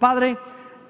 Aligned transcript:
Padre, 0.00 0.38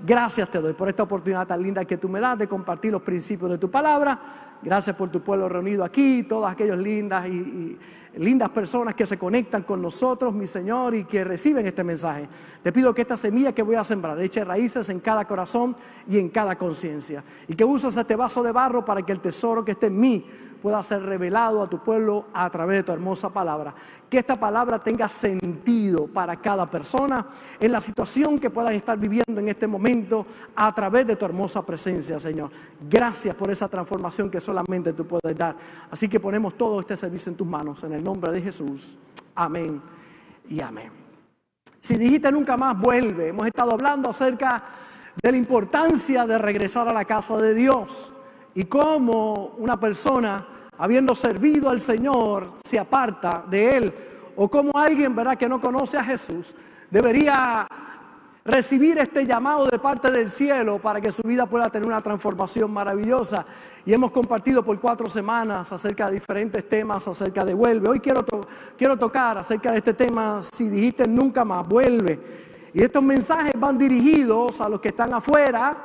gracias 0.06 0.48
te 0.48 0.60
doy 0.60 0.72
por 0.72 0.88
esta 0.88 1.02
oportunidad 1.02 1.44
tan 1.44 1.60
linda 1.60 1.84
que 1.84 1.96
tú 1.96 2.08
me 2.08 2.20
das 2.20 2.38
de 2.38 2.46
compartir 2.46 2.92
los 2.92 3.02
principios 3.02 3.50
de 3.50 3.58
tu 3.58 3.68
palabra. 3.68 4.56
Gracias 4.62 4.94
por 4.94 5.10
tu 5.10 5.20
pueblo 5.20 5.48
reunido 5.48 5.82
aquí, 5.82 6.22
todas 6.22 6.52
aquellas 6.52 6.78
lindas 6.78 7.26
y, 7.26 7.76
lindas 8.16 8.50
personas 8.50 8.94
que 8.94 9.06
se 9.06 9.18
conectan 9.18 9.62
con 9.62 9.82
nosotros, 9.82 10.32
mi 10.32 10.46
Señor, 10.46 10.94
y 10.94 11.04
que 11.04 11.24
reciben 11.24 11.66
este 11.66 11.82
mensaje. 11.82 12.28
Te 12.62 12.72
pido 12.72 12.94
que 12.94 13.02
esta 13.02 13.16
semilla 13.16 13.52
que 13.52 13.62
voy 13.62 13.74
a 13.74 13.84
sembrar 13.84 14.20
eche 14.20 14.44
raíces 14.44 14.88
en 14.90 15.00
cada 15.00 15.24
corazón 15.24 15.76
y 16.08 16.18
en 16.18 16.28
cada 16.28 16.56
conciencia. 16.56 17.22
Y 17.48 17.54
que 17.54 17.64
uses 17.64 17.96
este 17.96 18.14
vaso 18.14 18.44
de 18.44 18.52
barro 18.52 18.84
para 18.84 19.02
que 19.02 19.12
el 19.12 19.20
tesoro 19.20 19.64
que 19.64 19.72
esté 19.72 19.86
en 19.86 19.98
mí 19.98 20.24
pueda 20.60 20.82
ser 20.82 21.02
revelado 21.02 21.62
a 21.62 21.68
tu 21.68 21.78
pueblo 21.78 22.26
a 22.32 22.48
través 22.50 22.78
de 22.78 22.82
tu 22.84 22.92
hermosa 22.92 23.30
palabra. 23.30 23.74
Que 24.08 24.18
esta 24.18 24.38
palabra 24.38 24.78
tenga 24.78 25.08
sentido 25.08 26.06
para 26.06 26.36
cada 26.36 26.68
persona 26.68 27.26
en 27.58 27.72
la 27.72 27.80
situación 27.80 28.38
que 28.38 28.50
puedan 28.50 28.74
estar 28.74 28.98
viviendo 28.98 29.40
en 29.40 29.48
este 29.48 29.66
momento 29.66 30.26
a 30.54 30.74
través 30.74 31.06
de 31.06 31.16
tu 31.16 31.24
hermosa 31.24 31.64
presencia, 31.64 32.18
Señor. 32.18 32.50
Gracias 32.88 33.36
por 33.36 33.50
esa 33.50 33.68
transformación 33.68 34.30
que 34.30 34.40
solamente 34.40 34.92
tú 34.92 35.06
puedes 35.06 35.36
dar. 35.36 35.56
Así 35.90 36.08
que 36.08 36.20
ponemos 36.20 36.54
todo 36.54 36.80
este 36.80 36.96
servicio 36.96 37.30
en 37.30 37.36
tus 37.36 37.46
manos, 37.46 37.84
en 37.84 37.92
el 37.92 38.02
nombre 38.02 38.32
de 38.32 38.42
Jesús. 38.42 38.98
Amén 39.34 39.80
y 40.48 40.60
amén. 40.60 40.90
Si 41.80 41.96
dijiste 41.96 42.30
nunca 42.30 42.56
más, 42.56 42.78
vuelve. 42.78 43.28
Hemos 43.28 43.46
estado 43.46 43.72
hablando 43.72 44.10
acerca 44.10 44.62
de 45.22 45.32
la 45.32 45.38
importancia 45.38 46.26
de 46.26 46.38
regresar 46.38 46.88
a 46.88 46.92
la 46.92 47.04
casa 47.04 47.36
de 47.38 47.54
Dios 47.54 48.12
y 48.54 48.64
cómo 48.64 49.54
una 49.58 49.78
persona, 49.78 50.46
habiendo 50.80 51.14
servido 51.14 51.68
al 51.68 51.78
Señor, 51.78 52.52
se 52.64 52.78
aparta 52.78 53.44
de 53.50 53.76
Él, 53.76 53.94
o 54.34 54.48
cómo 54.48 54.72
alguien, 54.78 55.14
¿verdad?, 55.14 55.36
que 55.36 55.46
no 55.46 55.60
conoce 55.60 55.98
a 55.98 56.02
Jesús, 56.02 56.56
debería 56.90 57.68
recibir 58.42 58.96
este 58.96 59.26
llamado 59.26 59.66
de 59.66 59.78
parte 59.78 60.10
del 60.10 60.30
cielo 60.30 60.78
para 60.78 60.98
que 60.98 61.12
su 61.12 61.22
vida 61.22 61.44
pueda 61.44 61.68
tener 61.68 61.86
una 61.86 62.00
transformación 62.00 62.72
maravillosa. 62.72 63.44
Y 63.84 63.92
hemos 63.92 64.10
compartido 64.10 64.64
por 64.64 64.80
cuatro 64.80 65.10
semanas 65.10 65.70
acerca 65.70 66.06
de 66.06 66.14
diferentes 66.14 66.66
temas, 66.66 67.06
acerca 67.06 67.44
de 67.44 67.52
vuelve. 67.52 67.90
Hoy 67.90 68.00
quiero, 68.00 68.24
quiero 68.78 68.96
tocar 68.96 69.36
acerca 69.36 69.72
de 69.72 69.78
este 69.78 69.92
tema, 69.92 70.40
si 70.40 70.70
dijiste 70.70 71.06
nunca 71.06 71.44
más, 71.44 71.68
vuelve. 71.68 72.18
Y 72.72 72.82
estos 72.82 73.02
mensajes 73.02 73.52
van 73.58 73.76
dirigidos 73.76 74.58
a 74.62 74.68
los 74.70 74.80
que 74.80 74.88
están 74.88 75.12
afuera, 75.12 75.76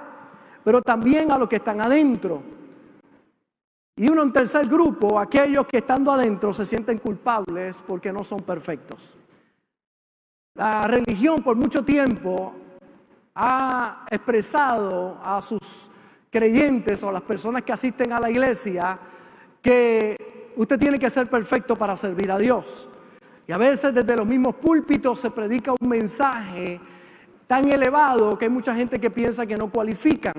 pero 0.63 0.81
también 0.81 1.33
a 1.33 1.37
los 1.37 1.49
que 1.49 1.57
están 1.57 1.81
adentro. 1.81 2.54
Y 3.97 4.09
uno 4.09 4.23
en 4.23 4.33
tercer 4.33 4.67
grupo, 4.67 5.17
aquellos 5.17 5.65
que 5.67 5.77
estando 5.77 6.11
adentro 6.11 6.51
se 6.51 6.65
sienten 6.65 6.97
culpables 6.97 7.83
porque 7.87 8.11
no 8.11 8.23
son 8.25 8.41
perfectos. 8.41 9.17
La 10.55 10.83
religión 10.83 11.41
por 11.41 11.55
mucho 11.55 11.83
tiempo 11.83 12.53
ha 13.35 14.05
expresado 14.09 15.17
a 15.23 15.41
sus 15.41 15.91
creyentes 16.29 17.03
o 17.03 17.09
a 17.09 17.13
las 17.13 17.21
personas 17.21 17.63
que 17.63 17.71
asisten 17.71 18.11
a 18.11 18.19
la 18.19 18.29
iglesia 18.29 18.99
que 19.61 20.51
usted 20.57 20.77
tiene 20.77 20.99
que 20.99 21.09
ser 21.09 21.29
perfecto 21.29 21.77
para 21.77 21.95
servir 21.95 22.31
a 22.31 22.37
Dios. 22.37 22.89
Y 23.47 23.53
a 23.53 23.57
veces 23.57 23.93
desde 23.93 24.15
los 24.17 24.25
mismos 24.25 24.55
púlpitos 24.55 25.19
se 25.19 25.31
predica 25.31 25.73
un 25.79 25.87
mensaje 25.87 26.81
tan 27.47 27.69
elevado 27.69 28.37
que 28.37 28.45
hay 28.45 28.51
mucha 28.51 28.75
gente 28.75 28.99
que 28.99 29.09
piensa 29.09 29.45
que 29.45 29.55
no 29.55 29.69
cualifican 29.69 30.33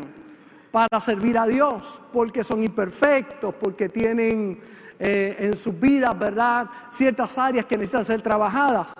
para 0.77 1.01
servir 1.01 1.39
a 1.39 1.47
Dios, 1.47 2.03
porque 2.13 2.45
son 2.45 2.63
imperfectos, 2.63 3.55
porque 3.55 3.89
tienen 3.89 4.61
eh, 4.99 5.35
en 5.39 5.57
sus 5.57 5.81
vidas, 5.81 6.19
¿verdad?, 6.19 6.67
ciertas 6.91 7.39
áreas 7.39 7.65
que 7.65 7.79
necesitan 7.79 8.05
ser 8.05 8.21
trabajadas. 8.21 8.93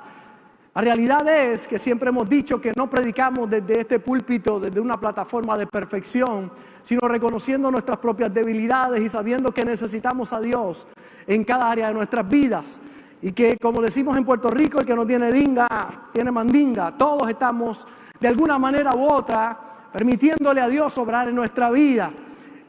La 0.75 0.81
realidad 0.81 1.29
es 1.29 1.69
que 1.69 1.79
siempre 1.79 2.09
hemos 2.09 2.27
dicho 2.31 2.63
que 2.63 2.73
no 2.75 2.89
predicamos 2.89 3.51
desde 3.51 3.81
este 3.81 3.99
púlpito, 3.99 4.59
desde 4.59 4.81
una 4.81 4.99
plataforma 4.99 5.59
de 5.59 5.67
perfección, 5.67 6.51
sino 6.83 7.07
reconociendo 7.09 7.71
nuestras 7.71 7.99
propias 7.99 8.33
debilidades 8.33 9.03
y 9.03 9.11
sabiendo 9.11 9.53
que 9.53 9.63
necesitamos 9.63 10.33
a 10.33 10.41
Dios 10.41 10.89
en 11.27 11.45
cada 11.45 11.71
área 11.71 11.89
de 11.89 11.93
nuestras 11.93 12.27
vidas. 12.27 12.81
Y 13.21 13.33
que, 13.33 13.59
como 13.59 13.83
decimos 13.83 14.17
en 14.17 14.25
Puerto 14.25 14.49
Rico, 14.49 14.81
el 14.81 14.87
que 14.87 14.97
no 14.97 15.07
tiene 15.07 15.31
dinga, 15.31 16.09
tiene 16.11 16.31
mandinga. 16.31 16.97
Todos 16.97 17.29
estamos, 17.29 17.87
de 18.19 18.29
alguna 18.29 18.59
manera 18.59 18.95
u 18.95 19.07
otra, 19.07 19.67
permitiéndole 19.97 20.61
a 20.61 20.69
Dios 20.69 20.99
obrar 20.99 21.27
en 21.27 21.35
nuestra 21.35 21.71
vida. 21.71 22.11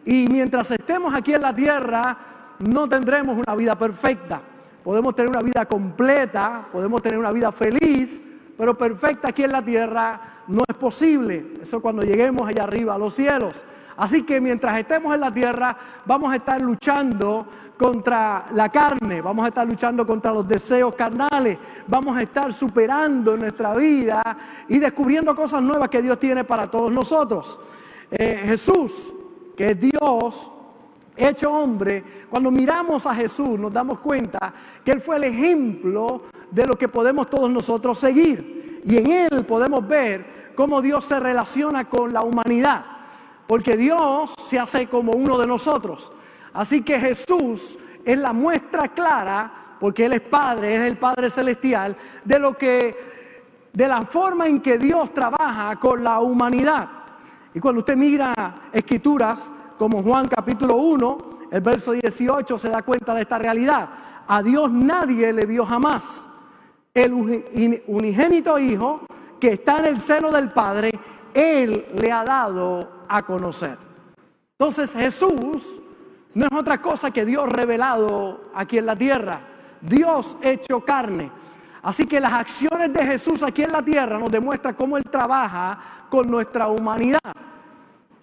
Y 0.06 0.28
mientras 0.30 0.72
estemos 0.72 1.14
aquí 1.14 1.34
en 1.34 1.42
la 1.42 1.54
tierra, 1.54 2.18
no 2.60 2.88
tendremos 2.88 3.38
una 3.46 3.54
vida 3.54 3.78
perfecta. 3.78 4.40
Podemos 4.82 5.14
tener 5.14 5.32
una 5.32 5.42
vida 5.42 5.66
completa, 5.66 6.66
podemos 6.72 7.02
tener 7.02 7.20
una 7.20 7.32
vida 7.32 7.52
feliz, 7.52 8.24
pero 8.58 8.78
perfecta 8.78 9.28
aquí 9.28 9.44
en 9.44 9.52
la 9.52 9.62
tierra 9.62 10.22
no 10.48 10.64
es 10.66 10.76
posible. 10.78 11.56
Eso 11.62 11.82
cuando 11.82 12.04
lleguemos 12.04 12.48
allá 12.48 12.64
arriba 12.64 12.96
a 12.96 12.98
los 12.98 13.14
cielos. 13.14 13.66
Así 13.98 14.24
que 14.24 14.40
mientras 14.40 14.80
estemos 14.80 15.14
en 15.14 15.20
la 15.20 15.34
tierra, 15.34 15.76
vamos 16.06 16.32
a 16.32 16.38
estar 16.38 16.62
luchando 16.62 17.46
contra 17.78 18.48
la 18.54 18.70
carne, 18.70 19.22
vamos 19.22 19.46
a 19.46 19.50
estar 19.50 19.68
luchando 19.68 20.06
contra 20.06 20.32
los 20.34 20.48
deseos 20.48 20.96
carnales, 20.96 21.58
vamos 21.88 22.18
a 22.18 22.24
estar 22.24 22.52
superando 22.52 23.38
nuestra 23.38 23.76
vida 23.76 24.22
y 24.68 24.80
descubriendo 24.80 25.36
cosas 25.36 25.62
nuevas 25.62 25.88
que 25.90 26.02
Dios 26.02 26.18
tiene 26.20 26.44
para 26.44 26.70
todos 26.70 26.92
nosotros. 26.92 27.60
Eh, 28.10 28.42
Jesús, 28.46 29.14
que 29.56 29.72
es 29.72 29.80
Dios, 29.80 30.52
hecho 31.16 31.52
hombre, 31.52 32.04
cuando 32.30 32.50
miramos 32.50 33.06
a 33.06 33.14
Jesús 33.14 33.60
nos 33.60 33.72
damos 33.72 34.00
cuenta 34.00 34.54
que 34.84 34.92
Él 34.92 35.02
fue 35.02 35.18
el 35.18 35.26
ejemplo 35.26 36.24
de 36.50 36.66
lo 36.66 36.76
que 36.76 36.88
podemos 36.88 37.30
todos 37.30 37.52
nosotros 37.52 37.98
seguir. 37.98 38.82
Y 38.86 38.98
en 38.98 39.12
Él 39.12 39.46
podemos 39.46 39.88
ver 39.88 40.54
cómo 40.56 40.82
Dios 40.82 41.06
se 41.06 41.20
relaciona 41.20 41.90
con 41.90 42.14
la 42.14 42.22
humanidad, 42.24 42.86
porque 43.46 43.78
Dios 43.78 44.34
se 44.50 44.58
hace 44.58 44.88
como 44.88 45.12
uno 45.12 45.38
de 45.38 45.46
nosotros. 45.46 46.12
Así 46.58 46.82
que 46.82 47.00
Jesús 47.00 47.78
es 48.04 48.18
la 48.18 48.34
muestra 48.34 48.88
clara, 48.88 49.76
porque 49.80 50.08
Él 50.08 50.14
es 50.14 50.22
Padre, 50.22 50.76
es 50.76 50.82
el 50.92 50.98
Padre 50.98 51.30
Celestial, 51.30 51.96
de 52.26 52.40
lo 52.40 52.58
que, 52.58 53.70
de 53.72 53.88
la 53.88 54.02
forma 54.08 54.48
en 54.48 54.60
que 54.60 54.80
Dios 54.80 55.14
trabaja 55.14 55.76
con 55.76 56.04
la 56.04 56.20
humanidad. 56.20 56.90
Y 57.54 57.60
cuando 57.60 57.82
usted 57.82 57.96
mira 57.96 58.34
escrituras 58.74 59.52
como 59.78 60.02
Juan 60.02 60.28
capítulo 60.28 60.78
1, 60.78 61.18
el 61.52 61.62
verso 61.62 61.92
18, 61.92 62.58
se 62.58 62.70
da 62.70 62.82
cuenta 62.82 63.14
de 63.14 63.22
esta 63.22 63.38
realidad. 63.38 63.90
A 64.28 64.42
Dios 64.42 64.72
nadie 64.72 65.32
le 65.32 65.46
vio 65.46 65.64
jamás. 65.64 66.28
El 66.92 67.14
unigénito 67.86 68.58
Hijo 68.58 69.02
que 69.40 69.50
está 69.50 69.78
en 69.78 69.86
el 69.86 70.00
seno 70.00 70.32
del 70.32 70.52
Padre, 70.52 70.90
Él 71.36 71.86
le 71.94 72.12
ha 72.12 72.24
dado 72.24 73.06
a 73.08 73.22
conocer. 73.22 73.78
Entonces 74.58 74.92
Jesús 74.94 75.82
no 76.38 76.46
es 76.46 76.54
otra 76.54 76.80
cosa 76.80 77.10
que 77.10 77.26
Dios 77.26 77.50
revelado 77.50 78.52
aquí 78.54 78.78
en 78.78 78.86
la 78.86 78.96
tierra, 78.96 79.42
Dios 79.82 80.38
hecho 80.44 80.82
carne. 80.82 81.32
Así 81.82 82.06
que 82.06 82.20
las 82.20 82.32
acciones 82.32 82.94
de 82.94 83.04
Jesús 83.04 83.42
aquí 83.42 83.64
en 83.64 83.72
la 83.72 83.82
tierra 83.82 84.20
nos 84.20 84.30
demuestran 84.30 84.76
cómo 84.76 84.98
Él 84.98 85.06
trabaja 85.06 86.06
con 86.12 86.30
nuestra 86.30 86.68
humanidad. 86.68 87.20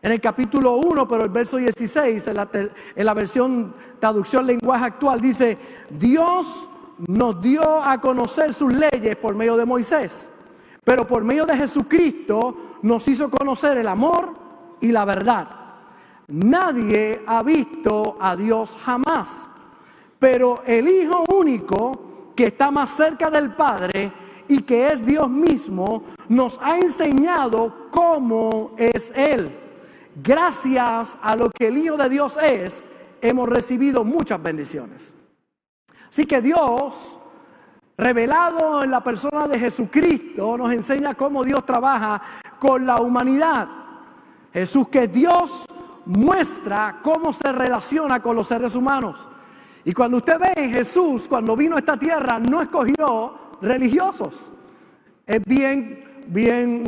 En 0.01 0.13
el 0.13 0.21
capítulo 0.21 0.77
1, 0.77 1.09
pero 1.09 1.25
el 1.25 1.31
verso 1.31 1.57
16, 1.57 2.29
en 2.29 2.37
la, 2.37 2.49
en 2.53 3.05
la 3.05 3.15
versión 3.15 3.75
traducción 3.99 4.47
lenguaje 4.47 4.85
actual, 4.85 5.21
dice, 5.21 5.59
Dios 5.91 6.69
nos 7.09 7.43
dio 7.43 7.83
a 7.83 8.01
conocer 8.01 8.55
sus 8.55 8.73
leyes 8.73 9.17
por 9.17 9.35
medio 9.35 9.57
de 9.57 9.65
Moisés, 9.65 10.33
pero 10.85 11.05
por 11.05 11.25
medio 11.25 11.47
de 11.47 11.57
Jesucristo 11.57 12.79
nos 12.83 13.09
hizo 13.09 13.29
conocer 13.29 13.77
el 13.77 13.89
amor 13.89 14.35
y 14.81 14.93
la 14.93 15.05
verdad. 15.05 15.64
Nadie 16.29 17.23
ha 17.27 17.43
visto 17.43 18.17
a 18.21 18.35
Dios 18.35 18.77
jamás, 18.83 19.51
pero 20.19 20.63
el 20.67 20.89
Hijo 20.89 21.25
único 21.35 22.33
que 22.35 22.47
está 22.47 22.71
más 22.71 22.91
cerca 22.91 23.31
del 23.31 23.55
Padre 23.55 24.11
y 24.49 24.63
que 24.63 24.89
es 24.89 25.05
Dios 25.05 25.29
mismo, 25.29 26.05
nos 26.29 26.59
ha 26.63 26.79
enseñado 26.79 27.89
cómo 27.91 28.73
es 28.77 29.13
Él. 29.15 29.59
Gracias 30.23 31.19
a 31.23 31.37
lo 31.37 31.51
que 31.51 31.69
el 31.69 31.79
Hijo 31.79 31.97
de 31.97 32.09
Dios 32.09 32.39
es, 32.43 32.85
hemos 33.21 33.49
recibido 33.49 34.05
muchas 34.05 34.43
bendiciones. 34.43 35.15
Así 36.09 36.27
que 36.27 36.41
Dios, 36.41 37.19
revelado 37.99 38.83
en 38.83 38.91
la 38.91 39.03
persona 39.03 39.49
de 39.49 39.59
Jesucristo, 39.59 40.57
nos 40.57 40.73
enseña 40.73 41.15
cómo 41.15 41.45
Dios 41.45 41.67
trabaja 41.67 42.23
con 42.59 42.87
la 42.87 43.01
humanidad. 43.01 43.69
Jesús 44.53 44.89
que 44.89 45.05
es 45.05 45.13
Dios 45.13 45.67
muestra 46.07 47.01
cómo 47.03 47.33
se 47.33 47.53
relaciona 47.53 48.21
con 48.21 48.37
los 48.37 48.47
seres 48.47 48.75
humanos. 48.75 49.29
Y 49.85 49.93
cuando 49.93 50.19
usted 50.19 50.39
ve 50.39 50.69
Jesús, 50.69 51.27
cuando 51.29 51.57
vino 51.57 51.77
a 51.77 51.81
esta 51.81 51.97
tierra, 51.97 52.39
no 52.39 52.63
escogió 52.63 53.35
religiosos. 53.61 54.53
Es 55.27 55.43
bien, 55.45 56.25
bien, 56.27 56.85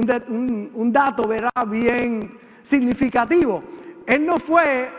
un, 0.75 0.93
dato, 0.93 1.27
verá, 1.27 1.51
bien 1.67 2.39
significativo. 2.63 3.63
Él 4.07 4.25
no 4.25 4.39
fue 4.39 4.91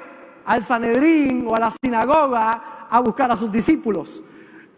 al 0.45 0.63
Sanedrín 0.63 1.45
o 1.47 1.55
a 1.55 1.59
la 1.59 1.71
sinagoga 1.71 2.87
a 2.89 2.99
buscar 2.99 3.31
a 3.31 3.35
sus 3.35 3.51
discípulos. 3.51 4.23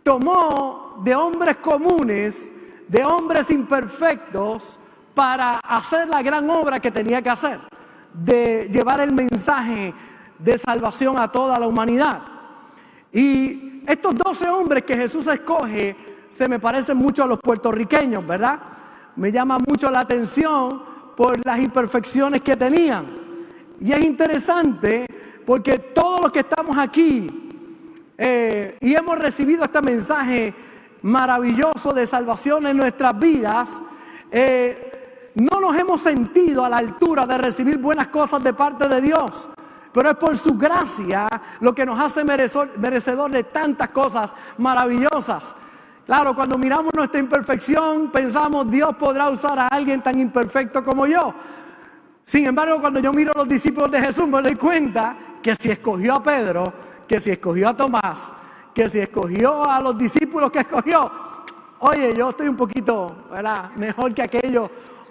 Tomó 0.04 1.02
de 1.04 1.16
hombres 1.16 1.58
comunes, 1.58 2.54
de 2.88 3.04
hombres 3.04 3.52
imperfectos, 3.52 4.80
para 5.14 5.60
hacer 5.60 6.08
la 6.08 6.22
gran 6.22 6.50
obra 6.50 6.80
que 6.80 6.92
tenía 6.92 7.22
que 7.22 7.30
hacer, 7.30 7.60
de 8.24 8.70
llevar 8.72 9.00
el 9.02 9.12
mensaje 9.12 9.94
de 10.38 10.58
salvación 10.58 11.18
a 11.18 11.32
toda 11.32 11.60
la 11.60 11.68
humanidad. 11.68 12.22
Y 13.12 13.84
estos 13.88 14.16
12 14.16 14.50
hombres 14.50 14.84
que 14.84 14.96
Jesús 14.96 15.28
escoge 15.28 15.96
se 16.30 16.48
me 16.48 16.60
parecen 16.60 16.98
mucho 16.98 17.24
a 17.24 17.28
los 17.28 17.40
puertorriqueños, 17.40 18.26
¿verdad? 18.26 18.60
Me 19.16 19.32
llama 19.32 19.58
mucho 19.60 19.90
la 19.90 20.02
atención 20.02 20.84
por 21.18 21.44
las 21.46 21.60
imperfecciones 21.60 22.42
que 22.42 22.56
tenían. 22.56 23.06
Y 23.82 23.92
es 23.92 24.02
interesante 24.02 25.06
porque 25.46 25.80
todos 25.80 26.22
los 26.22 26.32
que 26.32 26.40
estamos 26.40 26.78
aquí 26.78 27.50
eh, 28.18 28.78
y 28.82 28.94
hemos 28.94 29.18
recibido 29.18 29.64
este 29.64 29.82
mensaje 29.82 30.54
maravilloso 31.02 31.94
de 31.94 32.06
salvación 32.06 32.68
en 32.68 32.78
nuestras 32.78 33.18
vidas, 33.18 33.82
eh, 34.32 34.89
no 35.36 35.60
nos 35.60 35.78
hemos 35.78 36.02
sentido 36.02 36.66
a 36.66 36.70
la 36.70 36.78
altura 36.78 37.26
de 37.26 37.38
recibir 37.38 37.78
buenas 37.78 38.08
cosas 38.08 38.44
de 38.44 38.54
parte 38.54 38.88
de 38.88 39.02
Dios. 39.02 39.48
Pero 39.92 40.12
es 40.12 40.18
por 40.18 40.38
su 40.38 40.58
gracia 40.58 41.28
lo 41.62 41.74
que 41.74 41.86
nos 41.86 42.00
hace 42.00 42.24
merecedor 42.24 43.32
de 43.32 43.44
tantas 43.46 43.90
cosas 43.90 44.36
maravillosas. 44.58 45.56
Claro, 46.06 46.34
cuando 46.34 46.58
miramos 46.58 46.94
nuestra 46.96 47.20
imperfección, 47.20 48.12
pensamos, 48.12 48.70
Dios 48.70 48.96
podrá 48.96 49.30
usar 49.30 49.60
a 49.60 49.68
alguien 49.68 50.02
tan 50.02 50.20
imperfecto 50.20 50.84
como 50.84 51.06
yo. 51.06 51.34
Sin 52.24 52.46
embargo, 52.46 52.80
cuando 52.80 53.00
yo 53.00 53.12
miro 53.12 53.32
a 53.34 53.40
los 53.40 53.48
discípulos 53.48 53.90
de 53.92 54.02
Jesús, 54.02 54.28
me 54.28 54.42
doy 54.42 54.56
cuenta 54.56 55.16
que 55.42 55.56
si 55.56 55.72
escogió 55.72 56.16
a 56.16 56.24
Pedro, 56.24 56.72
que 57.08 57.20
si 57.20 57.32
escogió 57.32 57.70
a 57.70 57.78
Tomás, 57.78 58.34
que 58.74 58.88
si 58.88 59.00
escogió 59.00 59.68
a 59.68 59.82
los 59.82 59.98
discípulos 59.98 60.52
que 60.52 60.60
escogió, 60.60 61.12
oye, 61.80 62.14
yo 62.16 62.30
estoy 62.30 62.48
un 62.48 62.56
poquito. 62.56 63.16
Mejor 63.76 64.14
que 64.14 64.22
aquellos 64.22 64.70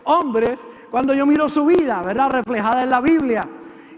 hombres 0.08 0.68
cuando 0.90 1.14
yo 1.14 1.26
miro 1.26 1.48
su 1.48 1.66
vida, 1.66 2.02
¿verdad? 2.02 2.30
Reflejada 2.30 2.82
en 2.82 2.90
la 2.90 3.00
Biblia. 3.00 3.46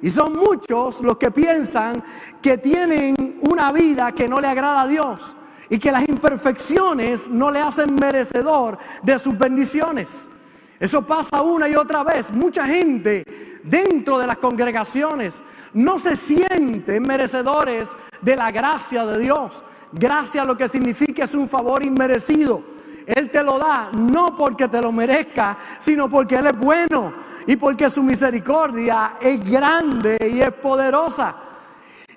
Y 0.03 0.11
son 0.11 0.37
muchos 0.37 1.01
los 1.01 1.17
que 1.19 1.31
piensan 1.31 2.03
que 2.41 2.59
tienen 2.59 3.39
una 3.43 3.73
vida 3.73 4.13
que 4.13 4.29
no 4.29 4.41
le 4.41 4.49
agrada 4.49 4.83
a 4.83 4.89
Dios 4.89 5.37
y 5.69 5.79
que 5.79 5.93
las 5.93 6.09
imperfecciones 6.09 7.29
no 7.29 7.51
le 7.51 7.61
hacen 7.61 7.95
merecedor 7.95 8.79
de 9.03 9.19
sus 9.19 9.39
bendiciones. 9.39 10.29
Eso 10.81 11.03
pasa 11.03 11.43
una 11.43 11.69
y 11.69 11.77
otra 11.77 12.03
vez. 12.03 12.33
Mucha 12.33 12.67
gente 12.67 13.61
dentro 13.63 14.19
de 14.19 14.27
las 14.27 14.39
congregaciones 14.39 15.43
no 15.75 15.99
se 15.99 16.17
sienten 16.17 17.03
merecedores 17.03 17.91
de 18.21 18.37
la 18.37 18.51
gracia 18.51 19.05
de 19.05 19.19
Dios. 19.19 19.63
Gracia 19.93 20.45
lo 20.45 20.57
que 20.57 20.69
significa 20.69 21.25
es 21.25 21.35
un 21.35 21.49
favor 21.49 21.85
inmerecido. 21.85 22.80
Él 23.15 23.31
te 23.31 23.43
lo 23.43 23.59
da 23.59 23.91
no 23.93 24.37
porque 24.37 24.69
te 24.69 24.81
lo 24.81 24.93
merezca, 24.93 25.57
sino 25.79 26.09
porque 26.09 26.37
Él 26.37 26.47
es 26.47 26.59
bueno 26.59 27.13
y 27.47 27.57
porque 27.57 27.91
su 27.91 28.03
misericordia 28.03 29.15
es 29.21 29.43
grande 29.49 30.31
y 30.33 30.41
es 30.41 30.53
poderosa. 30.53 31.35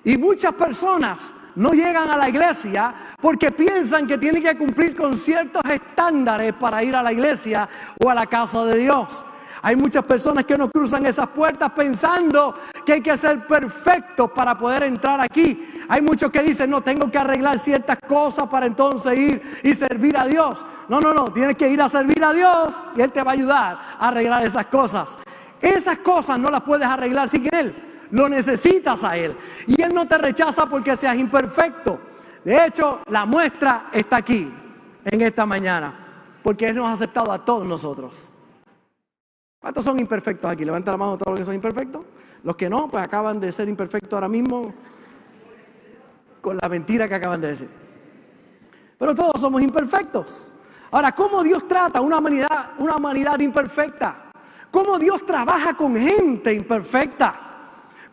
Y 0.04 0.16
muchas 0.16 0.54
personas 0.54 1.32
no 1.56 1.72
llegan 1.72 2.10
a 2.10 2.16
la 2.16 2.28
iglesia 2.28 2.94
porque 3.20 3.50
piensan 3.50 4.06
que 4.06 4.18
tienen 4.18 4.42
que 4.42 4.56
cumplir 4.56 4.94
con 4.94 5.16
ciertos 5.16 5.62
estándares 5.68 6.52
para 6.54 6.82
ir 6.82 6.94
a 6.94 7.02
la 7.02 7.12
iglesia 7.12 7.68
o 8.02 8.10
a 8.10 8.14
la 8.14 8.26
casa 8.26 8.64
de 8.64 8.78
Dios. 8.78 9.24
Hay 9.64 9.76
muchas 9.76 10.04
personas 10.04 10.44
que 10.44 10.58
no 10.58 10.68
cruzan 10.68 11.06
esas 11.06 11.26
puertas 11.28 11.72
pensando 11.72 12.54
que 12.84 12.92
hay 12.92 13.00
que 13.00 13.16
ser 13.16 13.46
perfectos 13.46 14.30
para 14.32 14.58
poder 14.58 14.82
entrar 14.82 15.18
aquí. 15.22 15.82
Hay 15.88 16.02
muchos 16.02 16.30
que 16.30 16.42
dicen, 16.42 16.68
no, 16.68 16.82
tengo 16.82 17.10
que 17.10 17.16
arreglar 17.16 17.58
ciertas 17.58 17.96
cosas 18.06 18.46
para 18.46 18.66
entonces 18.66 19.18
ir 19.18 19.60
y 19.62 19.72
servir 19.72 20.18
a 20.18 20.26
Dios. 20.26 20.66
No, 20.86 21.00
no, 21.00 21.14
no, 21.14 21.32
tienes 21.32 21.56
que 21.56 21.66
ir 21.70 21.80
a 21.80 21.88
servir 21.88 22.22
a 22.22 22.34
Dios 22.34 22.74
y 22.94 23.00
Él 23.00 23.10
te 23.10 23.22
va 23.22 23.30
a 23.30 23.34
ayudar 23.34 23.78
a 23.98 24.08
arreglar 24.08 24.44
esas 24.44 24.66
cosas. 24.66 25.16
Esas 25.62 25.96
cosas 25.96 26.38
no 26.38 26.50
las 26.50 26.60
puedes 26.60 26.86
arreglar 26.86 27.26
sin 27.26 27.48
Él. 27.54 27.74
Lo 28.10 28.28
necesitas 28.28 29.02
a 29.02 29.16
Él. 29.16 29.34
Y 29.66 29.80
Él 29.80 29.94
no 29.94 30.06
te 30.06 30.18
rechaza 30.18 30.66
porque 30.66 30.94
seas 30.94 31.16
imperfecto. 31.16 31.98
De 32.44 32.66
hecho, 32.66 33.00
la 33.06 33.24
muestra 33.24 33.86
está 33.94 34.16
aquí, 34.18 34.52
en 35.06 35.22
esta 35.22 35.46
mañana, 35.46 35.94
porque 36.42 36.68
Él 36.68 36.76
nos 36.76 36.86
ha 36.86 36.92
aceptado 36.92 37.32
a 37.32 37.42
todos 37.42 37.66
nosotros. 37.66 38.33
¿Cuántos 39.64 39.82
son 39.82 39.98
imperfectos 39.98 40.50
aquí? 40.50 40.62
Levanta 40.62 40.90
la 40.90 40.98
mano 40.98 41.16
todos 41.16 41.30
los 41.30 41.40
que 41.40 41.46
son 41.46 41.54
imperfectos. 41.54 42.02
Los 42.42 42.54
que 42.54 42.68
no, 42.68 42.90
pues 42.90 43.02
acaban 43.02 43.40
de 43.40 43.50
ser 43.50 43.66
imperfectos 43.66 44.12
ahora 44.12 44.28
mismo 44.28 44.74
con 46.42 46.58
la 46.60 46.68
mentira 46.68 47.08
que 47.08 47.14
acaban 47.14 47.40
de 47.40 47.48
decir. 47.48 47.70
Pero 48.98 49.14
todos 49.14 49.40
somos 49.40 49.62
imperfectos. 49.62 50.52
Ahora, 50.90 51.12
¿cómo 51.12 51.42
Dios 51.42 51.66
trata 51.66 52.02
una 52.02 52.18
humanidad, 52.18 52.72
una 52.76 52.96
humanidad 52.96 53.40
imperfecta? 53.40 54.24
¿Cómo 54.70 54.98
Dios 54.98 55.24
trabaja 55.24 55.74
con 55.74 55.96
gente 55.96 56.52
imperfecta? 56.52 57.34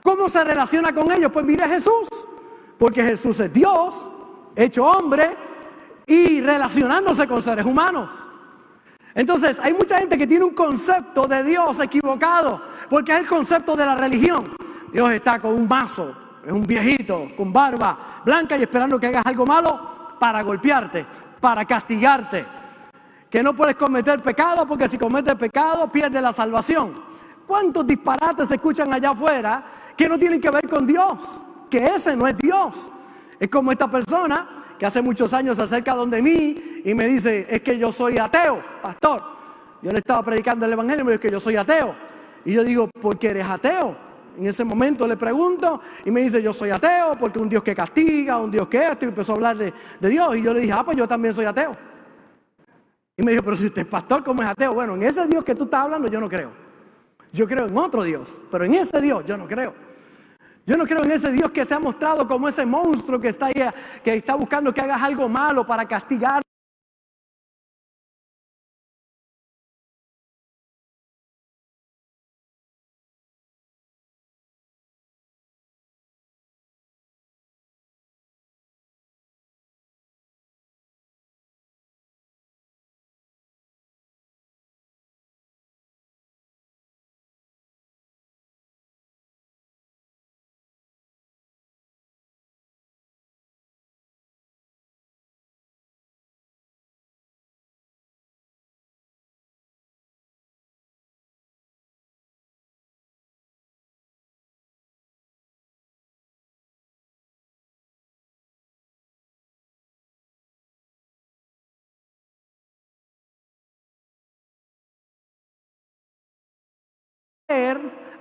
¿Cómo 0.02 0.30
se 0.30 0.42
relaciona 0.46 0.96
con 0.96 1.12
ellos? 1.12 1.34
Pues 1.34 1.44
mire 1.44 1.68
Jesús, 1.68 2.08
porque 2.80 3.04
Jesús 3.04 3.38
es 3.42 3.52
Dios, 3.52 4.10
hecho 4.56 4.86
hombre 4.86 5.36
y 6.08 6.40
relacionándose 6.40 7.28
con 7.28 7.42
seres 7.42 7.66
humanos. 7.66 8.26
Entonces, 9.14 9.60
hay 9.60 9.74
mucha 9.74 9.98
gente 9.98 10.18
que 10.18 10.26
tiene 10.26 10.46
un 10.46 10.54
concepto 10.54 11.28
de 11.28 11.44
Dios 11.44 11.80
equivocado, 11.80 12.62
porque 12.90 13.12
es 13.12 13.20
el 13.20 13.28
concepto 13.28 13.76
de 13.76 13.86
la 13.86 13.96
religión. 13.96 14.56
Dios 14.92 15.12
está 15.12 15.40
con 15.40 15.54
un 15.54 15.68
mazo, 15.68 16.16
es 16.46 16.52
un 16.52 16.66
viejito, 16.66 17.32
con 17.36 17.52
barba 17.52 18.22
blanca 18.24 18.58
y 18.58 18.64
esperando 18.64 19.00
que 19.00 19.08
hagas 19.08 19.26
algo 19.26 19.46
malo 19.46 20.16
para 20.20 20.42
golpearte, 20.42 21.06
para 21.40 21.66
castigarte. 21.66 22.46
Que 23.30 23.42
no 23.42 23.54
puedes 23.54 23.76
cometer 23.76 24.22
pecado 24.22 24.66
porque 24.66 24.88
si 24.88 24.98
cometes 24.98 25.36
pecado 25.36 25.90
pierdes 25.90 26.22
la 26.22 26.34
salvación. 26.34 26.94
¿Cuántos 27.48 27.86
disparates 27.88 28.48
se 28.48 28.56
escuchan 28.56 28.94
allá 28.94 29.12
afuera 29.12 29.64
que 29.96 30.08
no 30.08 30.18
tienen 30.18 30.40
que 30.40 30.50
ver 30.50 30.68
con 30.70 30.86
Dios? 30.86 31.40
Que 31.70 31.86
ese 31.86 32.16
no 32.16 32.28
es 32.28 32.38
Dios. 32.38 32.90
Es 33.40 33.50
como 33.50 33.72
esta 33.72 33.90
persona 33.90 34.61
que 34.82 34.88
hace 34.88 35.00
muchos 35.00 35.32
años 35.32 35.58
se 35.58 35.62
acerca 35.62 35.94
donde 35.94 36.24
mí 36.24 36.82
y 36.84 36.96
me 36.96 37.08
dice, 37.08 37.46
es 37.48 37.62
que 37.62 37.78
yo 37.78 37.92
soy 37.92 38.18
ateo, 38.18 38.64
pastor. 38.82 39.22
Yo 39.80 39.92
le 39.92 40.00
estaba 40.00 40.24
predicando 40.24 40.66
el 40.66 40.74
Evangelio 40.74 41.04
y 41.04 41.06
me 41.06 41.12
dice 41.12 41.22
que 41.22 41.32
yo 41.32 41.40
soy 41.40 41.56
ateo. 41.56 41.94
Y 42.44 42.54
yo 42.54 42.64
digo, 42.64 42.88
¿por 42.88 43.20
qué 43.20 43.28
eres 43.28 43.46
ateo? 43.46 43.96
En 44.40 44.48
ese 44.48 44.64
momento 44.64 45.06
le 45.06 45.18
pregunto 45.18 45.80
y 46.04 46.10
me 46.10 46.22
dice, 46.22 46.42
yo 46.42 46.52
soy 46.52 46.72
ateo 46.72 47.16
porque 47.16 47.38
un 47.38 47.48
Dios 47.48 47.62
que 47.62 47.76
castiga, 47.76 48.40
un 48.40 48.50
Dios 48.50 48.68
que 48.70 48.84
esto, 48.84 49.06
y 49.06 49.10
empezó 49.10 49.34
a 49.34 49.36
hablar 49.36 49.56
de, 49.56 49.72
de 50.00 50.10
Dios. 50.10 50.36
Y 50.36 50.42
yo 50.42 50.52
le 50.52 50.62
dije, 50.62 50.74
ah, 50.74 50.84
pues 50.84 50.98
yo 50.98 51.08
también 51.08 51.32
soy 51.32 51.46
ateo. 51.46 51.78
Y 53.18 53.22
me 53.22 53.34
dijo, 53.34 53.44
pero 53.44 53.58
si 53.58 53.68
usted 53.68 53.84
es 53.84 53.88
pastor, 53.88 54.24
¿cómo 54.24 54.42
es 54.42 54.48
ateo? 54.48 54.74
Bueno, 54.74 54.96
en 54.96 55.04
ese 55.04 55.28
Dios 55.28 55.44
que 55.44 55.54
tú 55.54 55.66
estás 55.66 55.82
hablando 55.82 56.08
yo 56.08 56.20
no 56.20 56.28
creo. 56.28 56.50
Yo 57.32 57.48
creo 57.48 57.68
en 57.68 57.78
otro 57.78 58.02
Dios, 58.02 58.42
pero 58.50 58.66
en 58.66 58.74
ese 58.74 59.00
Dios 59.00 59.24
yo 59.28 59.38
no 59.38 59.48
creo. 59.48 59.76
Yo 60.66 60.78
no 60.78 60.86
creo 60.86 61.04
en 61.04 61.12
ese 61.12 61.32
Dios 61.32 61.52
que 61.52 61.66
se 61.66 61.74
ha 61.74 61.80
mostrado 61.80 62.28
como 62.28 62.48
ese 62.48 62.66
monstruo 62.66 63.20
que 63.20 63.30
está 63.30 63.50
que 63.52 64.14
está 64.14 64.36
buscando 64.36 64.74
que 64.74 64.82
hagas 64.82 65.02
algo 65.02 65.28
malo 65.28 65.66
para 65.66 65.88
castigar. 65.88 66.42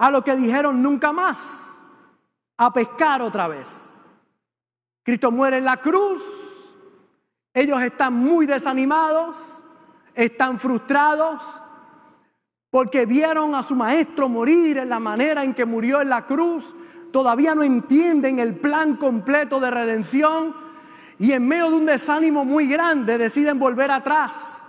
A 0.01 0.11
lo 0.11 0.25
que 0.25 0.35
dijeron 0.35 0.83
nunca 0.83 1.13
más, 1.13 1.79
a 2.57 2.73
pescar 2.73 3.21
otra 3.21 3.49
vez. 3.49 3.91
Cristo 5.03 5.31
muere 5.31 5.59
en 5.59 5.67
la 5.67 5.77
cruz, 5.77 6.75
ellos 7.53 7.83
están 7.83 8.15
muy 8.15 8.47
desanimados, 8.47 9.59
están 10.15 10.59
frustrados, 10.59 11.61
porque 12.71 13.05
vieron 13.05 13.55
a 13.55 13.63
su 13.63 13.75
maestro 13.75 14.31
morir 14.31 14.79
en 14.79 14.89
la 14.89 14.99
manera 14.99 15.45
en 15.45 15.53
que 15.53 15.67
murió 15.67 16.01
en 16.01 16.09
la 16.09 16.25
cruz, 16.25 16.75
todavía 17.13 17.55
no 17.55 17.63
entienden 17.63 18.39
el 18.39 18.55
plan 18.55 18.97
completo 18.97 19.61
de 19.61 19.71
redención 19.71 20.57
y 21.19 21.33
en 21.33 21.47
medio 21.47 21.69
de 21.69 21.77
un 21.77 21.85
desánimo 21.85 22.47
muy 22.47 22.67
grande 22.69 23.19
deciden 23.19 23.59
volver 23.59 23.91
atrás 23.91 24.65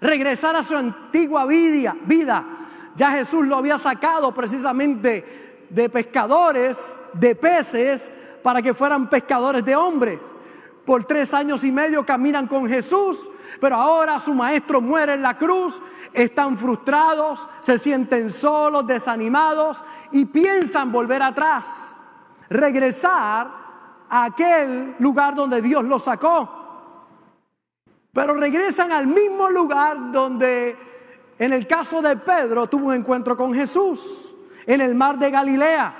regresar 0.00 0.56
a 0.56 0.64
su 0.64 0.74
antigua 0.74 1.44
vida. 1.44 1.94
vida. 2.06 2.61
Ya 2.94 3.10
Jesús 3.10 3.46
lo 3.46 3.56
había 3.56 3.78
sacado 3.78 4.32
precisamente 4.32 5.66
de 5.70 5.88
pescadores, 5.88 6.98
de 7.14 7.34
peces, 7.34 8.12
para 8.42 8.60
que 8.60 8.74
fueran 8.74 9.08
pescadores 9.08 9.64
de 9.64 9.74
hombres. 9.74 10.20
Por 10.84 11.04
tres 11.04 11.32
años 11.32 11.62
y 11.64 11.70
medio 11.70 12.04
caminan 12.04 12.46
con 12.46 12.68
Jesús, 12.68 13.30
pero 13.60 13.76
ahora 13.76 14.18
su 14.18 14.34
maestro 14.34 14.80
muere 14.80 15.14
en 15.14 15.22
la 15.22 15.38
cruz, 15.38 15.80
están 16.12 16.58
frustrados, 16.58 17.48
se 17.60 17.78
sienten 17.78 18.30
solos, 18.30 18.86
desanimados 18.86 19.84
y 20.10 20.26
piensan 20.26 20.92
volver 20.92 21.22
atrás, 21.22 21.94
regresar 22.50 23.48
a 24.08 24.24
aquel 24.24 24.96
lugar 24.98 25.34
donde 25.34 25.62
Dios 25.62 25.84
los 25.84 26.02
sacó. 26.02 26.58
Pero 28.12 28.34
regresan 28.34 28.92
al 28.92 29.06
mismo 29.06 29.48
lugar 29.48 30.12
donde 30.12 30.91
en 31.42 31.52
el 31.52 31.66
caso 31.66 32.00
de 32.00 32.16
Pedro 32.16 32.68
tuvo 32.68 32.86
un 32.86 32.94
encuentro 32.94 33.36
con 33.36 33.52
Jesús, 33.52 34.36
en 34.64 34.80
el 34.80 34.94
mar 34.94 35.18
de 35.18 35.28
Galilea. 35.28 35.92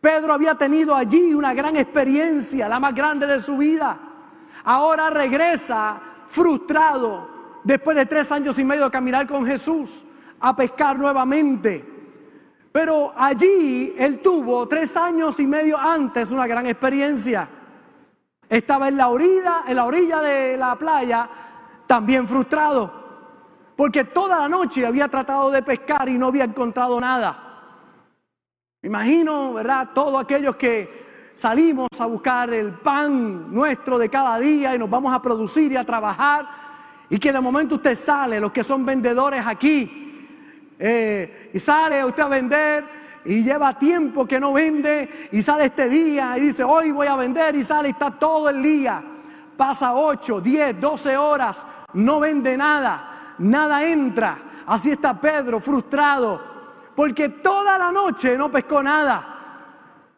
Pedro 0.00 0.32
había 0.32 0.54
tenido 0.54 0.96
allí 0.96 1.34
una 1.34 1.52
gran 1.52 1.76
experiencia, 1.76 2.66
la 2.66 2.80
más 2.80 2.94
grande 2.94 3.26
de 3.26 3.38
su 3.38 3.58
vida. 3.58 3.98
Ahora 4.64 5.10
regresa 5.10 6.00
frustrado 6.30 7.60
después 7.64 7.98
de 7.98 8.06
tres 8.06 8.32
años 8.32 8.58
y 8.58 8.64
medio 8.64 8.86
de 8.86 8.90
caminar 8.90 9.26
con 9.26 9.44
Jesús 9.44 10.06
a 10.40 10.56
pescar 10.56 10.98
nuevamente. 10.98 11.84
Pero 12.72 13.12
allí 13.14 13.94
él 13.98 14.22
tuvo 14.22 14.66
tres 14.66 14.96
años 14.96 15.38
y 15.38 15.46
medio 15.46 15.76
antes 15.78 16.30
una 16.30 16.46
gran 16.46 16.66
experiencia. 16.66 17.46
Estaba 18.48 18.88
en 18.88 18.96
la 18.96 19.08
orilla, 19.08 19.64
en 19.66 19.76
la 19.76 19.84
orilla 19.84 20.22
de 20.22 20.56
la 20.56 20.76
playa, 20.76 21.28
también 21.86 22.26
frustrado, 22.26 23.03
porque 23.76 24.04
toda 24.04 24.38
la 24.38 24.48
noche 24.48 24.86
había 24.86 25.08
tratado 25.08 25.50
de 25.50 25.62
pescar 25.62 26.08
y 26.08 26.18
no 26.18 26.28
había 26.28 26.44
encontrado 26.44 27.00
nada. 27.00 27.40
imagino, 28.82 29.54
¿verdad? 29.54 29.90
Todos 29.94 30.22
aquellos 30.22 30.56
que 30.56 31.32
salimos 31.34 31.88
a 31.98 32.06
buscar 32.06 32.52
el 32.52 32.72
pan 32.74 33.52
nuestro 33.52 33.98
de 33.98 34.08
cada 34.08 34.38
día 34.38 34.74
y 34.74 34.78
nos 34.78 34.90
vamos 34.90 35.12
a 35.12 35.20
producir 35.20 35.72
y 35.72 35.76
a 35.76 35.84
trabajar, 35.84 36.46
y 37.08 37.18
que 37.18 37.32
de 37.32 37.40
momento 37.40 37.76
usted 37.76 37.94
sale, 37.94 38.40
los 38.40 38.52
que 38.52 38.62
son 38.62 38.84
vendedores 38.84 39.44
aquí, 39.46 40.00
eh, 40.78 41.50
y 41.52 41.58
sale 41.58 42.04
usted 42.04 42.22
a 42.22 42.28
vender 42.28 42.84
y 43.24 43.42
lleva 43.42 43.78
tiempo 43.78 44.26
que 44.26 44.38
no 44.38 44.52
vende 44.52 45.28
y 45.32 45.40
sale 45.40 45.66
este 45.66 45.88
día 45.88 46.36
y 46.36 46.42
dice, 46.42 46.62
hoy 46.62 46.90
voy 46.90 47.06
a 47.06 47.16
vender 47.16 47.56
y 47.56 47.62
sale 47.62 47.88
y 47.88 47.92
está 47.92 48.10
todo 48.10 48.48
el 48.50 48.62
día. 48.62 49.02
Pasa 49.56 49.94
8, 49.94 50.40
10, 50.40 50.80
12 50.80 51.16
horas, 51.16 51.66
no 51.94 52.20
vende 52.20 52.56
nada, 52.56 53.13
nada 53.38 53.84
entra. 53.84 54.38
Así 54.66 54.92
está 54.92 55.20
Pedro 55.20 55.60
frustrado 55.60 56.40
porque 56.94 57.28
toda 57.28 57.78
la 57.78 57.90
noche 57.92 58.36
no 58.36 58.50
pescó 58.50 58.82
nada. 58.82 59.30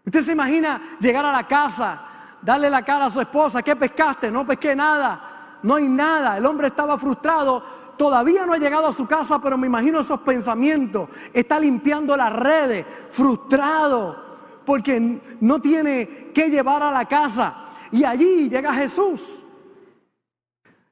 Usted 0.05 0.23
se 0.23 0.33
imagina 0.33 0.97
llegar 1.01 1.25
a 1.25 1.33
la 1.33 1.47
casa, 1.47 2.01
darle 2.41 2.71
la 2.71 2.83
cara 2.83 3.07
a 3.07 3.11
su 3.11 3.21
esposa, 3.21 3.63
¿qué 3.63 3.75
pescaste? 3.75 4.31
No 4.31 4.47
pesqué 4.47 4.77
nada, 4.77 5.59
no 5.63 5.75
hay 5.75 5.89
nada. 5.89 6.37
El 6.37 6.47
hombre 6.47 6.69
estaba 6.69 6.97
frustrado 6.97 7.87
todavía 7.97 8.47
no 8.47 8.53
ha 8.53 8.59
llegado 8.59 8.87
a 8.87 8.93
su 8.93 9.07
casa, 9.07 9.41
pero 9.41 9.59
me 9.59 9.67
imagino 9.67 10.01
esos 10.01 10.21
pensamientos. 10.21 11.09
Está 11.33 11.59
limpiando 11.59 12.17
las 12.17 12.33
redes, 12.33 12.85
frustrado, 13.11 14.25
porque 14.65 15.21
no 15.41 15.61
tiene 15.61 16.31
que 16.35 16.49
llevar 16.49 16.83
a 16.83 16.93
la 16.93 17.07
casa. 17.07 17.55
Y 17.91 18.05
allí 18.05 18.49
llega 18.49 18.75
Jesús. 18.75 19.46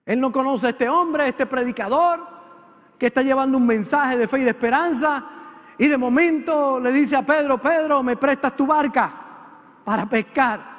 Él 0.07 0.21
no 0.21 0.31
conoce 0.31 0.67
a 0.67 0.71
este 0.71 0.89
hombre, 0.89 1.29
este 1.29 1.47
predicador, 1.47 2.21
que 2.99 3.07
está 3.07 3.23
llevando 3.23 3.59
un 3.59 3.67
mensaje 3.67 4.17
de 4.17 4.29
fe 4.29 4.41
y 4.41 4.45
de 4.45 4.51
esperanza. 4.51 5.25
Y 5.79 5.89
de 5.89 5.99
momento 5.99 6.79
le 6.79 6.93
dice 6.93 7.17
a 7.17 7.23
Pedro, 7.23 7.59
Pedro, 7.59 8.03
¿me 8.03 8.17
prestas 8.17 8.57
tu 8.57 8.67
barca 8.67 9.13
para 9.85 10.07
pescar? 10.07 10.75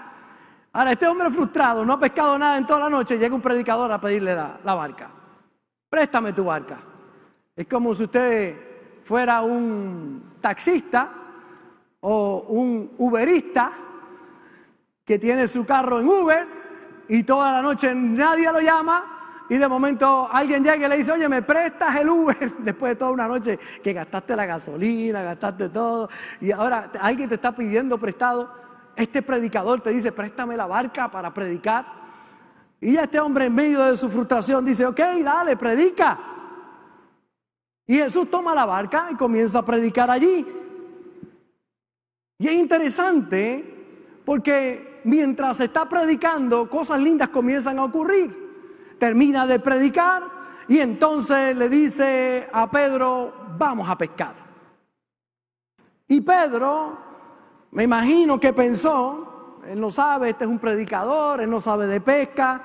Ahora, 0.74 0.92
este 0.92 1.08
hombre 1.08 1.30
frustrado, 1.32 1.86
no 1.86 1.94
ha 1.94 2.00
pescado 2.00 2.38
nada 2.38 2.58
en 2.58 2.66
toda 2.66 2.82
la 2.82 2.90
noche, 2.90 3.18
llega 3.18 3.34
un 3.34 3.42
predicador 3.42 3.92
a 3.92 4.00
pedirle 4.00 4.36
la 4.36 4.76
barca 4.76 5.10
préstame 5.96 6.34
tu 6.34 6.44
barca. 6.44 6.78
Es 7.56 7.66
como 7.68 7.94
si 7.94 8.04
usted 8.04 9.02
fuera 9.06 9.42
un 9.42 10.34
taxista 10.42 11.10
o 12.02 12.46
un 12.50 12.92
uberista 12.98 13.72
que 15.06 15.18
tiene 15.18 15.48
su 15.48 15.66
carro 15.66 16.02
en 16.02 16.10
Uber 16.10 16.48
y 17.08 17.24
toda 17.24 17.54
la 17.54 17.62
noche 17.62 17.96
nadie 17.96 18.52
lo 18.52 18.60
llama 18.60 19.15
y 19.48 19.58
de 19.58 19.68
momento 19.68 20.28
alguien 20.32 20.64
llega 20.64 20.88
y 20.88 20.90
le 20.90 20.98
dice, 20.98 21.12
oye, 21.12 21.30
me 21.30 21.42
prestas 21.42 21.96
el 21.98 22.10
Uber 22.10 22.54
después 22.60 22.92
de 22.92 22.96
toda 22.96 23.12
una 23.12 23.28
noche 23.28 23.60
que 23.84 23.94
gastaste 23.94 24.36
la 24.36 24.46
gasolina, 24.46 25.22
gastaste 25.22 25.70
todo 25.70 26.10
y 26.42 26.52
ahora 26.52 26.92
alguien 27.00 27.30
te 27.30 27.36
está 27.36 27.56
pidiendo 27.56 27.98
prestado. 27.98 28.50
Este 28.96 29.22
predicador 29.22 29.82
te 29.82 29.92
dice, 29.92 30.12
préstame 30.12 30.56
la 30.56 30.66
barca 30.66 31.12
para 31.12 31.34
predicar. 31.34 31.86
Y 32.80 32.96
este 32.96 33.20
hombre 33.20 33.46
en 33.46 33.56
medio 33.56 33.84
de 33.84 33.98
su 33.98 34.10
frustración 34.10 34.64
dice, 34.64 34.86
ok, 34.86 35.00
dale, 35.24 35.58
predica. 35.58 36.18
Y 37.86 37.96
Jesús 37.98 38.32
toma 38.32 38.56
la 38.56 38.66
barca 38.66 39.10
y 39.12 39.16
comienza 39.16 39.60
a 39.60 39.66
predicar 39.66 40.10
allí. 40.10 40.46
Y 42.40 42.48
es 42.48 42.54
interesante 42.54 44.22
porque 44.26 45.02
mientras 45.04 45.60
está 45.60 45.88
predicando, 45.88 46.70
cosas 46.70 47.00
lindas 47.00 47.30
comienzan 47.30 47.78
a 47.80 47.84
ocurrir. 47.84 48.45
Termina 49.06 49.46
de 49.46 49.60
predicar 49.60 50.24
y 50.68 50.80
entonces 50.80 51.56
le 51.56 51.70
dice 51.70 52.50
a 52.52 52.72
Pedro, 52.72 53.32
vamos 53.56 53.88
a 53.88 53.96
pescar. 53.96 54.34
Y 56.08 56.22
Pedro, 56.22 56.98
me 57.70 57.84
imagino 57.84 58.40
que 58.40 58.52
pensó, 58.52 59.60
él 59.68 59.80
no 59.80 59.92
sabe, 59.92 60.32
este 60.32 60.46
es 60.46 60.50
un 60.50 60.58
predicador, 60.58 61.40
él 61.40 61.52
no 61.52 61.60
sabe 61.60 61.86
de 61.86 62.02
pesca, 62.02 62.64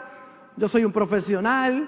yo 0.57 0.67
soy 0.67 0.83
un 0.83 0.93
profesional. 0.93 1.87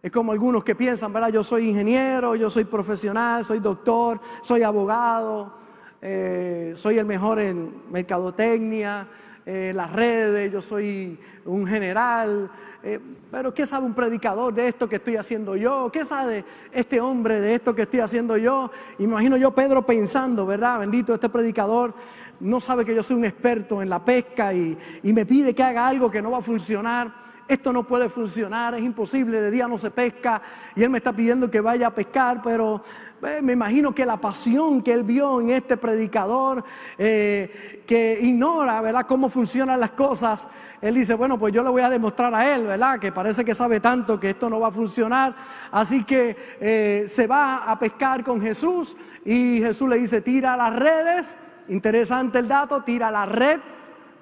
Es 0.00 0.12
como 0.12 0.30
algunos 0.30 0.62
que 0.62 0.76
piensan, 0.76 1.12
¿verdad? 1.12 1.30
Yo 1.30 1.42
soy 1.42 1.70
ingeniero, 1.70 2.36
yo 2.36 2.48
soy 2.48 2.62
profesional, 2.62 3.44
soy 3.44 3.58
doctor, 3.58 4.20
soy 4.40 4.62
abogado, 4.62 5.52
eh, 6.00 6.74
soy 6.76 6.98
el 6.98 7.06
mejor 7.06 7.40
en 7.40 7.90
mercadotecnia, 7.90 9.08
eh, 9.44 9.72
las 9.74 9.92
redes, 9.92 10.52
yo 10.52 10.60
soy 10.60 11.18
un 11.44 11.66
general. 11.66 12.48
Eh, 12.82 12.98
pero 13.30 13.52
¿qué 13.52 13.66
sabe 13.66 13.84
un 13.84 13.92
predicador 13.92 14.54
de 14.54 14.68
esto 14.68 14.88
que 14.88 14.96
estoy 14.96 15.16
haciendo 15.16 15.54
yo? 15.54 15.90
¿Qué 15.92 16.04
sabe 16.04 16.44
este 16.72 16.98
hombre 17.00 17.40
de 17.40 17.54
esto 17.54 17.74
que 17.74 17.82
estoy 17.82 18.00
haciendo 18.00 18.38
yo? 18.38 18.70
Imagino 18.98 19.36
yo 19.36 19.50
Pedro 19.50 19.84
pensando, 19.84 20.46
¿verdad? 20.46 20.80
Bendito 20.80 21.12
este 21.12 21.28
predicador 21.28 21.92
no 22.40 22.58
sabe 22.58 22.86
que 22.86 22.94
yo 22.94 23.02
soy 23.02 23.16
un 23.16 23.26
experto 23.26 23.82
en 23.82 23.90
la 23.90 24.02
pesca 24.02 24.54
y, 24.54 24.78
y 25.02 25.12
me 25.12 25.26
pide 25.26 25.54
que 25.54 25.62
haga 25.62 25.86
algo 25.86 26.10
que 26.10 26.22
no 26.22 26.30
va 26.30 26.38
a 26.38 26.42
funcionar 26.42 27.30
esto 27.50 27.72
no 27.72 27.82
puede 27.82 28.08
funcionar, 28.08 28.76
es 28.76 28.82
imposible, 28.82 29.40
de 29.40 29.50
día 29.50 29.66
no 29.66 29.76
se 29.76 29.90
pesca 29.90 30.40
y 30.76 30.84
él 30.84 30.90
me 30.90 30.98
está 30.98 31.12
pidiendo 31.12 31.50
que 31.50 31.60
vaya 31.60 31.88
a 31.88 31.90
pescar, 31.92 32.40
pero 32.44 32.80
eh, 33.22 33.40
me 33.42 33.52
imagino 33.52 33.94
que 33.94 34.06
la 34.06 34.16
pasión 34.16 34.82
que 34.82 34.92
él 34.92 35.04
vio 35.04 35.40
en 35.40 35.50
este 35.50 35.76
predicador, 35.76 36.64
eh, 36.98 37.82
que 37.86 38.18
ignora, 38.20 38.80
¿verdad?, 38.80 39.06
cómo 39.06 39.28
funcionan 39.28 39.80
las 39.80 39.90
cosas, 39.90 40.48
él 40.80 40.94
dice, 40.94 41.14
bueno, 41.14 41.38
pues 41.38 41.52
yo 41.52 41.62
le 41.62 41.70
voy 41.70 41.82
a 41.82 41.90
demostrar 41.90 42.34
a 42.34 42.54
él, 42.54 42.66
¿verdad?, 42.66 42.98
que 42.98 43.12
parece 43.12 43.44
que 43.44 43.54
sabe 43.54 43.80
tanto 43.80 44.18
que 44.18 44.30
esto 44.30 44.48
no 44.48 44.60
va 44.60 44.68
a 44.68 44.72
funcionar, 44.72 45.34
así 45.70 46.04
que 46.04 46.36
eh, 46.60 47.04
se 47.06 47.26
va 47.26 47.70
a 47.70 47.78
pescar 47.78 48.24
con 48.24 48.40
Jesús 48.40 48.96
y 49.24 49.60
Jesús 49.60 49.88
le 49.88 49.96
dice, 49.96 50.20
tira 50.20 50.56
las 50.56 50.74
redes, 50.74 51.36
interesante 51.68 52.38
el 52.38 52.48
dato, 52.48 52.82
tira 52.82 53.10
la 53.10 53.26
red, 53.26 53.60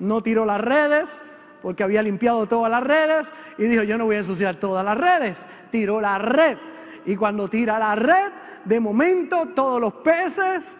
no 0.00 0.21
tiró 0.23 0.45
las 0.45 0.61
redes, 0.61 1.23
porque 1.62 1.83
había 1.83 2.02
limpiado 2.02 2.47
todas 2.47 2.71
las 2.71 2.83
redes 2.83 3.33
y 3.59 3.64
dijo, 3.64 3.83
yo 3.83 3.99
no 3.99 4.05
voy 4.05 4.17
a 4.17 4.21
ensuciar 4.21 4.57
todas 4.57 4.85
las 4.85 4.97
redes. 4.97 5.45
Tiró 5.71 6.00
la 6.00 6.19
red 6.19 6.57
y 7.05 7.17
cuando 7.17 7.49
tira 7.49 7.78
la 7.78 7.95
red, 7.95 8.31
de 8.68 8.80
momento 8.80 9.46
todos 9.54 9.80
los 9.80 9.94
peces 9.94 10.78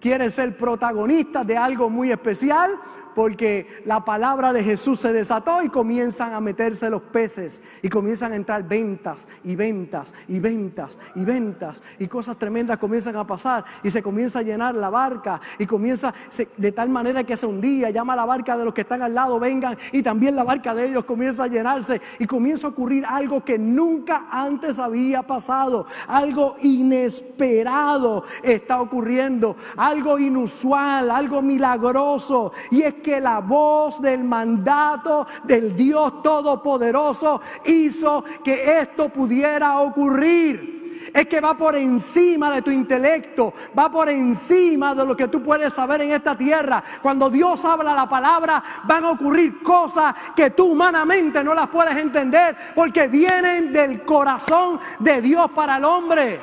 quieren 0.00 0.30
ser 0.30 0.56
protagonistas 0.56 1.46
de 1.46 1.56
algo 1.56 1.88
muy 1.88 2.10
especial 2.10 2.72
porque 3.14 3.82
la 3.84 4.04
palabra 4.04 4.52
de 4.52 4.62
Jesús 4.62 5.00
se 5.00 5.12
desató 5.12 5.62
y 5.62 5.68
comienzan 5.68 6.34
a 6.34 6.40
meterse 6.40 6.90
los 6.90 7.02
peces 7.02 7.62
y 7.82 7.88
comienzan 7.88 8.32
a 8.32 8.36
entrar 8.36 8.62
ventas 8.66 9.28
y 9.44 9.56
ventas 9.56 10.14
y 10.28 10.40
ventas 10.40 10.98
y 11.14 11.24
ventas 11.24 11.82
y 11.98 12.06
cosas 12.06 12.38
tremendas 12.38 12.78
comienzan 12.78 13.16
a 13.16 13.26
pasar 13.26 13.64
y 13.82 13.90
se 13.90 14.02
comienza 14.02 14.40
a 14.40 14.42
llenar 14.42 14.74
la 14.74 14.90
barca 14.90 15.40
y 15.58 15.66
comienza 15.66 16.12
de 16.56 16.72
tal 16.72 16.88
manera 16.88 17.24
que 17.24 17.34
hace 17.34 17.46
un 17.46 17.60
día 17.60 17.90
llama 17.90 18.12
a 18.12 18.16
la 18.16 18.24
barca 18.24 18.56
de 18.56 18.64
los 18.64 18.74
que 18.74 18.82
están 18.82 19.02
al 19.02 19.14
lado 19.14 19.38
vengan 19.38 19.76
y 19.92 20.02
también 20.02 20.36
la 20.36 20.44
barca 20.44 20.74
de 20.74 20.86
ellos 20.86 21.04
comienza 21.04 21.44
a 21.44 21.48
llenarse 21.48 22.00
y 22.18 22.26
comienza 22.26 22.66
a 22.66 22.70
ocurrir 22.70 23.04
algo 23.06 23.44
que 23.44 23.58
nunca 23.58 24.26
antes 24.30 24.78
había 24.78 25.22
pasado, 25.22 25.86
algo 26.06 26.56
inesperado 26.62 28.24
está 28.42 28.80
ocurriendo, 28.80 29.56
algo 29.76 30.18
inusual, 30.18 31.10
algo 31.10 31.42
milagroso 31.42 32.52
y 32.70 32.82
es 32.82 32.94
que 32.94 33.07
que 33.08 33.22
la 33.22 33.38
voz 33.38 34.02
del 34.02 34.22
mandato 34.22 35.26
del 35.42 35.74
Dios 35.74 36.22
Todopoderoso 36.22 37.40
hizo 37.64 38.22
que 38.44 38.80
esto 38.80 39.08
pudiera 39.08 39.78
ocurrir 39.78 41.10
es 41.14 41.26
que 41.26 41.40
va 41.40 41.56
por 41.56 41.74
encima 41.74 42.50
de 42.50 42.60
tu 42.60 42.70
intelecto, 42.70 43.54
va 43.76 43.90
por 43.90 44.10
encima 44.10 44.94
de 44.94 45.06
lo 45.06 45.16
que 45.16 45.28
tú 45.28 45.42
puedes 45.42 45.72
saber 45.72 46.02
en 46.02 46.12
esta 46.12 46.36
tierra. 46.36 46.84
Cuando 47.00 47.30
Dios 47.30 47.64
habla 47.64 47.94
la 47.94 48.06
palabra, 48.06 48.62
van 48.84 49.04
a 49.04 49.12
ocurrir 49.12 49.62
cosas 49.62 50.14
que 50.36 50.50
tú 50.50 50.72
humanamente 50.72 51.42
no 51.42 51.54
las 51.54 51.68
puedes 51.70 51.96
entender 51.96 52.54
porque 52.74 53.08
vienen 53.08 53.72
del 53.72 54.02
corazón 54.02 54.78
de 54.98 55.22
Dios 55.22 55.50
para 55.52 55.78
el 55.78 55.84
hombre. 55.86 56.40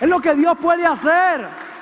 Es 0.00 0.08
lo 0.08 0.20
que 0.20 0.36
Dios 0.36 0.56
puede 0.62 0.86
hacer. 0.86 1.73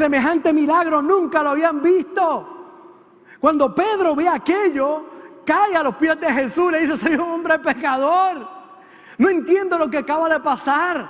Semejante 0.00 0.54
milagro 0.54 1.02
nunca 1.02 1.42
lo 1.42 1.50
habían 1.50 1.82
visto. 1.82 3.36
Cuando 3.38 3.74
Pedro 3.74 4.14
ve 4.14 4.26
aquello, 4.26 5.04
cae 5.44 5.76
a 5.76 5.82
los 5.82 5.94
pies 5.96 6.18
de 6.18 6.32
Jesús 6.32 6.70
y 6.70 6.72
le 6.72 6.80
dice, 6.80 6.96
soy 6.96 7.16
un 7.16 7.20
hombre 7.20 7.58
pecador. 7.58 8.48
No 9.18 9.28
entiendo 9.28 9.76
lo 9.76 9.90
que 9.90 9.98
acaba 9.98 10.26
de 10.30 10.40
pasar. 10.40 11.06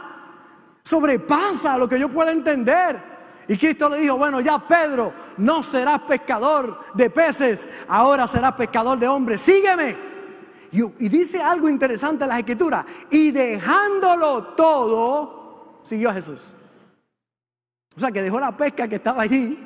Sobrepasa 0.82 1.78
lo 1.78 1.88
que 1.88 2.00
yo 2.00 2.08
pueda 2.08 2.32
entender. 2.32 3.00
Y 3.46 3.56
Cristo 3.56 3.88
le 3.90 4.00
dijo, 4.00 4.16
bueno, 4.16 4.40
ya 4.40 4.58
Pedro, 4.58 5.12
no 5.36 5.62
serás 5.62 6.00
pescador 6.00 6.86
de 6.92 7.10
peces, 7.10 7.68
ahora 7.86 8.26
serás 8.26 8.54
pescador 8.54 8.98
de 8.98 9.06
hombres. 9.06 9.40
Sígueme. 9.40 9.94
Y, 10.72 11.08
dice 11.08 11.40
algo 11.40 11.68
interesante 11.68 12.24
en 12.24 12.30
la 12.30 12.40
escritura. 12.40 12.84
Y 13.08 13.30
dejándolo 13.30 14.48
todo, 14.54 15.78
siguió 15.84 16.10
a 16.10 16.14
Jesús. 16.14 16.56
O 17.96 18.00
sea, 18.00 18.10
que 18.10 18.22
dejó 18.22 18.38
la 18.40 18.56
pesca 18.56 18.88
que 18.88 18.96
estaba 18.96 19.22
allí. 19.22 19.58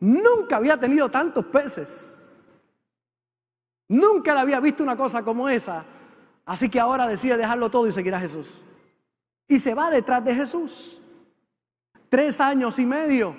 Nunca 0.00 0.56
había 0.56 0.78
tenido 0.78 1.10
tantos 1.10 1.44
peces. 1.46 2.28
Nunca 3.88 4.34
le 4.34 4.40
había 4.40 4.60
visto 4.60 4.82
una 4.82 4.96
cosa 4.96 5.22
como 5.22 5.48
esa. 5.48 5.84
Así 6.44 6.68
que 6.68 6.80
ahora 6.80 7.06
decide 7.06 7.36
dejarlo 7.36 7.70
todo 7.70 7.86
y 7.86 7.92
seguir 7.92 8.14
a 8.14 8.20
Jesús. 8.20 8.62
Y 9.48 9.58
se 9.58 9.74
va 9.74 9.90
detrás 9.90 10.24
de 10.24 10.34
Jesús. 10.34 11.02
Tres 12.08 12.40
años 12.40 12.78
y 12.78 12.86
medio 12.86 13.36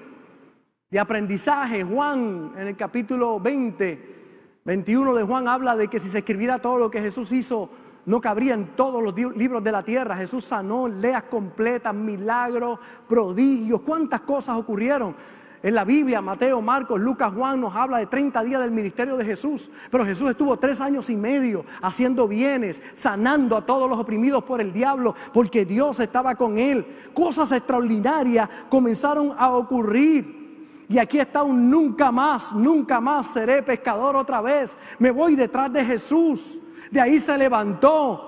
de 0.89 0.99
aprendizaje. 0.99 1.83
Juan 1.83 2.53
en 2.55 2.67
el 2.67 2.77
capítulo 2.77 3.39
20, 3.39 4.15
21 4.63 5.15
de 5.15 5.23
Juan 5.23 5.47
habla 5.47 5.75
de 5.75 5.87
que 5.87 5.99
si 5.99 6.07
se 6.07 6.19
escribiera 6.19 6.59
todo 6.59 6.77
lo 6.77 6.91
que 6.91 7.01
Jesús 7.01 7.31
hizo, 7.31 7.69
no 8.07 8.21
cabría 8.21 8.53
en 8.53 8.67
todos 8.67 9.03
los 9.03 9.13
libros 9.35 9.61
de 9.61 9.71
la 9.71 9.83
tierra. 9.83 10.15
Jesús 10.15 10.45
sanó, 10.45 10.87
leas 10.87 11.23
completas, 11.23 11.93
milagros, 11.93 12.79
prodigios, 13.05 13.81
cuántas 13.81 14.21
cosas 14.21 14.55
ocurrieron. 14.55 15.13
En 15.61 15.75
la 15.75 15.83
Biblia, 15.83 16.21
Mateo, 16.21 16.61
Marcos, 16.61 17.01
Lucas, 17.01 17.33
Juan 17.33 17.59
nos 17.59 17.75
habla 17.75 17.97
de 17.97 18.05
30 18.05 18.41
días 18.43 18.61
del 18.61 18.71
ministerio 18.71 19.17
de 19.17 19.25
Jesús. 19.25 19.69
Pero 19.91 20.05
Jesús 20.05 20.29
estuvo 20.29 20.55
tres 20.55 20.79
años 20.79 21.09
y 21.09 21.17
medio 21.17 21.65
haciendo 21.81 22.29
bienes, 22.29 22.81
sanando 22.93 23.57
a 23.57 23.65
todos 23.65 23.89
los 23.89 23.99
oprimidos 23.99 24.41
por 24.45 24.61
el 24.61 24.71
diablo, 24.71 25.13
porque 25.33 25.65
Dios 25.65 25.99
estaba 25.99 26.35
con 26.35 26.57
él. 26.57 27.09
Cosas 27.13 27.51
extraordinarias 27.51 28.49
comenzaron 28.69 29.33
a 29.37 29.51
ocurrir. 29.51 30.85
Y 30.87 30.97
aquí 30.97 31.19
está 31.19 31.43
un 31.43 31.69
nunca 31.69 32.09
más, 32.09 32.53
nunca 32.53 33.01
más 33.01 33.27
seré 33.27 33.61
pescador 33.63 34.15
otra 34.15 34.39
vez. 34.39 34.77
Me 34.97 35.11
voy 35.11 35.35
detrás 35.35 35.73
de 35.73 35.83
Jesús. 35.83 36.61
De 36.91 37.01
ahí 37.01 37.19
se 37.19 37.37
levantó 37.37 38.27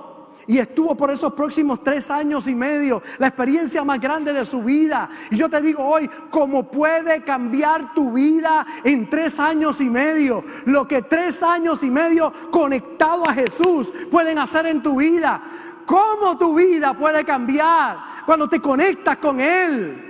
y 0.49 0.57
estuvo 0.57 0.95
por 0.95 1.11
esos 1.11 1.31
próximos 1.33 1.83
tres 1.83 2.09
años 2.09 2.47
y 2.47 2.55
medio, 2.55 3.03
la 3.19 3.27
experiencia 3.27 3.83
más 3.83 4.01
grande 4.01 4.33
de 4.33 4.43
su 4.45 4.63
vida. 4.63 5.07
Y 5.29 5.35
yo 5.35 5.47
te 5.47 5.61
digo 5.61 5.83
hoy, 5.83 6.09
¿cómo 6.31 6.71
puede 6.71 7.23
cambiar 7.23 7.93
tu 7.93 8.13
vida 8.13 8.65
en 8.83 9.07
tres 9.11 9.39
años 9.39 9.79
y 9.79 9.87
medio? 9.87 10.43
Lo 10.65 10.87
que 10.87 11.03
tres 11.03 11.43
años 11.43 11.83
y 11.83 11.91
medio 11.91 12.33
conectado 12.49 13.29
a 13.29 13.33
Jesús 13.35 13.93
pueden 14.09 14.39
hacer 14.39 14.65
en 14.65 14.81
tu 14.81 14.95
vida. 14.95 15.39
¿Cómo 15.85 16.35
tu 16.39 16.55
vida 16.55 16.95
puede 16.95 17.23
cambiar 17.23 18.23
cuando 18.25 18.49
te 18.49 18.59
conectas 18.59 19.17
con 19.17 19.39
Él? 19.39 20.09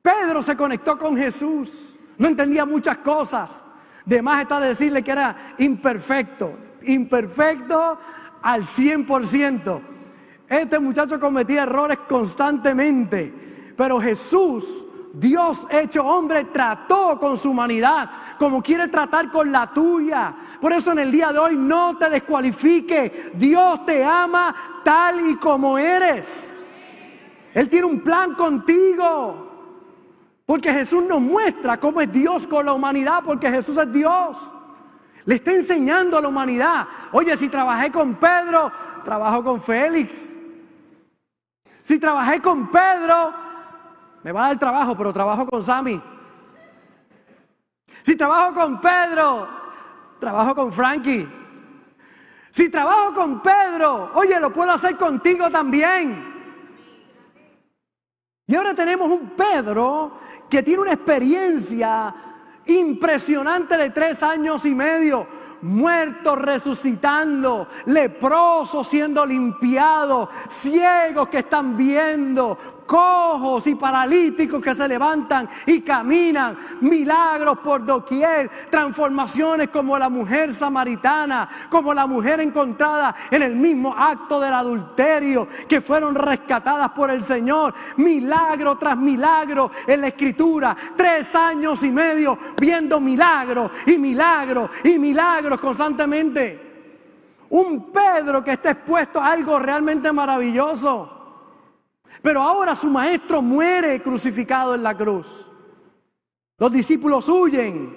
Pedro 0.00 0.40
se 0.40 0.56
conectó 0.56 0.96
con 0.96 1.14
Jesús, 1.14 1.98
no 2.16 2.28
entendía 2.28 2.64
muchas 2.64 2.96
cosas. 2.98 3.62
De 4.06 4.22
más 4.22 4.40
está 4.40 4.60
decirle 4.60 5.04
que 5.04 5.10
era 5.10 5.54
imperfecto, 5.58 6.54
imperfecto 6.86 7.98
al 8.42 8.64
100%. 8.64 9.80
Este 10.48 10.78
muchacho 10.78 11.18
cometía 11.18 11.64
errores 11.64 11.98
constantemente, 12.08 13.72
pero 13.76 14.00
Jesús, 14.00 14.86
Dios 15.12 15.66
hecho 15.70 16.04
hombre, 16.04 16.44
trató 16.44 17.18
con 17.18 17.36
su 17.36 17.50
humanidad 17.50 18.10
como 18.38 18.62
quiere 18.62 18.88
tratar 18.88 19.30
con 19.30 19.50
la 19.50 19.72
tuya. 19.72 20.34
Por 20.60 20.72
eso 20.72 20.92
en 20.92 21.00
el 21.00 21.10
día 21.10 21.32
de 21.32 21.38
hoy 21.38 21.56
no 21.56 21.96
te 21.96 22.08
descualifique. 22.10 23.32
Dios 23.34 23.84
te 23.84 24.04
ama 24.04 24.54
tal 24.84 25.28
y 25.28 25.36
como 25.36 25.78
eres. 25.78 26.52
Él 27.54 27.68
tiene 27.68 27.86
un 27.86 28.00
plan 28.00 28.34
contigo. 28.34 29.44
Porque 30.44 30.72
Jesús 30.72 31.02
nos 31.02 31.20
muestra 31.20 31.78
cómo 31.78 32.00
es 32.00 32.12
Dios 32.12 32.46
con 32.46 32.66
la 32.66 32.72
humanidad, 32.72 33.22
porque 33.24 33.50
Jesús 33.50 33.76
es 33.76 33.92
Dios. 33.92 34.52
Le 35.26 35.34
está 35.34 35.52
enseñando 35.52 36.16
a 36.16 36.20
la 36.20 36.28
humanidad. 36.28 36.86
Oye, 37.12 37.36
si 37.36 37.48
trabajé 37.48 37.90
con 37.90 38.14
Pedro, 38.14 38.72
trabajo 39.04 39.42
con 39.42 39.60
Félix. 39.60 40.32
Si 41.82 41.98
trabajé 41.98 42.40
con 42.40 42.70
Pedro, 42.70 43.34
me 44.22 44.32
va 44.32 44.44
a 44.44 44.48
dar 44.48 44.58
trabajo, 44.58 44.96
pero 44.96 45.12
trabajo 45.12 45.46
con 45.46 45.62
Sammy. 45.62 46.00
Si 48.02 48.16
trabajo 48.16 48.54
con 48.54 48.80
Pedro, 48.80 49.48
trabajo 50.20 50.54
con 50.54 50.72
Frankie. 50.72 51.28
Si 52.52 52.70
trabajo 52.70 53.12
con 53.12 53.42
Pedro, 53.42 54.12
oye, 54.14 54.38
lo 54.38 54.52
puedo 54.52 54.70
hacer 54.70 54.96
contigo 54.96 55.50
también. 55.50 56.34
Y 58.46 58.54
ahora 58.54 58.74
tenemos 58.74 59.10
un 59.10 59.30
Pedro 59.30 60.18
que 60.48 60.62
tiene 60.62 60.82
una 60.82 60.92
experiencia 60.92 62.14
impresionante 62.66 63.76
de 63.76 63.90
tres 63.90 64.22
años 64.22 64.64
y 64.64 64.74
medio, 64.74 65.26
muertos 65.62 66.38
resucitando, 66.38 67.68
leprosos 67.86 68.86
siendo 68.88 69.24
limpiados, 69.24 70.28
ciegos 70.48 71.28
que 71.28 71.38
están 71.38 71.76
viendo, 71.76 72.58
cojos 72.86 73.66
y 73.66 73.74
paralíticos 73.74 74.62
que 74.62 74.74
se 74.74 74.88
levantan 74.88 75.48
y 75.66 75.80
caminan, 75.80 76.56
milagros 76.80 77.58
por 77.58 77.84
doquier, 77.84 78.50
transformaciones 78.70 79.68
como 79.68 79.98
la 79.98 80.08
mujer 80.08 80.52
samaritana, 80.52 81.48
como 81.68 81.92
la 81.92 82.06
mujer 82.06 82.40
encontrada 82.40 83.14
en 83.30 83.42
el 83.42 83.56
mismo 83.56 83.94
acto 83.96 84.40
del 84.40 84.54
adulterio, 84.54 85.48
que 85.68 85.80
fueron 85.80 86.14
rescatadas 86.14 86.90
por 86.90 87.10
el 87.10 87.22
Señor, 87.22 87.74
milagro 87.96 88.76
tras 88.76 88.96
milagro 88.96 89.70
en 89.86 90.00
la 90.00 90.08
escritura, 90.08 90.76
tres 90.96 91.34
años 91.34 91.82
y 91.82 91.90
medio 91.90 92.38
viendo 92.58 93.00
milagros 93.00 93.70
y 93.86 93.98
milagros 93.98 94.70
y 94.84 94.98
milagros 94.98 95.60
constantemente. 95.60 96.66
Un 97.48 97.92
Pedro 97.92 98.42
que 98.42 98.52
está 98.52 98.72
expuesto 98.72 99.20
a 99.20 99.30
algo 99.30 99.58
realmente 99.58 100.12
maravilloso. 100.12 101.15
Pero 102.26 102.42
ahora 102.42 102.74
su 102.74 102.90
maestro 102.90 103.40
muere 103.40 104.02
crucificado 104.02 104.74
en 104.74 104.82
la 104.82 104.96
cruz. 104.96 105.48
Los 106.58 106.72
discípulos 106.72 107.28
huyen 107.28 107.94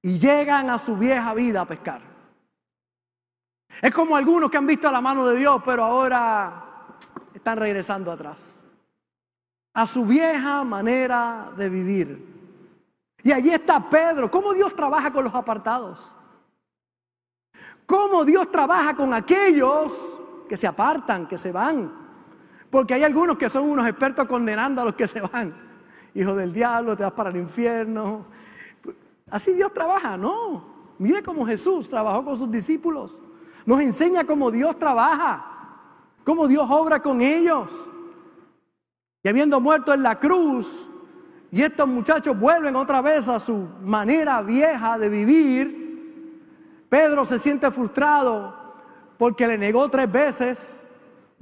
y 0.00 0.18
llegan 0.18 0.70
a 0.70 0.78
su 0.78 0.96
vieja 0.96 1.34
vida 1.34 1.60
a 1.60 1.66
pescar. 1.66 2.00
Es 3.82 3.94
como 3.94 4.16
algunos 4.16 4.50
que 4.50 4.56
han 4.56 4.66
visto 4.66 4.90
la 4.90 5.02
mano 5.02 5.26
de 5.26 5.36
Dios, 5.36 5.60
pero 5.66 5.84
ahora 5.84 6.96
están 7.34 7.58
regresando 7.58 8.10
atrás. 8.10 8.64
A 9.74 9.86
su 9.86 10.06
vieja 10.06 10.64
manera 10.64 11.52
de 11.58 11.68
vivir. 11.68 12.26
Y 13.22 13.32
allí 13.32 13.50
está 13.50 13.86
Pedro. 13.86 14.30
¿Cómo 14.30 14.54
Dios 14.54 14.74
trabaja 14.74 15.12
con 15.12 15.24
los 15.24 15.34
apartados? 15.34 16.16
¿Cómo 17.84 18.24
Dios 18.24 18.50
trabaja 18.50 18.96
con 18.96 19.12
aquellos 19.12 20.18
que 20.48 20.56
se 20.56 20.66
apartan, 20.66 21.28
que 21.28 21.36
se 21.36 21.52
van? 21.52 22.03
Porque 22.74 22.92
hay 22.92 23.04
algunos 23.04 23.38
que 23.38 23.48
son 23.48 23.70
unos 23.70 23.86
expertos 23.86 24.26
condenando 24.26 24.82
a 24.82 24.84
los 24.86 24.96
que 24.96 25.06
se 25.06 25.20
van. 25.20 25.54
Hijo 26.12 26.34
del 26.34 26.52
diablo, 26.52 26.96
te 26.96 27.04
vas 27.04 27.12
para 27.12 27.30
el 27.30 27.36
infierno. 27.36 28.26
Así 29.30 29.52
Dios 29.52 29.72
trabaja, 29.72 30.16
no. 30.16 30.64
Mire 30.98 31.22
cómo 31.22 31.46
Jesús 31.46 31.88
trabajó 31.88 32.24
con 32.24 32.36
sus 32.36 32.50
discípulos. 32.50 33.22
Nos 33.64 33.80
enseña 33.80 34.24
cómo 34.24 34.50
Dios 34.50 34.76
trabaja, 34.76 35.46
cómo 36.24 36.48
Dios 36.48 36.66
obra 36.68 37.00
con 37.00 37.20
ellos. 37.20 37.88
Y 39.22 39.28
habiendo 39.28 39.60
muerto 39.60 39.94
en 39.94 40.02
la 40.02 40.18
cruz, 40.18 40.90
y 41.52 41.62
estos 41.62 41.86
muchachos 41.86 42.36
vuelven 42.36 42.74
otra 42.74 43.00
vez 43.00 43.28
a 43.28 43.38
su 43.38 43.68
manera 43.84 44.42
vieja 44.42 44.98
de 44.98 45.08
vivir, 45.08 46.88
Pedro 46.88 47.24
se 47.24 47.38
siente 47.38 47.70
frustrado 47.70 48.52
porque 49.16 49.46
le 49.46 49.58
negó 49.58 49.88
tres 49.88 50.10
veces 50.10 50.83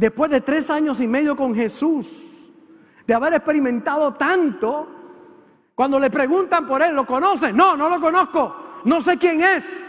después 0.02 0.32
de 0.32 0.40
tres 0.40 0.68
años 0.68 1.00
y 1.00 1.06
medio 1.06 1.36
con 1.36 1.54
Jesús, 1.54 2.50
de 3.06 3.14
haber 3.14 3.34
experimentado 3.34 4.12
tanto, 4.12 4.88
Cuando 5.74 5.98
le 5.98 6.10
preguntan 6.10 6.66
por 6.66 6.82
él, 6.82 6.94
¿lo 6.94 7.06
conoce? 7.06 7.52
No, 7.52 7.76
no 7.76 7.88
lo 7.88 7.98
conozco. 7.98 8.54
No 8.84 9.00
sé 9.00 9.16
quién 9.16 9.42
es. 9.42 9.88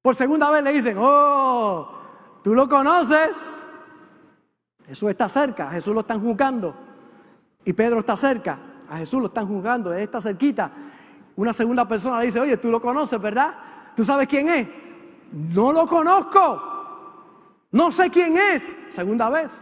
Por 0.00 0.16
segunda 0.16 0.50
vez 0.50 0.64
le 0.64 0.72
dicen, 0.72 0.96
oh, 0.98 1.90
¿tú 2.42 2.54
lo 2.54 2.66
conoces? 2.66 3.62
Jesús 4.86 5.10
está 5.10 5.28
cerca, 5.28 5.70
Jesús 5.70 5.92
lo 5.92 6.00
están 6.00 6.20
juzgando. 6.20 6.74
Y 7.64 7.72
Pedro 7.74 7.98
está 7.98 8.16
cerca, 8.16 8.58
a 8.88 8.96
Jesús 8.98 9.20
lo 9.20 9.26
están 9.26 9.46
juzgando, 9.46 9.92
él 9.92 10.00
está 10.00 10.20
cerquita. 10.20 10.70
Una 11.36 11.52
segunda 11.52 11.86
persona 11.86 12.20
le 12.20 12.26
dice, 12.26 12.40
oye, 12.40 12.56
tú 12.56 12.70
lo 12.70 12.80
conoces, 12.80 13.20
¿verdad? 13.20 13.54
¿Tú 13.94 14.04
sabes 14.04 14.26
quién 14.26 14.48
es? 14.48 14.66
No 15.30 15.72
lo 15.72 15.86
conozco. 15.86 16.70
No 17.70 17.92
sé 17.92 18.10
quién 18.10 18.36
es. 18.36 18.76
Segunda 18.88 19.28
vez. 19.30 19.56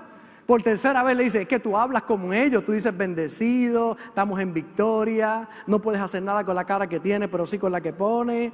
Por 0.46 0.62
tercera 0.62 1.02
vez 1.02 1.14
le 1.14 1.24
dice, 1.24 1.42
es 1.42 1.48
que 1.48 1.60
tú 1.60 1.76
hablas 1.76 2.04
como 2.04 2.32
ellos, 2.32 2.64
tú 2.64 2.72
dices 2.72 2.96
bendecido, 2.96 3.98
estamos 4.02 4.40
en 4.40 4.54
victoria, 4.54 5.46
no 5.66 5.78
puedes 5.78 6.00
hacer 6.00 6.22
nada 6.22 6.42
con 6.42 6.56
la 6.56 6.64
cara 6.64 6.86
que 6.86 7.00
tiene, 7.00 7.28
pero 7.28 7.44
sí 7.44 7.58
con 7.58 7.70
la 7.70 7.82
que 7.82 7.92
pone. 7.92 8.50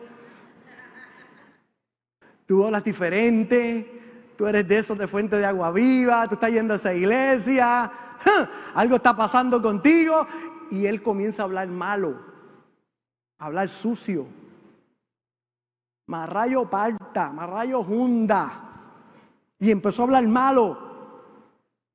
Tú 2.47 2.65
hablas 2.65 2.83
diferente, 2.83 4.33
tú 4.37 4.49
eres 4.49 4.67
de 4.67 4.79
esos 4.79 4.99
de 4.99 5.07
fuente 5.07 5.37
de 5.37 5.47
agua 5.47 5.71
viva, 5.71 6.27
tú 6.27 6.35
estás 6.35 6.51
yendo 6.51 6.75
a 6.75 6.77
esa 6.77 6.93
iglesia, 6.93 7.93
algo 8.75 8.97
está 8.97 9.15
pasando 9.15 9.63
contigo 9.63 10.27
y 10.73 10.87
él 10.87 11.01
comienza 11.01 11.43
a 11.43 11.45
hablar 11.45 11.69
malo, 11.69 12.19
a 13.39 13.47
hablar 13.47 13.69
sucio. 13.69 14.27
Marrayo 16.07 16.69
parta, 16.69 17.31
marrayo 17.31 17.85
junda. 17.85 18.64
Y 19.59 19.71
empezó 19.71 20.03
a 20.03 20.05
hablar 20.07 20.27
malo. 20.27 20.79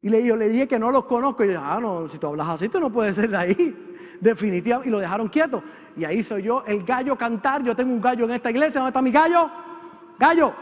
Y 0.02 0.10
le, 0.10 0.22
le 0.22 0.50
dije 0.50 0.68
que 0.68 0.80
no 0.80 0.92
los 0.92 1.06
conozco. 1.06 1.44
Y 1.44 1.54
yo 1.54 1.62
ah, 1.62 1.80
no, 1.80 2.08
si 2.08 2.18
tú 2.18 2.28
hablas 2.28 2.48
así, 2.48 2.70
tú 2.70 2.80
no 2.80 2.92
puedes 2.92 3.16
ser 3.16 3.30
de 3.30 3.38
ahí. 3.38 3.86
Definitivamente. 4.22 4.90
Y 4.90 4.92
lo 4.92 5.00
dejaron 5.00 5.28
quieto. 5.28 5.62
Y 5.96 6.06
ahí 6.06 6.24
soy 6.24 6.44
yo, 6.44 6.64
el 6.66 6.84
gallo 6.84 7.16
cantar. 7.18 7.64
Yo 7.64 7.76
tengo 7.76 7.94
un 7.94 8.02
gallo 8.02 8.26
en 8.26 8.32
esta 8.32 8.50
iglesia. 8.50 8.80
¿Dónde 8.80 8.90
está 8.90 9.02
mi 9.02 9.12
gallo? 9.12 9.50
Gallo. 10.18 10.54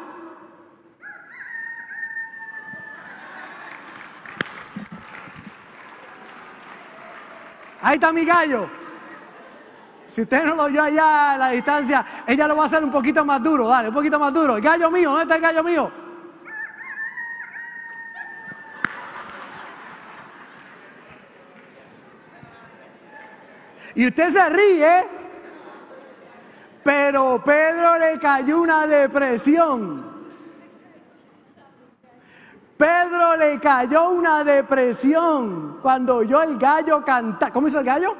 Ahí 7.82 7.96
está 7.96 8.12
mi 8.12 8.26
gallo. 8.26 8.68
Si 10.08 10.22
usted 10.22 10.44
no 10.46 10.56
lo 10.56 10.64
oyó 10.64 10.82
allá 10.82 11.34
a 11.34 11.38
la 11.38 11.50
distancia, 11.50 12.06
ella 12.26 12.48
lo 12.48 12.56
va 12.56 12.64
a 12.64 12.66
hacer 12.66 12.84
un 12.84 12.92
poquito 12.92 13.24
más 13.24 13.42
duro. 13.44 13.68
Dale, 13.68 13.90
un 13.90 13.94
poquito 13.94 14.20
más 14.20 14.34
duro. 14.34 14.56
El 14.58 14.64
gallo 14.64 14.90
mío, 14.90 15.12
¿dónde 15.12 15.24
está 15.24 15.36
el 15.36 15.42
gallo 15.42 15.64
mío? 15.64 16.07
Y 23.98 24.06
usted 24.06 24.30
se 24.30 24.50
ríe, 24.50 25.08
pero 26.84 27.42
Pedro 27.44 27.98
le 27.98 28.20
cayó 28.20 28.62
una 28.62 28.86
depresión. 28.86 30.06
Pedro 32.78 33.36
le 33.38 33.60
cayó 33.60 34.12
una 34.12 34.44
depresión 34.44 35.80
cuando 35.82 36.18
oyó 36.18 36.44
el 36.44 36.60
gallo 36.60 37.04
cantar. 37.04 37.52
¿Cómo 37.52 37.70
hizo 37.70 37.80
el 37.80 37.86
gallo? 37.86 38.16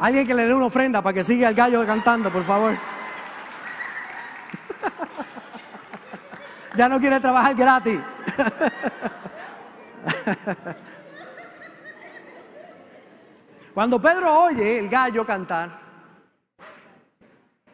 Alguien 0.00 0.26
que 0.26 0.34
le 0.34 0.48
dé 0.48 0.54
una 0.54 0.66
ofrenda 0.66 1.00
para 1.00 1.14
que 1.14 1.22
siga 1.22 1.50
el 1.50 1.54
gallo 1.54 1.86
cantando, 1.86 2.30
por 2.30 2.42
favor. 2.42 2.74
ya 6.76 6.88
no 6.88 7.00
quiere 7.00 7.20
trabajar 7.20 7.54
gratis. 7.54 8.00
Cuando 13.74 14.00
Pedro 14.00 14.44
oye 14.44 14.78
el 14.78 14.88
gallo 14.88 15.24
cantar, 15.24 15.80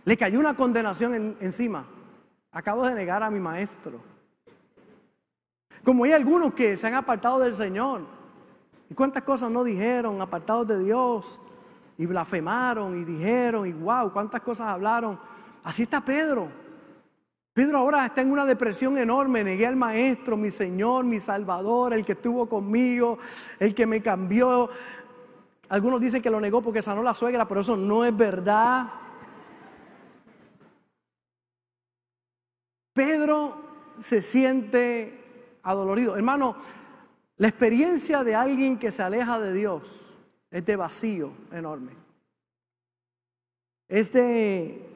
le 0.04 0.16
cayó 0.16 0.38
una 0.38 0.54
condenación 0.54 1.36
encima. 1.40 1.84
Acabo 2.52 2.86
de 2.86 2.94
negar 2.94 3.22
a 3.22 3.30
mi 3.30 3.40
maestro. 3.40 4.00
Como 5.84 6.04
hay 6.04 6.12
algunos 6.12 6.54
que 6.54 6.76
se 6.76 6.86
han 6.86 6.94
apartado 6.94 7.40
del 7.40 7.54
Señor. 7.54 8.02
¿Y 8.88 8.94
cuántas 8.94 9.24
cosas 9.24 9.50
no 9.50 9.64
dijeron, 9.64 10.20
apartados 10.20 10.68
de 10.68 10.78
Dios? 10.78 11.42
Y 11.98 12.06
blasfemaron 12.06 13.00
y 13.00 13.04
dijeron, 13.04 13.66
y 13.66 13.72
wow, 13.72 14.12
cuántas 14.12 14.40
cosas 14.42 14.68
hablaron. 14.68 15.18
Así 15.64 15.82
está 15.82 16.00
Pedro. 16.00 16.48
Pedro 17.56 17.78
ahora 17.78 18.04
está 18.04 18.20
en 18.20 18.30
una 18.30 18.44
depresión 18.44 18.98
enorme. 18.98 19.42
Negué 19.42 19.66
al 19.66 19.76
Maestro, 19.76 20.36
mi 20.36 20.50
Señor, 20.50 21.06
mi 21.06 21.18
Salvador, 21.20 21.94
el 21.94 22.04
que 22.04 22.12
estuvo 22.12 22.46
conmigo, 22.46 23.16
el 23.58 23.74
que 23.74 23.86
me 23.86 24.02
cambió. 24.02 24.68
Algunos 25.70 25.98
dicen 25.98 26.20
que 26.20 26.28
lo 26.28 26.38
negó 26.38 26.60
porque 26.60 26.82
sanó 26.82 27.02
la 27.02 27.14
suegra, 27.14 27.48
pero 27.48 27.62
eso 27.62 27.74
no 27.74 28.04
es 28.04 28.14
verdad. 28.14 28.88
Pedro 32.92 33.56
se 34.00 34.20
siente 34.20 35.58
adolorido. 35.62 36.14
Hermano, 36.14 36.56
la 37.38 37.48
experiencia 37.48 38.22
de 38.22 38.34
alguien 38.34 38.78
que 38.78 38.90
se 38.90 39.02
aleja 39.02 39.40
de 39.40 39.54
Dios 39.54 40.18
es 40.50 40.66
de 40.66 40.76
vacío 40.76 41.32
enorme. 41.50 41.92
Es 43.88 44.12
de 44.12 44.86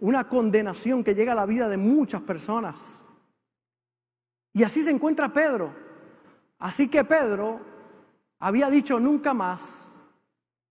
una 0.00 0.28
condenación 0.28 1.04
que 1.04 1.14
llega 1.14 1.32
a 1.32 1.36
la 1.36 1.46
vida 1.46 1.68
de 1.68 1.76
muchas 1.76 2.22
personas. 2.22 3.08
Y 4.52 4.62
así 4.62 4.82
se 4.82 4.90
encuentra 4.90 5.32
Pedro. 5.32 5.72
Así 6.58 6.88
que 6.88 7.04
Pedro 7.04 7.60
había 8.38 8.68
dicho 8.68 8.98
nunca 8.98 9.32
más, 9.32 9.94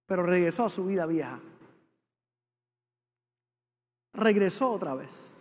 pero 0.05 0.23
regresó 0.23 0.65
a 0.65 0.69
su 0.69 0.85
vida 0.85 1.05
vieja. 1.05 1.39
Regresó 4.13 4.71
otra 4.71 4.95
vez 4.95 5.39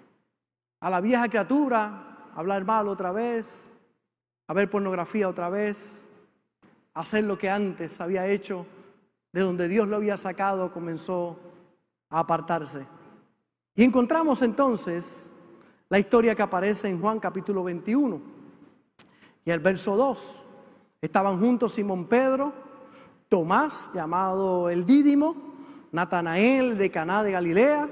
a 0.81 0.91
la 0.91 1.01
vieja 1.01 1.29
criatura, 1.29 1.87
a 2.35 2.39
hablar 2.39 2.65
mal 2.65 2.89
otra 2.89 3.13
vez, 3.13 3.73
a 4.47 4.55
ver 4.55 4.71
pornografía 4.71 5.29
otra 5.29 5.49
vez, 5.49 6.07
a 6.95 7.01
hacer 7.01 7.25
lo 7.25 7.39
que 7.39 7.51
antes 7.51 8.01
había 8.01 8.27
hecho, 8.27 8.67
de 9.33 9.41
donde 9.41 9.69
Dios 9.69 9.89
lo 9.89 9.97
había 9.97 10.17
sacado, 10.17 10.73
comenzó 10.73 11.39
a 12.11 12.21
apartarse. 12.21 12.87
Y 13.79 13.85
encontramos 13.85 14.43
entonces 14.43 15.31
la 15.89 16.01
historia 16.01 16.35
que 16.35 16.43
aparece 16.43 16.89
en 16.89 17.01
Juan 17.01 17.21
capítulo 17.21 17.63
21 17.63 18.21
y 19.45 19.53
el 19.53 19.61
verso 19.61 19.95
2. 19.95 20.47
Estaban 21.01 21.39
juntos 21.39 21.75
Simón 21.75 22.07
Pedro, 22.07 22.53
Tomás, 23.29 23.89
llamado 23.95 24.69
el 24.69 24.85
Dídimo, 24.85 25.37
Natanael 25.93 26.77
de 26.77 26.91
Caná 26.91 27.23
de 27.23 27.31
Galilea, 27.31 27.89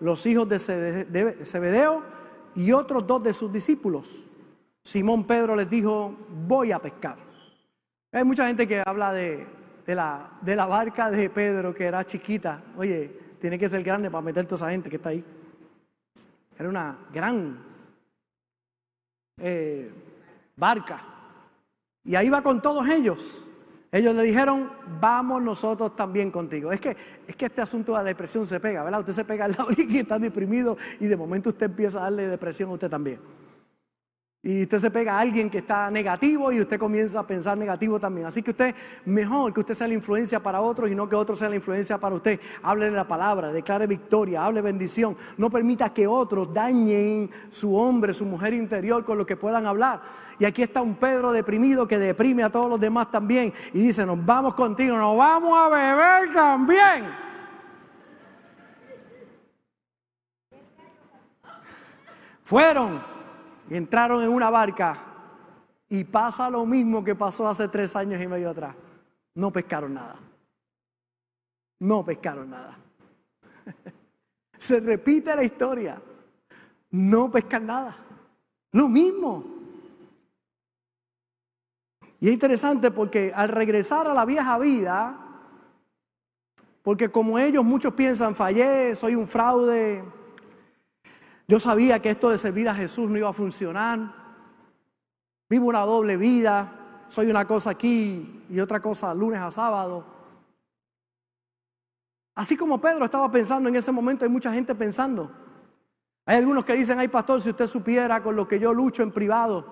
los 0.00 0.26
hijos 0.26 0.46
de 0.46 0.58
Zebedeo 0.58 2.02
y 2.54 2.72
otros 2.72 3.06
dos 3.06 3.22
de 3.22 3.32
sus 3.32 3.50
discípulos. 3.50 4.28
Simón 4.82 5.24
Pedro 5.24 5.56
les 5.56 5.70
dijo, 5.70 6.14
voy 6.46 6.70
a 6.70 6.80
pescar. 6.80 7.16
Hay 8.12 8.24
mucha 8.24 8.46
gente 8.46 8.68
que 8.68 8.82
habla 8.84 9.14
de, 9.14 9.46
la, 9.86 10.32
de 10.42 10.54
la 10.54 10.66
barca 10.66 11.10
de 11.10 11.30
Pedro 11.30 11.74
que 11.74 11.86
era 11.86 12.04
chiquita. 12.04 12.62
Oye, 12.76 13.19
tiene 13.40 13.58
que 13.58 13.68
ser 13.68 13.82
grande 13.82 14.10
para 14.10 14.22
meter 14.22 14.44
toda 14.44 14.56
esa 14.56 14.70
gente 14.70 14.90
que 14.90 14.96
está 14.96 15.08
ahí. 15.08 15.24
Era 16.58 16.68
una 16.68 16.98
gran 17.12 17.58
eh, 19.38 19.90
barca. 20.56 21.02
Y 22.04 22.14
ahí 22.14 22.28
va 22.28 22.42
con 22.42 22.60
todos 22.60 22.86
ellos. 22.88 23.46
Ellos 23.92 24.14
le 24.14 24.22
dijeron, 24.22 24.70
vamos 25.00 25.42
nosotros 25.42 25.96
también 25.96 26.30
contigo. 26.30 26.70
Es 26.70 26.80
que, 26.80 26.96
es 27.26 27.34
que 27.34 27.46
este 27.46 27.60
asunto 27.60 27.92
de 27.92 27.98
la 27.98 28.04
depresión 28.04 28.46
se 28.46 28.60
pega, 28.60 28.84
¿verdad? 28.84 29.00
Usted 29.00 29.14
se 29.14 29.24
pega 29.24 29.46
al 29.46 29.52
lado 29.52 29.68
y 29.76 29.98
está 29.98 30.18
deprimido 30.18 30.76
y 31.00 31.06
de 31.06 31.16
momento 31.16 31.48
usted 31.48 31.66
empieza 31.66 31.98
a 31.98 32.02
darle 32.02 32.28
depresión 32.28 32.70
a 32.70 32.74
usted 32.74 32.88
también. 32.88 33.18
Y 34.42 34.62
usted 34.62 34.78
se 34.78 34.90
pega 34.90 35.16
a 35.16 35.20
alguien 35.20 35.50
que 35.50 35.58
está 35.58 35.90
negativo 35.90 36.50
y 36.50 36.60
usted 36.60 36.78
comienza 36.78 37.20
a 37.20 37.26
pensar 37.26 37.58
negativo 37.58 38.00
también. 38.00 38.26
Así 38.26 38.42
que 38.42 38.52
usted, 38.52 38.74
mejor 39.04 39.52
que 39.52 39.60
usted 39.60 39.74
sea 39.74 39.86
la 39.86 39.92
influencia 39.92 40.40
para 40.40 40.62
otros 40.62 40.90
y 40.90 40.94
no 40.94 41.06
que 41.06 41.14
otros 41.14 41.38
sean 41.38 41.50
la 41.50 41.56
influencia 41.56 41.98
para 41.98 42.14
usted. 42.14 42.40
Hable 42.62 42.90
la 42.90 43.06
palabra, 43.06 43.52
declare 43.52 43.86
victoria, 43.86 44.42
hable 44.42 44.62
bendición. 44.62 45.14
No 45.36 45.50
permita 45.50 45.92
que 45.92 46.06
otros 46.06 46.54
dañen 46.54 47.30
su 47.50 47.76
hombre, 47.76 48.14
su 48.14 48.24
mujer 48.24 48.54
interior 48.54 49.04
con 49.04 49.18
lo 49.18 49.26
que 49.26 49.36
puedan 49.36 49.66
hablar. 49.66 50.00
Y 50.38 50.46
aquí 50.46 50.62
está 50.62 50.80
un 50.80 50.94
Pedro 50.94 51.32
deprimido 51.32 51.86
que 51.86 51.98
deprime 51.98 52.42
a 52.42 52.50
todos 52.50 52.70
los 52.70 52.80
demás 52.80 53.10
también. 53.10 53.52
Y 53.74 53.80
dice, 53.80 54.06
nos 54.06 54.24
vamos 54.24 54.54
contigo, 54.54 54.96
nos 54.96 55.18
vamos 55.18 55.52
a 55.54 55.68
beber 55.68 56.32
también. 56.32 57.30
Fueron 62.42 63.19
y 63.70 63.76
entraron 63.76 64.22
en 64.22 64.28
una 64.28 64.50
barca 64.50 64.98
y 65.88 66.02
pasa 66.04 66.50
lo 66.50 66.66
mismo 66.66 67.02
que 67.04 67.14
pasó 67.14 67.48
hace 67.48 67.68
tres 67.68 67.94
años 67.94 68.20
y 68.20 68.26
medio 68.26 68.50
atrás. 68.50 68.74
No 69.34 69.52
pescaron 69.52 69.94
nada. 69.94 70.16
No 71.78 72.04
pescaron 72.04 72.50
nada. 72.50 72.76
Se 74.58 74.80
repite 74.80 75.34
la 75.34 75.44
historia. 75.44 76.02
No 76.90 77.30
pescan 77.30 77.66
nada. 77.66 77.96
Lo 78.72 78.88
mismo. 78.88 79.44
Y 82.18 82.26
es 82.26 82.34
interesante 82.34 82.90
porque 82.90 83.32
al 83.34 83.48
regresar 83.48 84.06
a 84.08 84.14
la 84.14 84.24
vieja 84.24 84.58
vida, 84.58 85.16
porque 86.82 87.08
como 87.08 87.38
ellos 87.38 87.64
muchos 87.64 87.94
piensan, 87.94 88.34
fallé, 88.34 88.94
soy 88.96 89.14
un 89.14 89.28
fraude, 89.28 90.02
yo 91.50 91.58
sabía 91.58 92.00
que 92.00 92.10
esto 92.10 92.30
de 92.30 92.38
servir 92.38 92.68
a 92.68 92.74
Jesús 92.76 93.10
no 93.10 93.18
iba 93.18 93.28
a 93.28 93.32
funcionar, 93.32 94.14
vivo 95.48 95.66
una 95.66 95.80
doble 95.80 96.16
vida, 96.16 97.02
soy 97.08 97.28
una 97.28 97.44
cosa 97.44 97.70
aquí 97.70 98.44
y 98.48 98.60
otra 98.60 98.78
cosa 98.78 99.12
lunes 99.12 99.40
a 99.40 99.50
sábado. 99.50 100.04
Así 102.36 102.56
como 102.56 102.80
Pedro 102.80 103.04
estaba 103.04 103.28
pensando 103.32 103.68
en 103.68 103.74
ese 103.74 103.90
momento, 103.90 104.24
hay 104.24 104.30
mucha 104.30 104.52
gente 104.52 104.76
pensando. 104.76 105.28
Hay 106.24 106.36
algunos 106.36 106.64
que 106.64 106.74
dicen, 106.74 107.00
ay 107.00 107.08
pastor, 107.08 107.40
si 107.40 107.50
usted 107.50 107.66
supiera 107.66 108.22
con 108.22 108.36
lo 108.36 108.46
que 108.46 108.60
yo 108.60 108.72
lucho 108.72 109.02
en 109.02 109.10
privado, 109.10 109.66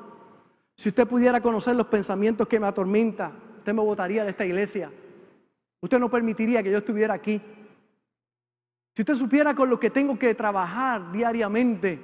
si 0.77 0.89
usted 0.89 1.07
pudiera 1.07 1.41
conocer 1.41 1.77
los 1.77 1.87
pensamientos 1.87 2.49
que 2.49 2.59
me 2.59 2.67
atormentan, 2.67 3.35
usted 3.59 3.73
me 3.73 3.83
votaría 3.83 4.25
de 4.25 4.31
esta 4.31 4.45
iglesia. 4.45 4.91
Usted 5.81 6.01
no 6.01 6.11
permitiría 6.11 6.61
que 6.61 6.73
yo 6.73 6.79
estuviera 6.79 7.15
aquí. 7.15 7.41
Si 8.99 9.03
usted 9.03 9.15
supiera 9.15 9.55
con 9.55 9.71
lo 9.71 9.79
que 9.79 9.91
tengo 9.91 10.19
que 10.19 10.35
trabajar 10.35 11.13
diariamente. 11.13 12.01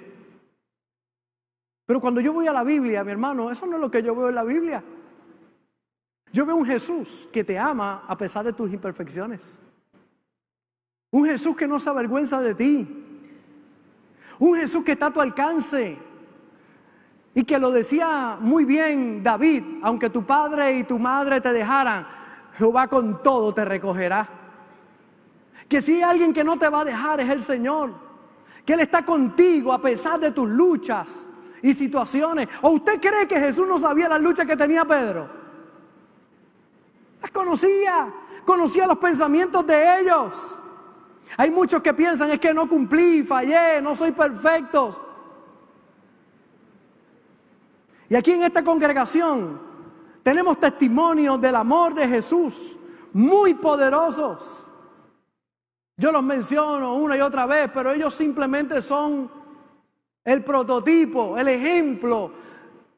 Pero 1.84 2.00
cuando 2.00 2.20
yo 2.20 2.32
voy 2.32 2.46
a 2.46 2.52
la 2.52 2.62
Biblia, 2.62 3.02
mi 3.02 3.10
hermano, 3.10 3.50
eso 3.50 3.66
no 3.66 3.74
es 3.74 3.80
lo 3.80 3.90
que 3.90 4.00
yo 4.00 4.14
veo 4.14 4.28
en 4.28 4.36
la 4.36 4.44
Biblia. 4.44 4.80
Yo 6.32 6.46
veo 6.46 6.54
un 6.54 6.64
Jesús 6.64 7.28
que 7.32 7.42
te 7.42 7.58
ama 7.58 8.04
a 8.06 8.16
pesar 8.16 8.44
de 8.44 8.52
tus 8.52 8.72
imperfecciones. 8.72 9.58
Un 11.10 11.26
Jesús 11.26 11.56
que 11.56 11.66
no 11.66 11.80
se 11.80 11.90
avergüenza 11.90 12.40
de 12.40 12.54
ti. 12.54 12.86
Un 14.38 14.56
Jesús 14.56 14.84
que 14.84 14.92
está 14.92 15.06
a 15.06 15.12
tu 15.12 15.20
alcance. 15.20 15.98
Y 17.34 17.42
que 17.42 17.58
lo 17.58 17.72
decía 17.72 18.38
muy 18.40 18.64
bien 18.64 19.20
David, 19.24 19.64
aunque 19.82 20.10
tu 20.10 20.24
padre 20.24 20.78
y 20.78 20.84
tu 20.84 21.00
madre 21.00 21.40
te 21.40 21.52
dejaran, 21.52 22.06
Jehová 22.56 22.86
con 22.86 23.20
todo 23.20 23.52
te 23.52 23.64
recogerá. 23.64 24.43
Que 25.68 25.80
si 25.80 25.94
hay 25.96 26.02
alguien 26.02 26.32
que 26.32 26.44
no 26.44 26.58
te 26.58 26.68
va 26.68 26.80
a 26.80 26.84
dejar 26.84 27.20
es 27.20 27.30
el 27.30 27.42
Señor. 27.42 27.92
Que 28.64 28.74
Él 28.74 28.80
está 28.80 29.04
contigo 29.04 29.72
a 29.72 29.80
pesar 29.80 30.20
de 30.20 30.30
tus 30.30 30.48
luchas 30.48 31.28
y 31.62 31.74
situaciones. 31.74 32.48
¿O 32.62 32.70
usted 32.70 33.00
cree 33.00 33.26
que 33.26 33.38
Jesús 33.38 33.66
no 33.66 33.78
sabía 33.78 34.08
las 34.08 34.20
luchas 34.20 34.46
que 34.46 34.56
tenía 34.56 34.84
Pedro? 34.84 35.28
Las 37.22 37.30
conocía, 37.30 38.12
conocía 38.44 38.86
los 38.86 38.98
pensamientos 38.98 39.66
de 39.66 40.00
ellos. 40.00 40.58
Hay 41.36 41.50
muchos 41.50 41.82
que 41.82 41.94
piensan 41.94 42.30
es 42.30 42.38
que 42.38 42.52
no 42.52 42.68
cumplí, 42.68 43.22
fallé, 43.22 43.80
no 43.80 43.96
soy 43.96 44.12
perfecto. 44.12 44.90
Y 48.08 48.14
aquí 48.14 48.32
en 48.32 48.44
esta 48.44 48.62
congregación 48.62 49.58
tenemos 50.22 50.60
testimonios 50.60 51.40
del 51.40 51.56
amor 51.56 51.94
de 51.94 52.06
Jesús 52.06 52.76
muy 53.12 53.54
poderosos. 53.54 54.63
Yo 55.96 56.10
los 56.10 56.22
menciono 56.22 56.94
una 56.94 57.16
y 57.16 57.20
otra 57.20 57.46
vez, 57.46 57.70
pero 57.72 57.92
ellos 57.92 58.12
simplemente 58.14 58.80
son 58.80 59.30
el 60.24 60.42
prototipo, 60.42 61.38
el 61.38 61.48
ejemplo 61.48 62.32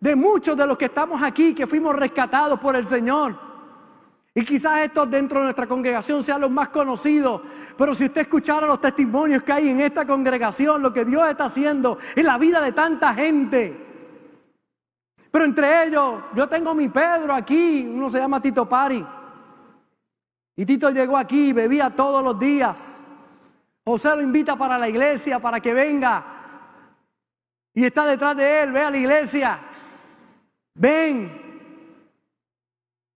de 0.00 0.16
muchos 0.16 0.56
de 0.56 0.66
los 0.66 0.78
que 0.78 0.86
estamos 0.86 1.22
aquí, 1.22 1.54
que 1.54 1.66
fuimos 1.66 1.94
rescatados 1.94 2.58
por 2.58 2.76
el 2.76 2.86
Señor. 2.86 3.38
Y 4.34 4.44
quizás 4.44 4.80
estos 4.80 5.10
dentro 5.10 5.38
de 5.38 5.44
nuestra 5.44 5.66
congregación 5.66 6.22
sean 6.22 6.42
los 6.42 6.50
más 6.50 6.68
conocidos, 6.68 7.40
pero 7.76 7.94
si 7.94 8.04
usted 8.04 8.22
escuchara 8.22 8.66
los 8.66 8.80
testimonios 8.80 9.42
que 9.42 9.52
hay 9.52 9.68
en 9.70 9.80
esta 9.80 10.06
congregación, 10.06 10.82
lo 10.82 10.92
que 10.92 11.04
Dios 11.04 11.28
está 11.28 11.46
haciendo 11.46 11.98
en 12.14 12.26
la 12.26 12.36
vida 12.36 12.60
de 12.60 12.72
tanta 12.72 13.14
gente, 13.14 13.86
pero 15.30 15.44
entre 15.44 15.86
ellos, 15.86 16.14
yo 16.34 16.48
tengo 16.48 16.74
mi 16.74 16.88
Pedro 16.88 17.34
aquí, 17.34 17.86
uno 17.86 18.08
se 18.08 18.18
llama 18.18 18.40
Tito 18.40 18.66
Pari. 18.66 19.04
Y 20.56 20.64
Tito 20.64 20.90
llegó 20.90 21.18
aquí, 21.18 21.52
bebía 21.52 21.90
todos 21.90 22.24
los 22.24 22.38
días. 22.38 23.06
José 23.84 24.16
lo 24.16 24.22
invita 24.22 24.56
para 24.56 24.78
la 24.78 24.88
iglesia, 24.88 25.38
para 25.38 25.60
que 25.60 25.74
venga. 25.74 26.24
Y 27.74 27.84
está 27.84 28.06
detrás 28.06 28.34
de 28.36 28.62
él, 28.62 28.72
ve 28.72 28.80
a 28.80 28.90
la 28.90 28.96
iglesia. 28.96 29.60
Ven. 30.74 31.46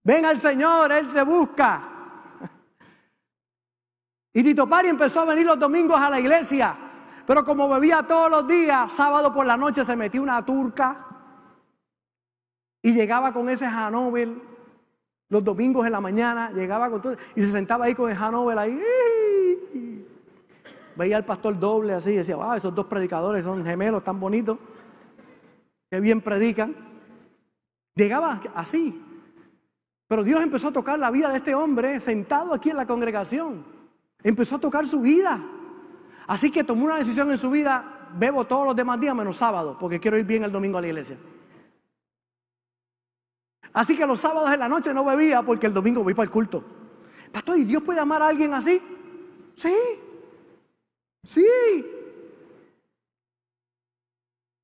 Ven 0.05 0.25
al 0.27 0.39
Señor, 0.39 0.93
Él 0.93 1.09
te 1.13 1.23
busca. 1.23 1.83
Y 4.33 4.45
Tito 4.45 4.69
Pari 4.69 4.89
empezó 4.89 5.23
a 5.23 5.25
venir 5.25 5.45
los 5.45 5.59
domingos 5.59 6.01
a 6.01 6.09
la 6.09 6.21
iglesia. 6.21 6.77
Pero 7.27 7.45
como 7.45 7.69
bebía 7.69 8.03
todos 8.05 8.31
los 8.31 8.47
días, 8.47 8.93
sábado 8.93 9.33
por 9.35 9.45
la 9.45 9.57
noche 9.57 9.83
se 9.83 9.97
metió 9.97 10.23
una 10.23 10.45
turca. 10.45 11.07
Y 12.83 12.93
llegaba 12.93 13.33
con 13.33 13.49
ese 13.49 13.67
Hanover 13.67 14.50
los 15.31 15.45
domingos 15.45 15.87
en 15.87 15.93
la 15.93 16.01
mañana, 16.01 16.51
llegaba 16.51 16.91
con 16.91 17.01
todo, 17.01 17.17
y 17.35 17.41
se 17.41 17.53
sentaba 17.53 17.87
ahí 17.87 17.95
con 17.95 18.11
el 18.11 18.17
Hanover 18.17 18.59
ahí. 18.59 18.83
Veía 20.97 21.17
al 21.17 21.25
pastor 21.25 21.59
doble 21.59 21.95
así, 21.95 22.11
y 22.11 22.17
decía, 22.17 22.37
wow, 22.37 22.55
esos 22.55 22.75
dos 22.75 22.87
predicadores 22.87 23.45
son 23.45 23.65
gemelos 23.65 24.03
tan 24.03 24.19
bonitos, 24.19 24.59
que 25.89 26.01
bien 26.01 26.21
predican. 26.21 26.75
Llegaba 27.95 28.43
así. 28.55 29.01
Pero 30.09 30.25
Dios 30.25 30.43
empezó 30.43 30.69
a 30.69 30.73
tocar 30.73 30.99
la 30.99 31.13
vida 31.13 31.31
de 31.31 31.37
este 31.39 31.55
hombre 31.55 32.01
sentado 32.01 32.53
aquí 32.53 32.71
en 32.71 32.77
la 32.77 32.87
congregación. 32.87 33.65
Empezó 34.25 34.57
a 34.57 34.61
tocar 34.61 34.87
su 34.89 35.01
vida. 35.01 35.41
Así 36.27 36.51
que 36.51 36.65
tomó 36.65 36.87
una 36.87 36.97
decisión 36.97 37.31
en 37.31 37.39
su 37.39 37.51
vida, 37.51 38.09
bebo 38.19 38.45
todos 38.45 38.67
los 38.67 38.75
demás 38.75 38.99
días 38.99 39.15
menos 39.15 39.37
sábado, 39.37 39.77
porque 39.79 40.01
quiero 40.01 40.19
ir 40.19 40.25
bien 40.25 40.43
el 40.43 40.51
domingo 40.51 40.79
a 40.79 40.81
la 40.81 40.89
iglesia. 40.89 41.17
Así 43.73 43.97
que 43.97 44.07
los 44.07 44.19
sábados 44.19 44.51
en 44.51 44.61
la 44.61 44.69
noche 44.69 44.93
no 44.93 45.05
bebía 45.05 45.43
porque 45.43 45.67
el 45.67 45.75
domingo 45.75 46.03
voy 46.03 46.15
para 46.15 46.25
el 46.25 46.31
culto. 46.31 46.65
Pastor, 47.33 47.59
¿y 47.59 47.65
Dios 47.65 47.83
puede 47.83 48.01
amar 48.01 48.23
a 48.23 48.27
alguien 48.27 48.53
así? 48.55 48.83
Sí. 49.55 49.75
Sí. 51.23 51.47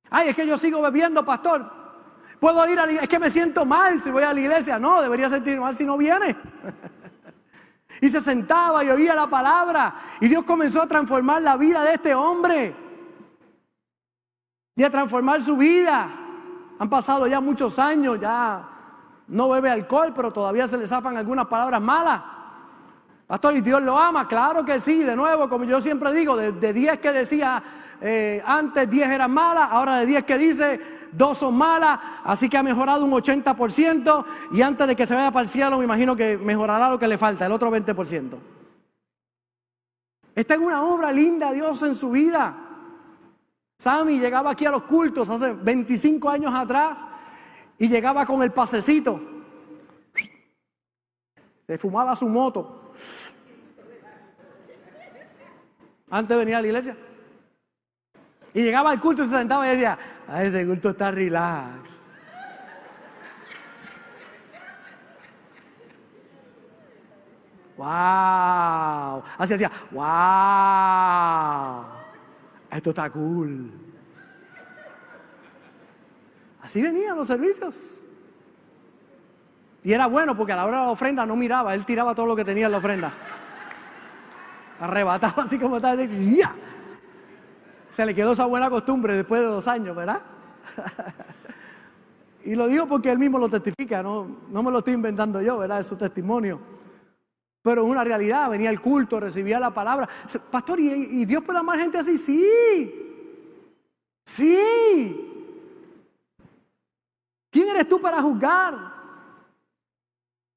Ay, 0.09 0.29
es 0.29 0.35
que 0.35 0.47
yo 0.47 0.57
sigo 0.57 0.81
bebiendo, 0.81 1.23
pastor. 1.23 1.71
Puedo 2.39 2.67
ir 2.67 2.79
a 2.79 2.85
la 2.85 2.91
iglesia. 2.91 3.03
Es 3.03 3.09
que 3.09 3.19
me 3.19 3.29
siento 3.29 3.65
mal 3.65 4.01
si 4.01 4.11
voy 4.11 4.23
a 4.23 4.33
la 4.33 4.39
iglesia. 4.39 4.77
No, 4.77 5.01
debería 5.01 5.29
sentir 5.29 5.59
mal 5.59 5.75
si 5.75 5.85
no 5.85 5.97
viene. 5.97 6.35
y 8.01 8.09
se 8.09 8.19
sentaba 8.19 8.83
y 8.83 8.89
oía 8.89 9.15
la 9.15 9.27
palabra. 9.27 9.95
Y 10.19 10.27
Dios 10.27 10.43
comenzó 10.43 10.81
a 10.81 10.87
transformar 10.87 11.41
la 11.41 11.55
vida 11.55 11.83
de 11.83 11.93
este 11.93 12.13
hombre. 12.13 12.75
Y 14.75 14.83
a 14.83 14.89
transformar 14.89 15.41
su 15.41 15.55
vida. 15.55 16.09
Han 16.79 16.89
pasado 16.89 17.25
ya 17.25 17.39
muchos 17.39 17.79
años, 17.79 18.19
ya 18.19 18.76
no 19.27 19.49
bebe 19.49 19.69
alcohol, 19.69 20.13
pero 20.15 20.31
todavía 20.31 20.67
se 20.67 20.77
le 20.77 20.87
zafan 20.87 21.17
algunas 21.17 21.47
palabras 21.47 21.81
malas. 21.81 22.21
Pastor, 23.27 23.55
¿y 23.55 23.61
Dios 23.61 23.81
lo 23.81 23.97
ama? 23.97 24.27
Claro 24.27 24.63
que 24.63 24.79
sí, 24.79 25.03
de 25.03 25.15
nuevo, 25.15 25.49
como 25.49 25.65
yo 25.65 25.81
siempre 25.81 26.13
digo, 26.13 26.37
de 26.37 26.73
10 26.73 26.99
que 26.99 27.11
decía 27.11 27.61
eh, 27.99 28.43
antes 28.45 28.89
10 28.89 29.09
eran 29.09 29.31
malas, 29.31 29.69
ahora 29.71 29.97
de 29.97 30.05
10 30.05 30.23
que 30.23 30.37
dice, 30.37 30.81
dos 31.11 31.39
son 31.39 31.55
malas, 31.55 31.99
así 32.23 32.49
que 32.49 32.57
ha 32.57 32.63
mejorado 32.63 33.03
un 33.03 33.11
80% 33.11 34.25
y 34.51 34.61
antes 34.61 34.87
de 34.87 34.95
que 34.95 35.05
se 35.05 35.15
vaya 35.15 35.31
para 35.31 35.43
el 35.43 35.49
cielo 35.49 35.77
me 35.77 35.85
imagino 35.85 36.15
que 36.15 36.37
mejorará 36.37 36.89
lo 36.89 36.99
que 36.99 37.07
le 37.07 37.17
falta, 37.17 37.45
el 37.45 37.51
otro 37.51 37.71
20%. 37.71 38.37
Está 40.35 40.53
en 40.53 40.61
una 40.61 40.83
obra 40.83 41.11
linda 41.11 41.51
Dios 41.51 41.81
en 41.81 41.95
su 41.95 42.11
vida. 42.11 42.55
Sammy 43.79 44.19
llegaba 44.19 44.51
aquí 44.51 44.65
a 44.65 44.71
los 44.71 44.83
cultos 44.83 45.29
hace 45.29 45.53
25 45.53 46.29
años 46.29 46.53
atrás 46.53 47.07
y 47.79 47.87
llegaba 47.87 48.25
con 48.25 48.41
el 48.43 48.51
pasecito. 48.51 49.19
Se 51.67 51.77
fumaba 51.77 52.15
su 52.15 52.27
moto. 52.27 52.93
Antes 56.09 56.29
de 56.29 56.35
venir 56.37 56.55
a 56.55 56.61
la 56.61 56.67
iglesia. 56.67 56.97
Y 58.53 58.63
llegaba 58.63 58.91
al 58.91 58.99
culto 58.99 59.23
y 59.23 59.25
se 59.27 59.35
sentaba 59.35 59.67
y 59.67 59.71
decía, 59.71 59.99
ay, 60.27 60.47
este 60.47 60.65
culto 60.65 60.89
está 60.89 61.11
relax. 61.11 61.89
Wow. 67.75 69.23
Así 69.37 69.53
hacía, 69.53 69.71
wow. 69.91 70.05
Esto 72.71 72.89
está 72.89 73.09
cool. 73.11 73.86
Así 76.67 76.81
venían 76.81 77.15
los 77.15 77.25
servicios. 77.25 78.01
Y 79.85 79.93
era 79.93 80.05
bueno 80.07 80.35
porque 80.35 80.51
a 80.51 80.57
la 80.57 80.65
hora 80.65 80.79
de 80.79 80.85
la 80.87 80.91
ofrenda 80.91 81.25
no 81.25 81.37
miraba, 81.37 81.73
él 81.73 81.85
tiraba 81.85 82.13
todo 82.13 82.25
lo 82.25 82.35
que 82.35 82.43
tenía 82.43 82.65
en 82.65 82.73
la 82.73 82.79
ofrenda. 82.79 83.09
Arrebataba 84.81 85.43
así 85.43 85.57
como 85.57 85.79
tal. 85.79 85.97
¡ya! 86.35 86.53
Se 87.93 88.05
le 88.05 88.13
quedó 88.13 88.33
esa 88.33 88.43
buena 88.43 88.69
costumbre 88.69 89.15
después 89.15 89.39
de 89.39 89.47
dos 89.47 89.65
años, 89.65 89.95
¿verdad? 89.95 90.21
y 92.43 92.53
lo 92.53 92.67
digo 92.67 92.85
porque 92.85 93.11
él 93.11 93.17
mismo 93.17 93.39
lo 93.39 93.47
testifica, 93.47 94.03
no, 94.03 94.27
no 94.49 94.61
me 94.61 94.69
lo 94.69 94.79
estoy 94.79 94.95
inventando 94.95 95.41
yo, 95.41 95.59
¿verdad? 95.59 95.79
Es 95.79 95.87
su 95.87 95.95
testimonio. 95.95 96.59
Pero 97.61 97.85
es 97.85 97.89
una 97.89 98.03
realidad, 98.03 98.49
venía 98.49 98.71
el 98.71 98.81
culto, 98.81 99.21
recibía 99.21 99.57
la 99.57 99.73
palabra. 99.73 100.09
Pastor, 100.51 100.81
¿y, 100.81 101.23
Dios 101.23 101.45
puede 101.45 101.59
amar 101.59 101.79
gente 101.79 101.97
así? 101.97 102.17
Sí. 102.17 102.91
Sí. 104.25 105.26
¿Quién 107.67 107.75
eres 107.75 107.89
tú 107.89 107.99
para 107.99 108.21
juzgar? 108.21 108.93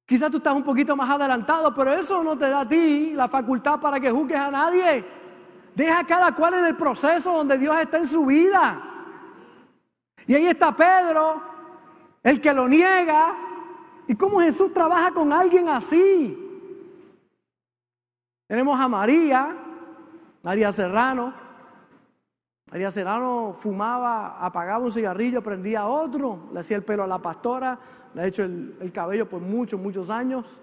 Quizás 0.05 0.31
tú 0.31 0.37
estás 0.37 0.55
un 0.55 0.63
poquito 0.63 0.95
más 0.95 1.09
adelantado, 1.09 1.73
pero 1.73 1.91
eso 1.91 2.23
no 2.23 2.37
te 2.37 2.47
da 2.47 2.61
a 2.61 2.69
ti 2.69 3.11
la 3.13 3.27
facultad 3.27 3.81
para 3.81 3.99
que 3.99 4.09
juzgues 4.09 4.37
a 4.37 4.49
nadie. 4.49 5.05
Deja 5.75 5.99
a 5.99 6.07
cada 6.07 6.33
cual 6.33 6.53
en 6.53 6.67
el 6.67 6.77
proceso 6.77 7.33
donde 7.33 7.57
Dios 7.57 7.75
está 7.81 7.97
en 7.97 8.07
su 8.07 8.25
vida. 8.25 8.81
Y 10.25 10.35
ahí 10.35 10.45
está 10.47 10.73
Pedro, 10.73 11.43
el 12.23 12.39
que 12.39 12.53
lo 12.53 12.65
niega. 12.69 13.35
¿Y 14.07 14.15
cómo 14.15 14.39
Jesús 14.39 14.71
trabaja 14.71 15.11
con 15.11 15.33
alguien 15.33 15.67
así? 15.67 16.71
Tenemos 18.47 18.79
a 18.79 18.87
María, 18.87 19.53
María 20.43 20.71
Serrano. 20.71 21.33
María 22.71 22.89
Serrano 22.89 23.53
fumaba, 23.53 24.37
apagaba 24.39 24.85
un 24.85 24.93
cigarrillo, 24.93 25.43
prendía 25.43 25.85
otro, 25.87 26.47
le 26.53 26.61
hacía 26.61 26.77
el 26.77 26.83
pelo 26.83 27.03
a 27.03 27.07
la 27.07 27.19
pastora, 27.19 27.77
le 28.13 28.21
ha 28.21 28.27
hecho 28.27 28.43
el, 28.43 28.91
cabello 28.93 29.27
por 29.27 29.41
muchos, 29.41 29.77
muchos 29.77 30.09
años. 30.09 30.61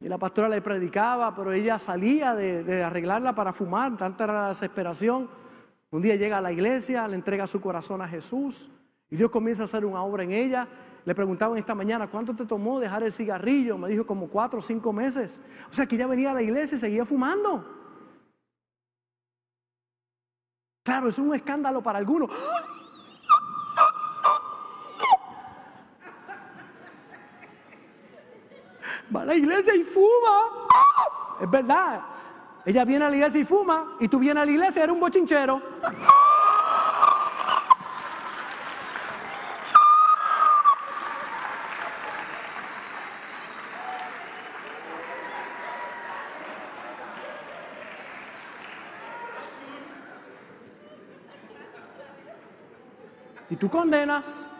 Y 0.00 0.08
la 0.08 0.18
pastora 0.18 0.48
le 0.48 0.60
predicaba, 0.60 1.32
pero 1.32 1.52
ella 1.52 1.78
salía 1.78 2.34
de, 2.34 2.82
arreglarla 2.82 3.36
para 3.36 3.52
fumar, 3.52 3.96
tanta 3.96 4.24
era 4.24 4.42
la 4.42 4.48
desesperación. 4.48 5.30
Un 5.92 6.02
día 6.02 6.16
llega 6.16 6.38
a 6.38 6.40
la 6.40 6.50
iglesia, 6.50 7.06
le 7.06 7.14
entrega 7.14 7.46
su 7.46 7.60
corazón 7.60 8.02
a 8.02 8.08
Jesús 8.08 8.68
y 9.08 9.14
Dios 9.14 9.30
comienza 9.30 9.62
a 9.62 9.64
hacer 9.64 9.84
una 9.84 10.02
obra 10.02 10.24
en 10.24 10.32
ella. 10.32 10.66
Le 11.04 11.14
preguntaban 11.14 11.56
esta 11.56 11.76
mañana, 11.76 12.08
¿cuánto 12.08 12.34
te 12.34 12.44
tomó 12.44 12.80
dejar 12.80 13.04
el 13.04 13.12
cigarrillo? 13.12 13.78
Me 13.78 13.88
dijo 13.88 14.04
como 14.04 14.26
cuatro 14.26 14.58
o 14.58 14.62
cinco 14.62 14.92
meses. 14.92 15.40
O 15.70 15.72
sea 15.72 15.86
que 15.86 15.94
ella 15.94 16.08
venía 16.08 16.32
a 16.32 16.34
la 16.34 16.42
iglesia 16.42 16.74
y 16.74 16.80
seguía 16.80 17.04
fumando. 17.04 17.75
Claro, 20.86 21.08
es 21.08 21.18
un 21.18 21.34
escándalo 21.34 21.82
para 21.82 21.98
algunos. 21.98 22.30
va 29.14 29.22
a 29.22 29.24
la 29.24 29.34
iglesia 29.34 29.74
y 29.74 29.82
fuma. 29.82 30.38
Es 31.40 31.50
verdad. 31.50 32.02
Ella 32.64 32.84
viene 32.84 33.04
a 33.04 33.08
la 33.08 33.16
iglesia 33.16 33.40
y 33.40 33.44
fuma, 33.44 33.96
y 33.98 34.06
tú 34.06 34.20
vienes 34.20 34.42
a 34.42 34.44
la 34.44 34.52
iglesia 34.52 34.80
y 34.80 34.82
eres 34.84 34.94
un 34.94 35.00
bochinchero. 35.00 35.60
Y 53.56 53.58
tú 53.58 53.70
condenas, 53.70 54.52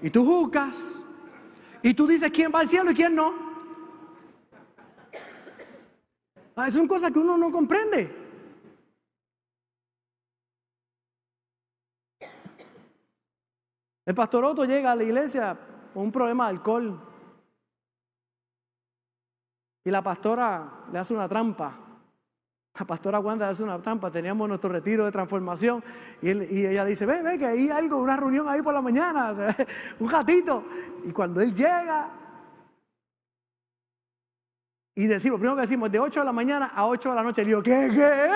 y 0.00 0.08
tú 0.08 0.24
juzgas, 0.24 0.94
y 1.82 1.92
tú 1.92 2.06
dices 2.06 2.30
quién 2.30 2.50
va 2.50 2.60
al 2.60 2.68
cielo 2.68 2.90
y 2.90 2.94
quién 2.94 3.14
no. 3.14 3.34
Ah, 6.56 6.70
son 6.70 6.88
cosas 6.88 7.12
que 7.12 7.18
uno 7.18 7.36
no 7.36 7.52
comprende. 7.52 8.10
El 14.06 14.14
pastor 14.14 14.42
Otto 14.46 14.64
llega 14.64 14.92
a 14.92 14.96
la 14.96 15.04
iglesia 15.04 15.58
con 15.92 16.04
un 16.04 16.10
problema 16.10 16.44
de 16.44 16.50
alcohol. 16.52 16.98
Y 19.84 19.90
la 19.90 20.00
pastora 20.00 20.86
le 20.90 20.98
hace 20.98 21.12
una 21.12 21.28
trampa. 21.28 21.89
La 22.78 22.86
pastora 22.86 23.18
Wanda 23.18 23.48
hace 23.48 23.62
una 23.62 23.80
trampa. 23.80 24.10
Teníamos 24.10 24.48
nuestro 24.48 24.70
retiro 24.70 25.04
de 25.04 25.12
transformación. 25.12 25.82
Y, 26.22 26.30
ella 26.30 26.84
le 26.84 26.90
dice: 26.90 27.04
Ve, 27.04 27.22
ve, 27.22 27.38
que 27.38 27.46
hay 27.46 27.68
algo, 27.68 27.98
una 27.98 28.16
reunión 28.16 28.48
ahí 28.48 28.62
por 28.62 28.72
la 28.72 28.80
mañana. 28.80 29.32
un 29.98 30.10
ratito. 30.10 30.64
Y 31.04 31.12
cuando 31.12 31.40
él 31.40 31.54
llega, 31.54 32.10
y 34.94 35.06
decimos, 35.06 35.38
primero 35.38 35.56
que 35.56 35.62
decimos, 35.62 35.90
de 35.90 35.98
8 35.98 36.20
de 36.20 36.26
la 36.26 36.32
mañana 36.32 36.72
a 36.74 36.86
8 36.86 37.08
de 37.08 37.14
la 37.14 37.22
noche. 37.22 37.42
Le 37.42 37.48
digo, 37.48 37.62
¿qué, 37.62 37.90
qué? 37.92 38.30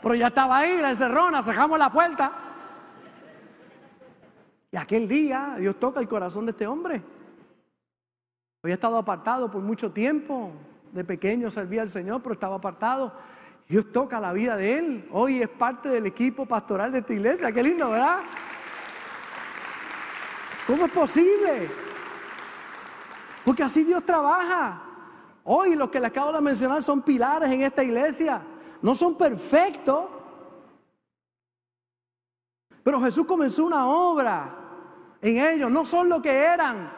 Pero 0.00 0.14
ya 0.14 0.28
estaba 0.28 0.58
ahí, 0.58 0.80
la 0.80 0.90
encerrona, 0.90 1.42
sacamos 1.42 1.78
la 1.78 1.90
puerta. 1.90 2.32
Y 4.70 4.76
aquel 4.76 5.08
día 5.08 5.56
Dios 5.58 5.78
toca 5.78 6.00
el 6.00 6.08
corazón 6.08 6.46
de 6.46 6.52
este 6.52 6.66
hombre. 6.66 7.02
Había 8.62 8.74
estado 8.74 8.96
apartado 8.96 9.50
por 9.50 9.62
mucho 9.62 9.92
tiempo. 9.92 10.52
De 10.92 11.04
pequeño 11.04 11.50
servía 11.50 11.82
al 11.82 11.90
Señor, 11.90 12.22
pero 12.22 12.34
estaba 12.34 12.56
apartado. 12.56 13.12
Dios 13.68 13.92
toca 13.92 14.18
la 14.18 14.32
vida 14.32 14.56
de 14.56 14.78
él. 14.78 15.08
Hoy 15.12 15.42
es 15.42 15.48
parte 15.48 15.88
del 15.90 16.06
equipo 16.06 16.46
pastoral 16.46 16.90
de 16.90 17.00
esta 17.00 17.12
iglesia. 17.12 17.52
Qué 17.52 17.62
lindo, 17.62 17.90
¿verdad? 17.90 18.20
¿Cómo 20.66 20.86
es 20.86 20.92
posible? 20.92 21.70
Porque 23.44 23.62
así 23.62 23.84
Dios 23.84 24.04
trabaja. 24.04 24.82
Hoy 25.44 25.74
los 25.74 25.90
que 25.90 26.00
les 26.00 26.10
acabo 26.10 26.32
de 26.32 26.40
mencionar 26.40 26.82
son 26.82 27.02
pilares 27.02 27.50
en 27.50 27.62
esta 27.62 27.82
iglesia. 27.82 28.42
No 28.80 28.94
son 28.94 29.16
perfectos. 29.16 30.06
Pero 32.82 33.00
Jesús 33.02 33.26
comenzó 33.26 33.66
una 33.66 33.86
obra 33.86 34.54
en 35.20 35.38
ellos. 35.38 35.70
No 35.70 35.84
son 35.84 36.08
lo 36.08 36.22
que 36.22 36.30
eran. 36.30 36.90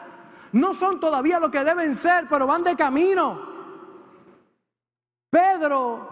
No 0.53 0.73
son 0.73 0.99
todavía 0.99 1.39
lo 1.39 1.51
que 1.51 1.63
deben 1.63 1.95
ser, 1.95 2.27
pero 2.29 2.47
van 2.47 2.63
de 2.63 2.75
camino. 2.75 3.50
Pedro 5.31 6.09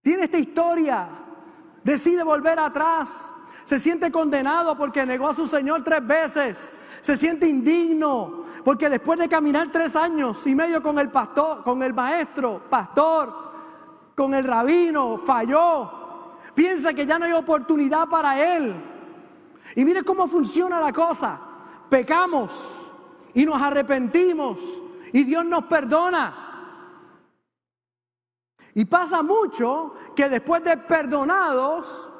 tiene 0.00 0.24
esta 0.24 0.38
historia. 0.38 1.08
Decide 1.82 2.22
volver 2.22 2.58
atrás. 2.58 3.30
Se 3.64 3.78
siente 3.78 4.12
condenado 4.12 4.78
porque 4.78 5.04
negó 5.04 5.28
a 5.28 5.34
su 5.34 5.46
Señor 5.46 5.82
tres 5.82 6.06
veces. 6.06 6.74
Se 7.00 7.16
siente 7.16 7.46
indigno. 7.48 8.44
Porque 8.64 8.88
después 8.88 9.18
de 9.18 9.28
caminar 9.28 9.68
tres 9.72 9.96
años 9.96 10.46
y 10.46 10.54
medio 10.54 10.82
con 10.82 10.98
el 10.98 11.10
pastor, 11.10 11.62
con 11.64 11.82
el 11.82 11.92
maestro, 11.92 12.62
pastor, 12.70 13.34
con 14.14 14.32
el 14.34 14.44
rabino, 14.44 15.20
falló. 15.26 15.90
Piensa 16.54 16.94
que 16.94 17.04
ya 17.04 17.18
no 17.18 17.24
hay 17.24 17.32
oportunidad 17.32 18.08
para 18.08 18.56
él. 18.56 18.74
Y 19.74 19.84
mire 19.84 20.04
cómo 20.04 20.28
funciona 20.28 20.80
la 20.80 20.92
cosa. 20.92 21.40
Pecamos 21.90 22.92
y 23.34 23.44
nos 23.44 23.60
arrepentimos 23.60 24.60
y 25.12 25.24
Dios 25.24 25.44
nos 25.44 25.64
perdona. 25.64 26.43
Y 28.74 28.84
pasa 28.84 29.22
mucho 29.22 29.94
que 30.16 30.28
después 30.28 30.62
de 30.64 30.76
perdonados, 30.76 32.10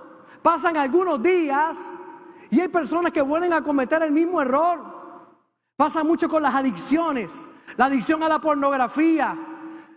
pasan 0.40 0.76
algunos 0.76 1.22
días 1.22 1.92
y 2.50 2.60
hay 2.60 2.68
personas 2.68 3.12
que 3.12 3.22
vuelven 3.22 3.52
a 3.52 3.62
cometer 3.62 4.02
el 4.02 4.12
mismo 4.12 4.40
error. 4.40 4.94
Pasa 5.76 6.04
mucho 6.04 6.28
con 6.28 6.42
las 6.42 6.54
adicciones. 6.54 7.50
La 7.76 7.86
adicción 7.86 8.22
a 8.22 8.28
la 8.28 8.38
pornografía. 8.38 9.36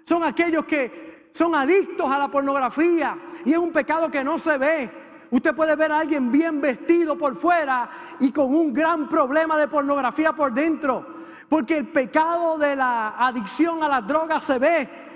Son 0.04 0.24
aquellos 0.24 0.66
que 0.66 1.30
son 1.34 1.54
adictos 1.54 2.10
a 2.10 2.18
la 2.18 2.30
pornografía 2.30 3.16
y 3.46 3.52
es 3.52 3.60
un 3.60 3.72
pecado 3.72 4.10
que 4.10 4.24
no 4.24 4.40
se 4.40 4.58
ve. 4.58 4.92
Usted 5.30 5.56
puede 5.56 5.76
ver 5.76 5.92
a 5.92 6.00
alguien 6.00 6.32
bien 6.32 6.60
vestido 6.60 7.18
por 7.18 7.36
fuera 7.36 7.90
y 8.20 8.32
con 8.32 8.56
un 8.56 8.74
gran 8.74 9.08
problema 9.08 9.58
de 9.58 9.68
pornografía 9.68 10.34
por 10.34 10.52
dentro. 10.54 11.06
Porque 11.48 11.78
el 11.78 11.90
pecado 11.90 12.58
de 12.58 12.76
la 12.76 13.16
adicción 13.20 13.84
a 13.84 13.88
las 13.88 14.08
drogas 14.08 14.44
se 14.44 14.58
ve. 14.58 15.07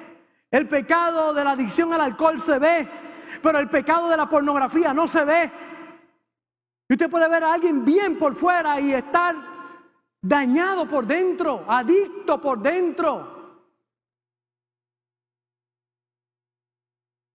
El 0.52 0.68
pecado 0.68 1.34
de 1.34 1.44
la 1.46 1.52
adicción 1.52 1.94
al 1.94 2.02
alcohol 2.02 2.40
se 2.40 2.60
ve. 2.60 2.88
Pero 3.42 3.58
el 3.58 3.70
pecado 3.70 4.10
de 4.10 4.18
la 4.18 4.28
pornografía 4.28 4.94
no 4.94 5.08
se 5.08 5.24
ve. 5.24 5.52
Y 6.90 6.94
usted 6.94 7.10
puede 7.10 7.30
ver 7.30 7.46
a 7.46 7.54
alguien 7.54 7.86
bien 7.86 8.20
por 8.20 8.36
fuera 8.36 8.80
y 8.82 8.94
estar 8.94 9.34
dañado 10.22 10.86
por 10.88 11.08
dentro, 11.08 11.64
adicto 11.68 12.42
por 12.42 12.60
dentro. 12.60 13.40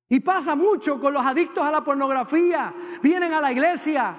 Y 0.08 0.20
pasa 0.20 0.54
mucho 0.54 1.00
con 1.00 1.14
los 1.14 1.24
adictos 1.24 1.64
a 1.64 1.70
la 1.70 1.82
pornografía. 1.82 2.72
Vienen 3.02 3.32
a 3.32 3.40
la 3.40 3.50
iglesia, 3.50 4.14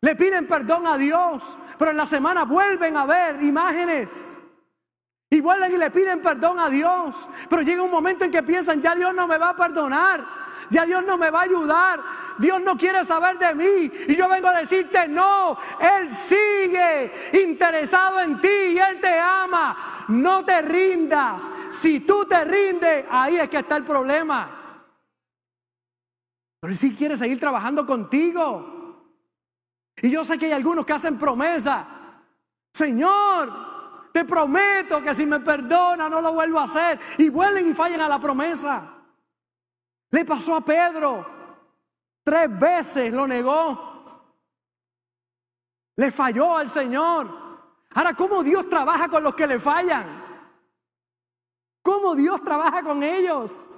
le 0.00 0.14
piden 0.14 0.46
perdón 0.46 0.86
a 0.86 0.96
Dios, 0.96 1.58
pero 1.76 1.90
en 1.90 1.96
la 1.96 2.06
semana 2.06 2.44
vuelven 2.44 2.96
a 2.96 3.04
ver 3.04 3.42
imágenes. 3.42 4.38
Y 5.30 5.40
vuelven 5.40 5.72
y 5.72 5.76
le 5.76 5.90
piden 5.90 6.22
perdón 6.22 6.58
a 6.58 6.70
Dios. 6.70 7.28
Pero 7.48 7.62
llega 7.62 7.82
un 7.82 7.90
momento 7.90 8.24
en 8.24 8.30
que 8.30 8.42
piensan, 8.42 8.80
ya 8.80 8.94
Dios 8.94 9.14
no 9.14 9.26
me 9.26 9.36
va 9.36 9.50
a 9.50 9.56
perdonar, 9.56 10.24
ya 10.70 10.86
Dios 10.86 11.04
no 11.04 11.18
me 11.18 11.30
va 11.30 11.40
a 11.40 11.44
ayudar, 11.44 12.00
Dios 12.38 12.60
no 12.62 12.76
quiere 12.78 13.04
saber 13.04 13.38
de 13.38 13.54
mí. 13.54 13.90
Y 14.08 14.16
yo 14.16 14.28
vengo 14.28 14.48
a 14.48 14.58
decirte, 14.58 15.06
no, 15.06 15.58
Él 15.80 16.10
sigue 16.10 17.12
interesado 17.44 18.20
en 18.20 18.40
ti 18.40 18.48
y 18.48 18.78
Él 18.78 19.00
te 19.00 19.18
ama. 19.18 20.04
No 20.08 20.44
te 20.44 20.62
rindas. 20.62 21.50
Si 21.72 22.00
tú 22.00 22.24
te 22.24 22.42
rindes, 22.44 23.04
ahí 23.10 23.36
es 23.36 23.48
que 23.50 23.58
está 23.58 23.76
el 23.76 23.84
problema. 23.84 24.54
Pero 26.60 26.70
Él 26.70 26.76
sí 26.76 26.94
quiere 26.94 27.16
seguir 27.16 27.38
trabajando 27.38 27.86
contigo. 27.86 29.04
Y 30.00 30.10
yo 30.10 30.24
sé 30.24 30.38
que 30.38 30.46
hay 30.46 30.52
algunos 30.52 30.86
que 30.86 30.94
hacen 30.94 31.18
promesa. 31.18 31.86
Señor, 32.72 33.67
te 34.12 34.24
prometo 34.24 35.02
que 35.02 35.14
si 35.14 35.26
me 35.26 35.40
perdona 35.40 36.08
no 36.08 36.20
lo 36.20 36.32
vuelvo 36.32 36.58
a 36.58 36.64
hacer. 36.64 36.98
Y 37.18 37.28
vuelven 37.28 37.70
y 37.70 37.74
fallan 37.74 38.00
a 38.00 38.08
la 38.08 38.20
promesa. 38.20 38.94
Le 40.10 40.24
pasó 40.24 40.56
a 40.56 40.60
Pedro. 40.60 41.26
Tres 42.24 42.58
veces 42.58 43.12
lo 43.12 43.26
negó. 43.26 43.88
Le 45.96 46.10
falló 46.10 46.56
al 46.56 46.68
Señor. 46.68 47.48
Ahora, 47.90 48.14
¿cómo 48.14 48.42
Dios 48.42 48.68
trabaja 48.68 49.08
con 49.08 49.22
los 49.22 49.34
que 49.34 49.46
le 49.46 49.58
fallan? 49.58 50.24
¿Cómo 51.82 52.14
Dios 52.14 52.42
trabaja 52.42 52.82
con 52.82 53.02
ellos? 53.02 53.68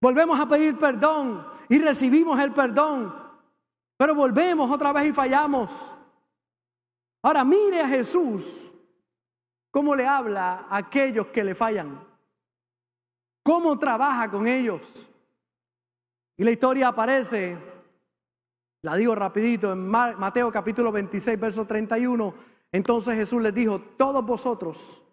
Volvemos 0.00 0.38
a 0.38 0.46
pedir 0.46 0.78
perdón 0.78 1.46
y 1.68 1.78
recibimos 1.78 2.38
el 2.40 2.52
perdón, 2.52 3.14
pero 3.96 4.14
volvemos 4.14 4.70
otra 4.70 4.92
vez 4.92 5.08
y 5.08 5.12
fallamos. 5.12 5.92
Ahora 7.22 7.44
mire 7.44 7.80
a 7.80 7.88
Jesús 7.88 8.72
cómo 9.70 9.94
le 9.94 10.06
habla 10.06 10.66
a 10.68 10.78
aquellos 10.78 11.26
que 11.28 11.44
le 11.44 11.54
fallan, 11.54 12.00
cómo 13.42 13.78
trabaja 13.78 14.30
con 14.30 14.46
ellos. 14.46 15.08
Y 16.36 16.44
la 16.44 16.52
historia 16.52 16.88
aparece, 16.88 17.58
la 18.82 18.94
digo 18.96 19.14
rapidito, 19.14 19.72
en 19.72 19.88
Mateo 19.88 20.52
capítulo 20.52 20.92
26, 20.92 21.40
verso 21.40 21.64
31. 21.64 22.34
Entonces 22.70 23.14
Jesús 23.16 23.42
les 23.42 23.54
dijo, 23.54 23.80
todos 23.96 24.24
vosotros 24.24 25.04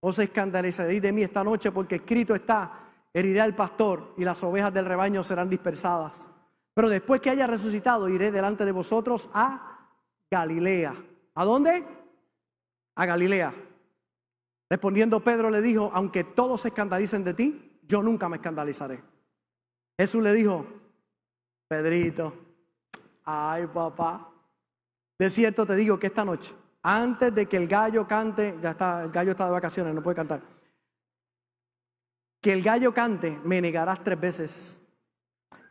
os 0.00 0.18
escandalizaréis 0.18 1.02
de 1.02 1.12
mí 1.12 1.22
esta 1.22 1.44
noche 1.44 1.72
porque 1.72 1.96
escrito 1.96 2.34
está, 2.34 2.80
heriré 3.12 3.40
al 3.40 3.54
pastor 3.54 4.14
y 4.16 4.24
las 4.24 4.42
ovejas 4.44 4.72
del 4.72 4.86
rebaño 4.86 5.22
serán 5.22 5.50
dispersadas. 5.50 6.30
Pero 6.72 6.88
después 6.88 7.20
que 7.20 7.30
haya 7.30 7.46
resucitado, 7.46 8.08
iré 8.08 8.30
delante 8.30 8.64
de 8.64 8.72
vosotros 8.72 9.28
a 9.34 9.90
Galilea. 10.30 10.94
¿A 11.36 11.44
dónde? 11.44 11.84
A 12.96 13.06
Galilea. 13.06 13.54
Respondiendo 14.68 15.22
Pedro 15.22 15.48
le 15.50 15.62
dijo, 15.62 15.90
aunque 15.94 16.24
todos 16.24 16.62
se 16.62 16.68
escandalicen 16.68 17.22
de 17.22 17.34
ti, 17.34 17.80
yo 17.86 18.02
nunca 18.02 18.28
me 18.28 18.36
escandalizaré. 18.36 19.00
Jesús 19.96 20.22
le 20.22 20.32
dijo, 20.32 20.66
Pedrito, 21.68 22.34
ay 23.24 23.68
papá, 23.68 24.28
de 25.18 25.30
cierto 25.30 25.64
te 25.64 25.76
digo 25.76 25.98
que 25.98 26.08
esta 26.08 26.24
noche, 26.24 26.52
antes 26.82 27.32
de 27.32 27.46
que 27.46 27.56
el 27.56 27.68
gallo 27.68 28.06
cante, 28.08 28.58
ya 28.60 28.72
está, 28.72 29.04
el 29.04 29.10
gallo 29.10 29.30
está 29.30 29.46
de 29.46 29.52
vacaciones, 29.52 29.94
no 29.94 30.02
puede 30.02 30.16
cantar 30.16 30.56
que 32.46 32.52
el 32.52 32.62
gallo 32.62 32.94
cante, 32.94 33.40
me 33.42 33.60
negarás 33.60 34.04
tres 34.04 34.20
veces. 34.20 34.80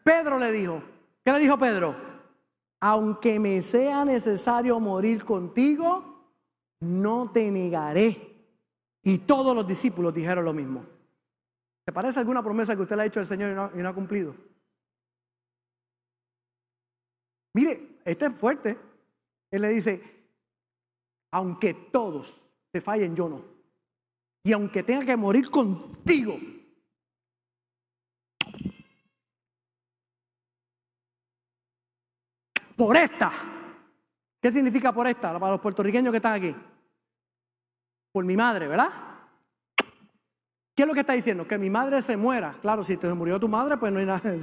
Pedro 0.04 0.38
le 0.38 0.52
dijo, 0.52 0.84
¿qué 1.24 1.32
le 1.32 1.40
dijo 1.40 1.58
Pedro? 1.58 1.96
Aunque 2.88 3.40
me 3.40 3.64
sea 3.64 4.06
necesario 4.06 4.80
morir 4.80 5.26
contigo, 5.26 6.04
no 6.82 7.32
te 7.32 7.50
negaré. 7.50 8.16
Y 9.02 9.18
todos 9.18 9.56
los 9.56 9.68
discípulos 9.68 10.14
dijeron 10.14 10.46
lo 10.46 10.54
mismo. 10.54 10.86
¿Te 11.84 11.92
parece 11.92 12.20
alguna 12.20 12.44
promesa 12.44 12.76
que 12.76 12.84
usted 12.84 12.96
le 12.96 13.02
ha 13.02 13.06
hecho 13.08 13.20
al 13.20 13.26
Señor 13.26 13.72
y 13.74 13.80
no, 13.80 13.90
ha 13.90 13.94
cumplido? 13.96 14.36
Mire, 17.56 17.98
este 18.06 18.28
es 18.28 18.36
fuerte. 18.36 18.78
Él 19.50 19.64
le 19.64 19.70
dice, 19.70 20.28
aunque 21.32 21.74
todos 21.74 22.40
te 22.70 22.82
fallen, 22.82 23.16
yo 23.16 23.28
no. 23.28 23.42
Y 24.44 24.54
aunque 24.54 24.84
tenga 24.84 25.04
que 25.04 25.18
morir 25.18 25.50
contigo, 25.50 26.38
por 32.76 32.96
esta. 32.98 33.32
¿Qué 34.42 34.52
significa 34.52 34.94
por 34.94 35.08
esta? 35.08 35.40
Para 35.40 35.54
los 35.54 35.62
puertorriqueños 35.62 36.12
que 36.12 36.18
están 36.18 36.34
aquí. 36.34 36.56
Por 38.12 38.26
mi 38.26 38.38
madre, 38.38 38.68
¿verdad? 38.68 38.90
¿Qué 40.76 40.84
es 40.84 40.88
lo 40.88 40.94
que 40.94 41.00
está 41.00 41.14
diciendo? 41.14 41.48
Que 41.48 41.58
mi 41.58 41.70
madre 41.70 42.02
se 42.02 42.18
muera. 42.18 42.58
Claro, 42.62 42.84
si 42.84 42.98
te 42.98 43.12
murió 43.14 43.40
tu 43.40 43.48
madre, 43.48 43.78
pues 43.78 43.92
no 43.92 44.00
hay 44.00 44.06
nada. 44.06 44.22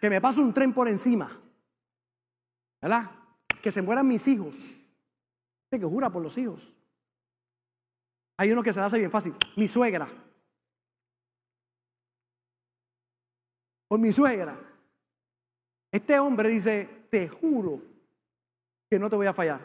Que 0.00 0.10
me 0.10 0.20
pase 0.20 0.40
un 0.40 0.52
tren 0.52 0.72
por 0.72 0.88
encima. 0.88 1.40
¿Verdad? 2.80 3.08
Que 3.62 3.70
se 3.70 3.80
mueran 3.80 4.08
mis 4.08 4.26
hijos. 4.26 4.92
Que 5.70 5.78
jura 5.78 6.10
por 6.10 6.20
los 6.20 6.36
hijos. 6.36 6.76
Hay 8.36 8.50
uno 8.50 8.64
que 8.64 8.72
se 8.72 8.80
hace 8.80 8.98
bien 8.98 9.12
fácil. 9.12 9.32
Mi 9.56 9.68
suegra. 9.68 10.08
Por 13.86 14.00
mi 14.00 14.10
suegra. 14.10 14.71
Este 15.92 16.18
hombre 16.18 16.48
dice, 16.48 16.88
te 17.10 17.28
juro 17.28 17.82
que 18.88 18.98
no 18.98 19.10
te 19.10 19.16
voy 19.16 19.26
a 19.26 19.34
fallar. 19.34 19.60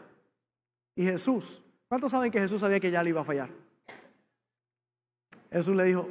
Y 0.94 1.06
Jesús, 1.06 1.64
¿cuántos 1.88 2.12
saben 2.12 2.30
que 2.30 2.40
Jesús 2.40 2.60
sabía 2.60 2.82
que 2.82 2.92
ya 2.92 3.02
le 3.02 3.10
iba 3.10 3.22
a 3.22 3.26
fallar? 3.26 3.50
Jesús 5.50 5.74
le 5.74 5.86
dijo, 5.86 6.06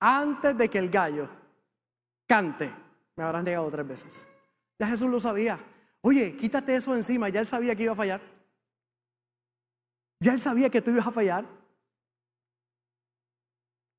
antes 0.00 0.58
de 0.58 0.68
que 0.68 0.78
el 0.78 0.90
gallo 0.90 1.28
cante, 2.26 2.74
me 3.14 3.22
habrán 3.22 3.44
negado 3.44 3.70
tres 3.70 3.86
veces. 3.86 4.28
Ya 4.80 4.88
Jesús 4.88 5.08
lo 5.08 5.20
sabía. 5.20 5.60
Oye, 6.00 6.36
quítate 6.36 6.74
eso 6.74 6.94
encima, 6.96 7.28
ya 7.28 7.38
él 7.38 7.46
sabía 7.46 7.76
que 7.76 7.84
iba 7.84 7.92
a 7.92 7.96
fallar. 7.96 8.20
Ya 10.18 10.32
él 10.32 10.40
sabía 10.40 10.70
que 10.70 10.82
tú 10.82 10.90
ibas 10.90 11.06
a 11.06 11.12
fallar. 11.12 11.44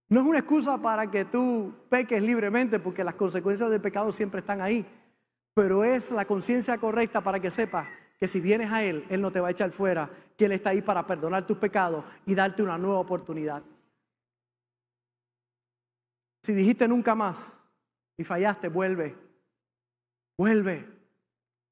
No 0.10 0.22
es 0.22 0.26
una 0.26 0.39
excusa 0.39 0.78
para 0.78 1.10
que 1.10 1.24
tú 1.24 1.74
peques 1.89 2.22
libremente, 2.22 2.80
porque 2.80 3.04
las 3.04 3.16
consecuencias 3.16 3.70
del 3.70 3.82
pecado 3.82 4.12
siempre 4.12 4.41
están 4.41 4.62
ahí 4.62 4.86
pero 5.58 5.84
es 5.84 6.12
la 6.12 6.26
conciencia 6.26 6.78
correcta 6.78 7.20
para 7.20 7.39
que 7.39 7.49
sepas 7.49 7.88
que 8.20 8.28
si 8.28 8.39
vienes 8.39 8.72
a 8.72 8.84
Él, 8.84 9.03
Él 9.10 9.20
no 9.20 9.32
te 9.32 9.39
va 9.39 9.47
a 9.47 9.51
echar 9.51 9.72
fuera, 9.72 10.08
que 10.38 10.45
Él 10.45 10.51
está 10.51 10.70
ahí 10.70 10.84
para 10.84 11.08
perdonar 11.08 11.47
tus 11.47 11.58
pecados 11.58 12.05
y 12.28 12.36
darte 12.36 12.62
una 12.62 12.78
nueva 12.78 12.99
oportunidad. 12.99 13.64
Si 16.43 16.53
dijiste 16.53 16.88
nunca 16.88 17.16
más 17.16 17.68
y 18.18 18.24
fallaste, 18.24 18.68
vuelve, 18.68 19.18
vuelve. 20.38 20.88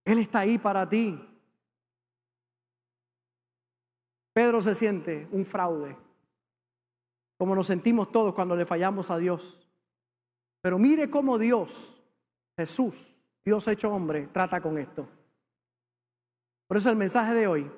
Él 0.03 0.17
está 0.17 0.39
ahí 0.39 0.57
para 0.57 0.89
ti. 0.89 1.23
Pedro 4.33 4.61
se 4.61 4.73
siente 4.73 5.27
un 5.29 5.45
fraude, 5.45 5.95
como 7.37 7.53
nos 7.53 7.67
sentimos 7.67 8.11
todos 8.11 8.33
cuando 8.33 8.55
le 8.55 8.65
fallamos 8.65 9.11
a 9.11 9.19
Dios. 9.19 9.69
Pero 10.61 10.79
mire 10.79 11.07
cómo 11.11 11.37
Dios, 11.37 12.03
Jesús, 12.57 13.21
Dios 13.45 13.67
hecho 13.67 13.93
hombre 13.93 14.27
trata 14.33 14.59
con 14.59 14.77
esto. 14.79 15.07
Por 16.67 16.77
eso 16.77 16.89
el 16.89 16.95
mensaje 16.95 17.33
de 17.35 17.47
hoy, 17.47 17.71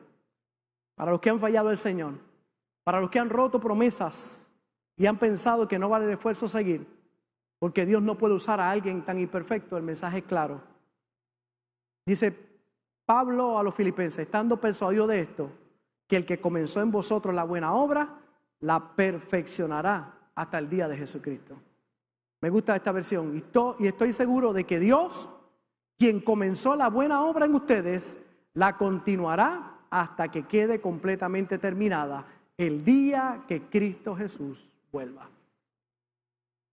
para 0.95 1.11
los 1.11 1.19
que 1.19 1.29
han 1.29 1.39
fallado 1.39 1.69
el 1.69 1.77
Señor, 1.77 2.13
para 2.85 3.01
los 3.01 3.09
que 3.09 3.19
han 3.19 3.29
roto 3.29 3.59
promesas 3.59 4.49
y 4.95 5.05
han 5.05 5.19
pensado 5.19 5.67
que 5.67 5.77
no 5.77 5.89
vale 5.89 6.05
el 6.05 6.11
esfuerzo 6.11 6.47
seguir, 6.47 6.87
porque 7.59 7.85
Dios 7.85 8.01
no 8.01 8.17
puede 8.17 8.33
usar 8.33 8.61
a 8.61 8.71
alguien 8.71 9.03
tan 9.03 9.19
imperfecto, 9.19 9.75
el 9.75 9.83
mensaje 9.83 10.19
es 10.19 10.23
claro. 10.23 10.61
Dice 12.05 12.33
Pablo 13.05 13.59
a 13.59 13.63
los 13.63 13.75
filipenses, 13.75 14.19
estando 14.19 14.59
persuadido 14.61 15.05
de 15.05 15.19
esto, 15.19 15.51
que 16.07 16.15
el 16.15 16.25
que 16.25 16.39
comenzó 16.39 16.81
en 16.81 16.91
vosotros 16.91 17.35
la 17.35 17.43
buena 17.43 17.73
obra, 17.73 18.21
la 18.61 18.95
perfeccionará 18.95 20.29
hasta 20.33 20.57
el 20.57 20.69
día 20.69 20.87
de 20.87 20.97
Jesucristo. 20.97 21.57
Me 22.39 22.49
gusta 22.49 22.75
esta 22.75 22.91
versión 22.91 23.35
y, 23.35 23.85
estoy 23.85 24.13
seguro 24.13 24.53
de 24.53 24.63
que 24.63 24.79
Dios 24.79 25.29
quien 25.97 26.19
comenzó 26.19 26.75
la 26.75 26.89
buena 26.89 27.23
obra 27.23 27.45
en 27.45 27.55
ustedes, 27.55 28.19
la 28.53 28.77
continuará 28.77 29.79
hasta 29.89 30.29
que 30.29 30.47
quede 30.47 30.79
completamente 30.81 31.57
terminada 31.57 32.25
el 32.57 32.83
día 32.83 33.43
que 33.47 33.63
Cristo 33.63 34.15
Jesús 34.15 34.75
vuelva. 34.91 35.29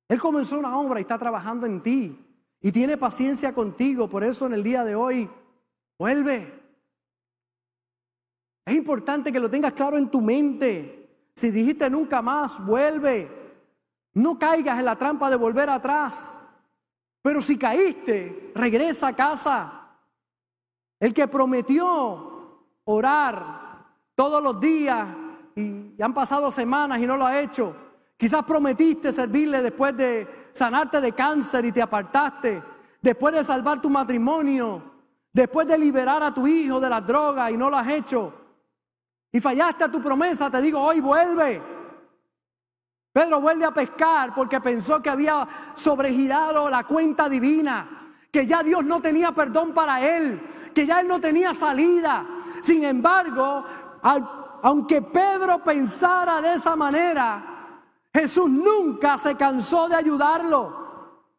Él 0.08 0.20
comenzó 0.20 0.58
una 0.58 0.78
obra 0.78 1.00
y 1.00 1.02
está 1.02 1.18
trabajando 1.18 1.66
en 1.66 1.82
ti 1.82 2.18
y 2.60 2.72
tiene 2.72 2.96
paciencia 2.96 3.54
contigo. 3.54 4.08
Por 4.08 4.24
eso 4.24 4.46
en 4.46 4.54
el 4.54 4.62
día 4.62 4.84
de 4.84 4.94
hoy, 4.94 5.28
vuelve. 5.98 6.62
Es 8.66 8.74
importante 8.74 9.32
que 9.32 9.40
lo 9.40 9.50
tengas 9.50 9.72
claro 9.72 9.96
en 9.96 10.08
tu 10.08 10.20
mente. 10.20 11.10
Si 11.34 11.50
dijiste 11.50 11.88
nunca 11.90 12.22
más, 12.22 12.64
vuelve. 12.64 13.30
No 14.14 14.38
caigas 14.38 14.78
en 14.78 14.84
la 14.84 14.96
trampa 14.96 15.28
de 15.28 15.36
volver 15.36 15.68
atrás. 15.68 16.40
Pero 17.24 17.40
si 17.40 17.56
caíste, 17.56 18.52
regresa 18.54 19.08
a 19.08 19.16
casa. 19.16 19.96
El 21.00 21.14
que 21.14 21.26
prometió 21.26 22.66
orar 22.84 23.86
todos 24.14 24.42
los 24.42 24.60
días 24.60 25.08
y 25.56 26.02
han 26.02 26.12
pasado 26.12 26.50
semanas 26.50 27.00
y 27.00 27.06
no 27.06 27.16
lo 27.16 27.24
ha 27.24 27.40
hecho. 27.40 27.74
Quizás 28.18 28.44
prometiste 28.44 29.10
servirle 29.10 29.62
después 29.62 29.96
de 29.96 30.50
sanarte 30.52 31.00
de 31.00 31.12
cáncer 31.12 31.64
y 31.64 31.72
te 31.72 31.80
apartaste. 31.80 32.62
Después 33.00 33.32
de 33.32 33.42
salvar 33.42 33.80
tu 33.80 33.88
matrimonio. 33.88 34.82
Después 35.32 35.66
de 35.66 35.78
liberar 35.78 36.22
a 36.22 36.34
tu 36.34 36.46
hijo 36.46 36.78
de 36.78 36.90
la 36.90 37.00
droga 37.00 37.50
y 37.50 37.56
no 37.56 37.70
lo 37.70 37.78
has 37.78 37.88
hecho. 37.88 38.34
Y 39.32 39.40
fallaste 39.40 39.84
a 39.84 39.90
tu 39.90 40.02
promesa. 40.02 40.50
Te 40.50 40.60
digo, 40.60 40.78
hoy 40.78 41.00
vuelve. 41.00 41.73
Pedro 43.14 43.40
vuelve 43.40 43.64
a 43.64 43.70
pescar 43.70 44.34
porque 44.34 44.60
pensó 44.60 45.00
que 45.00 45.08
había 45.08 45.46
sobregirado 45.74 46.68
la 46.68 46.82
cuenta 46.82 47.28
divina, 47.28 48.12
que 48.28 48.44
ya 48.44 48.60
Dios 48.64 48.84
no 48.84 49.00
tenía 49.00 49.30
perdón 49.30 49.72
para 49.72 50.04
él, 50.04 50.72
que 50.74 50.84
ya 50.84 50.98
él 50.98 51.06
no 51.06 51.20
tenía 51.20 51.54
salida. 51.54 52.26
Sin 52.60 52.82
embargo, 52.82 53.64
aunque 54.62 55.00
Pedro 55.00 55.62
pensara 55.62 56.40
de 56.40 56.54
esa 56.54 56.74
manera, 56.74 57.78
Jesús 58.12 58.50
nunca 58.50 59.16
se 59.16 59.36
cansó 59.36 59.88
de 59.88 59.94
ayudarlo. 59.94 61.30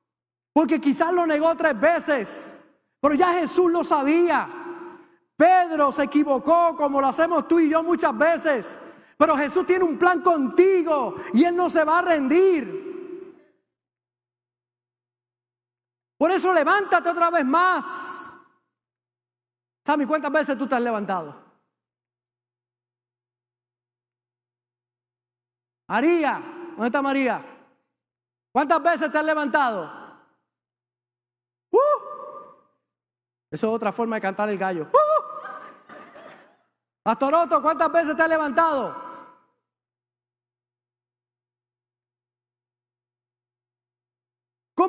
Porque 0.53 0.79
quizás 0.79 1.11
lo 1.11 1.27
negó 1.27 1.55
tres 1.55 1.77
veces, 1.77 2.57
pero 3.01 3.15
ya 3.15 3.33
Jesús 3.33 3.69
lo 3.69 3.83
sabía. 3.83 4.47
Pedro 5.35 5.91
se 5.91 6.03
equivocó 6.03 6.77
como 6.77 7.01
lo 7.01 7.07
hacemos 7.07 7.49
tú 7.49 7.59
y 7.59 7.67
yo 7.67 7.83
muchas 7.83 8.17
veces. 8.17 8.79
Pero 9.17 9.37
Jesús 9.37 9.65
tiene 9.65 9.85
un 9.85 9.97
plan 9.97 10.21
contigo 10.21 11.15
y 11.33 11.45
Él 11.45 11.55
no 11.55 11.69
se 11.69 11.83
va 11.83 11.99
a 11.99 12.01
rendir. 12.01 12.85
Por 16.17 16.31
eso 16.31 16.53
levántate 16.53 17.09
otra 17.09 17.29
vez 17.29 17.45
más. 17.45 18.33
¿Sabes 19.85 20.07
cuántas 20.07 20.31
veces 20.31 20.57
tú 20.57 20.67
te 20.67 20.75
has 20.75 20.81
levantado? 20.81 21.43
María, 25.87 26.41
¿dónde 26.71 26.87
está 26.87 27.01
María? 27.01 27.45
¿Cuántas 28.51 28.81
veces 28.81 29.11
te 29.11 29.17
has 29.17 29.25
levantado? 29.25 30.05
Eso 33.51 33.67
es 33.67 33.73
otra 33.73 33.91
forma 33.91 34.17
de 34.17 34.21
cantar 34.21 34.49
el 34.49 34.57
gallo. 34.57 34.89
¡Uh! 34.91 35.15
Pastor 37.03 37.61
¿cuántas 37.61 37.91
veces 37.91 38.15
te 38.15 38.23
has 38.23 38.27
levantado? 38.27 39.04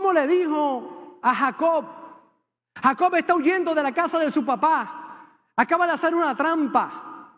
¿Cómo 0.06 0.20
le 0.20 0.28
dijo 0.28 1.18
a 1.20 1.34
Jacob? 1.34 1.84
Jacob 2.80 3.16
está 3.16 3.34
huyendo 3.34 3.74
de 3.74 3.82
la 3.82 3.90
casa 3.90 4.20
de 4.20 4.30
su 4.30 4.44
papá. 4.44 5.26
Acaba 5.56 5.84
de 5.84 5.94
hacer 5.94 6.14
una 6.14 6.32
trampa. 6.36 7.32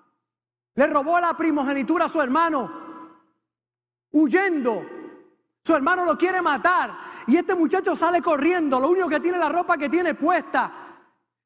Le 0.74 0.86
robó 0.86 1.18
la 1.18 1.34
primogenitura 1.34 2.04
a 2.04 2.08
su 2.10 2.20
hermano. 2.20 2.70
Huyendo. 4.12 4.82
Su 5.64 5.74
hermano 5.74 6.04
lo 6.04 6.18
quiere 6.18 6.42
matar. 6.42 6.92
Y 7.26 7.38
este 7.38 7.54
muchacho 7.54 7.96
sale 7.96 8.20
corriendo. 8.20 8.78
Lo 8.78 8.90
único 8.90 9.08
que 9.08 9.20
tiene 9.20 9.38
la 9.38 9.48
ropa 9.48 9.78
que 9.78 9.88
tiene 9.88 10.12
puesta. 10.12 10.87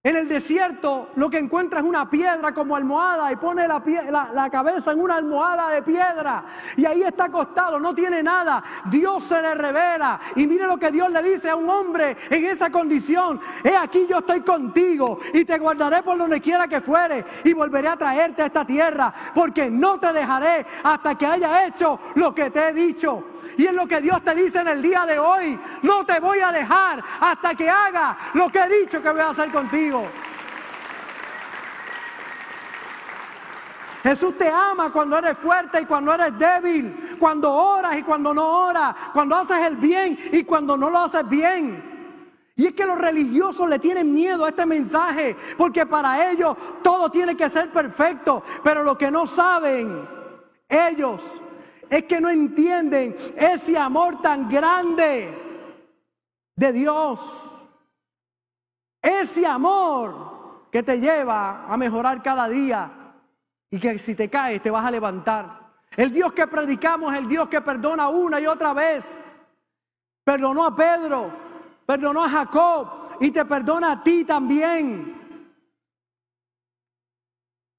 En 0.04 0.16
el 0.16 0.26
desierto 0.26 1.10
lo 1.14 1.30
que 1.30 1.38
encuentra 1.38 1.78
es 1.78 1.86
una 1.86 2.10
piedra 2.10 2.52
como 2.52 2.74
almohada 2.74 3.30
y 3.30 3.36
pone 3.36 3.68
la, 3.68 4.50
cabeza 4.50 4.90
en 4.90 5.00
una 5.00 5.14
almohada 5.14 5.70
de 5.70 5.82
piedra 5.82 6.44
y 6.76 6.84
ahí 6.84 7.04
está 7.04 7.26
acostado, 7.26 7.78
no 7.78 7.94
tiene 7.94 8.20
nada. 8.20 8.64
Dios 8.86 9.22
se 9.22 9.40
le 9.40 9.54
revela 9.54 10.18
y 10.34 10.48
mire 10.48 10.66
lo 10.66 10.76
que 10.76 10.90
Dios 10.90 11.08
le 11.08 11.22
dice 11.22 11.50
a 11.50 11.54
un 11.54 11.70
hombre 11.70 12.16
en 12.30 12.46
esa 12.46 12.68
condición. 12.68 13.38
He 13.62 13.76
aquí 13.76 14.08
yo 14.10 14.18
estoy 14.18 14.40
contigo 14.40 15.20
y 15.32 15.44
te 15.44 15.56
guardaré 15.56 16.02
por 16.02 16.18
donde 16.18 16.40
quiera 16.40 16.66
que 16.66 16.80
fuere 16.80 17.24
y 17.44 17.52
volveré 17.52 17.86
a 17.86 17.96
traerte 17.96 18.42
a 18.42 18.46
esta 18.46 18.64
tierra 18.64 19.14
porque 19.32 19.70
no 19.70 20.00
te 20.00 20.12
dejaré 20.12 20.66
hasta 20.82 21.14
que 21.14 21.26
haya 21.26 21.64
hecho 21.64 22.00
lo 22.16 22.34
que 22.34 22.50
te 22.50 22.70
he 22.70 22.72
dicho. 22.72 23.31
Y 23.56 23.66
es 23.66 23.72
lo 23.72 23.86
que 23.86 24.00
Dios 24.00 24.22
te 24.22 24.34
dice 24.34 24.60
en 24.60 24.68
el 24.68 24.82
día 24.82 25.04
de 25.06 25.18
hoy. 25.18 25.58
No 25.82 26.04
te 26.04 26.20
voy 26.20 26.40
a 26.40 26.52
dejar 26.52 27.02
hasta 27.20 27.54
que 27.54 27.68
haga 27.68 28.16
lo 28.34 28.50
que 28.50 28.60
he 28.60 28.80
dicho 28.80 29.02
que 29.02 29.10
voy 29.10 29.20
a 29.20 29.28
hacer 29.28 29.50
contigo. 29.50 30.06
Jesús 34.02 34.36
te 34.36 34.48
ama 34.48 34.90
cuando 34.90 35.16
eres 35.16 35.38
fuerte 35.38 35.80
y 35.80 35.84
cuando 35.84 36.12
eres 36.12 36.36
débil, 36.36 37.16
cuando 37.20 37.52
oras 37.52 37.96
y 37.96 38.02
cuando 38.02 38.34
no 38.34 38.66
oras, 38.66 38.94
cuando 39.12 39.36
haces 39.36 39.58
el 39.58 39.76
bien 39.76 40.18
y 40.32 40.42
cuando 40.42 40.76
no 40.76 40.90
lo 40.90 40.98
haces 40.98 41.28
bien. 41.28 41.92
Y 42.56 42.66
es 42.66 42.74
que 42.74 42.84
los 42.84 42.98
religiosos 42.98 43.68
le 43.68 43.78
tienen 43.78 44.12
miedo 44.12 44.44
a 44.44 44.48
este 44.48 44.66
mensaje, 44.66 45.36
porque 45.56 45.86
para 45.86 46.30
ellos 46.30 46.56
todo 46.82 47.10
tiene 47.10 47.36
que 47.36 47.48
ser 47.48 47.70
perfecto, 47.70 48.42
pero 48.62 48.82
lo 48.82 48.98
que 48.98 49.10
no 49.10 49.24
saben 49.24 50.06
ellos 50.68 51.40
es 51.92 52.04
que 52.04 52.22
no 52.22 52.30
entienden 52.30 53.14
ese 53.36 53.76
amor 53.76 54.22
tan 54.22 54.48
grande 54.48 55.30
de 56.56 56.72
Dios. 56.72 57.68
Ese 59.02 59.46
amor 59.46 60.68
que 60.72 60.82
te 60.82 60.98
lleva 60.98 61.66
a 61.66 61.76
mejorar 61.76 62.22
cada 62.22 62.48
día 62.48 63.14
y 63.70 63.78
que 63.78 63.98
si 63.98 64.14
te 64.14 64.30
caes 64.30 64.62
te 64.62 64.70
vas 64.70 64.86
a 64.86 64.90
levantar. 64.90 65.70
El 65.94 66.10
Dios 66.14 66.32
que 66.32 66.46
predicamos 66.46 67.14
el 67.14 67.28
Dios 67.28 67.50
que 67.50 67.60
perdona 67.60 68.08
una 68.08 68.40
y 68.40 68.46
otra 68.46 68.72
vez. 68.72 69.18
Perdonó 70.24 70.64
a 70.64 70.74
Pedro, 70.74 71.30
perdonó 71.84 72.24
a 72.24 72.30
Jacob 72.30 73.18
y 73.20 73.30
te 73.30 73.44
perdona 73.44 73.92
a 73.92 74.02
ti 74.02 74.24
también. 74.24 75.44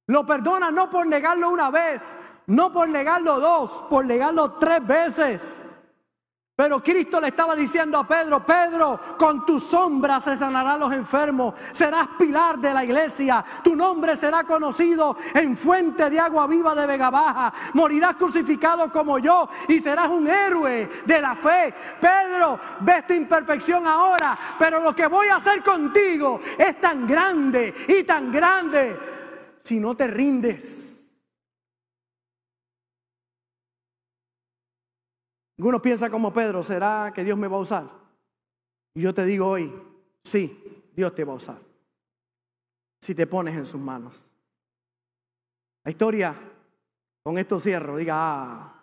Lo 0.05 0.23
perdona 0.23 0.69
no 0.69 0.87
por 0.91 1.07
negarlo 1.07 1.49
una 1.49 1.71
vez, 1.71 2.19
no 2.47 2.71
por 2.71 2.89
negarlo 2.89 3.39
dos, 3.39 3.83
por 3.89 4.05
negarlo 4.05 4.53
tres 4.53 4.85
veces. 4.85 5.63
Pero 6.55 6.83
Cristo 6.83 7.19
le 7.19 7.29
estaba 7.29 7.55
diciendo 7.55 7.97
a 7.97 8.07
Pedro, 8.07 8.45
Pedro, 8.45 8.99
con 9.17 9.43
tu 9.43 9.59
sombra 9.59 10.21
se 10.21 10.37
sanarán 10.37 10.79
los 10.79 10.93
enfermos, 10.93 11.55
serás 11.71 12.09
pilar 12.19 12.59
de 12.59 12.71
la 12.71 12.83
iglesia, 12.83 13.43
tu 13.63 13.75
nombre 13.75 14.15
será 14.15 14.43
conocido 14.43 15.17
en 15.33 15.57
fuente 15.57 16.11
de 16.11 16.19
agua 16.19 16.45
viva 16.45 16.75
de 16.75 16.85
Vega 16.85 17.09
Baja, 17.09 17.51
morirás 17.73 18.17
crucificado 18.17 18.91
como 18.91 19.17
yo 19.17 19.49
y 19.67 19.79
serás 19.79 20.09
un 20.09 20.27
héroe 20.27 20.87
de 21.03 21.21
la 21.21 21.35
fe. 21.35 21.73
Pedro, 21.99 22.59
ves 22.81 23.07
tu 23.07 23.13
imperfección 23.13 23.87
ahora, 23.87 24.37
pero 24.59 24.79
lo 24.79 24.93
que 24.93 25.07
voy 25.07 25.29
a 25.29 25.37
hacer 25.37 25.63
contigo 25.63 26.39
es 26.55 26.79
tan 26.79 27.07
grande 27.07 27.73
y 27.87 28.03
tan 28.03 28.31
grande 28.31 28.99
si 29.59 29.79
no 29.79 29.95
te 29.95 30.05
rindes. 30.05 30.92
Algunos 35.57 35.81
piensan 35.81 36.09
como 36.09 36.33
Pedro, 36.33 36.63
¿será 36.63 37.11
que 37.13 37.23
Dios 37.23 37.37
me 37.37 37.47
va 37.47 37.57
a 37.57 37.61
usar? 37.61 37.87
Y 38.95 39.01
yo 39.01 39.13
te 39.13 39.25
digo 39.25 39.47
hoy, 39.47 39.73
sí, 40.23 40.85
Dios 40.95 41.13
te 41.13 41.23
va 41.23 41.33
a 41.33 41.37
usar. 41.37 41.57
Si 42.99 43.13
te 43.13 43.27
pones 43.27 43.55
en 43.55 43.65
sus 43.65 43.79
manos. 43.79 44.27
La 45.83 45.91
historia, 45.91 46.35
con 47.21 47.37
esto 47.37 47.59
cierro, 47.59 47.97
diga, 47.97 48.15
ah, 48.17 48.73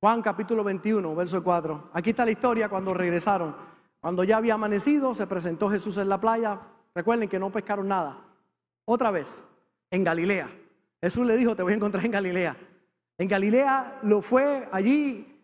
Juan 0.00 0.22
capítulo 0.22 0.62
21, 0.62 1.14
verso 1.14 1.42
4. 1.42 1.90
Aquí 1.92 2.10
está 2.10 2.24
la 2.24 2.30
historia 2.30 2.68
cuando 2.68 2.92
regresaron. 2.92 3.56
Cuando 4.00 4.22
ya 4.24 4.36
había 4.36 4.54
amanecido, 4.54 5.14
se 5.14 5.26
presentó 5.26 5.70
Jesús 5.70 5.96
en 5.98 6.08
la 6.08 6.20
playa. 6.20 6.60
Recuerden 6.94 7.28
que 7.28 7.38
no 7.38 7.50
pescaron 7.50 7.88
nada. 7.88 8.22
Otra 8.84 9.10
vez, 9.10 9.48
en 9.90 10.04
Galilea. 10.04 10.48
Jesús 11.00 11.26
le 11.26 11.36
dijo, 11.36 11.56
te 11.56 11.62
voy 11.62 11.72
a 11.72 11.76
encontrar 11.76 12.04
en 12.04 12.12
Galilea. 12.12 12.56
En 13.18 13.28
Galilea 13.28 14.00
lo 14.02 14.20
fue 14.20 14.68
allí 14.70 15.35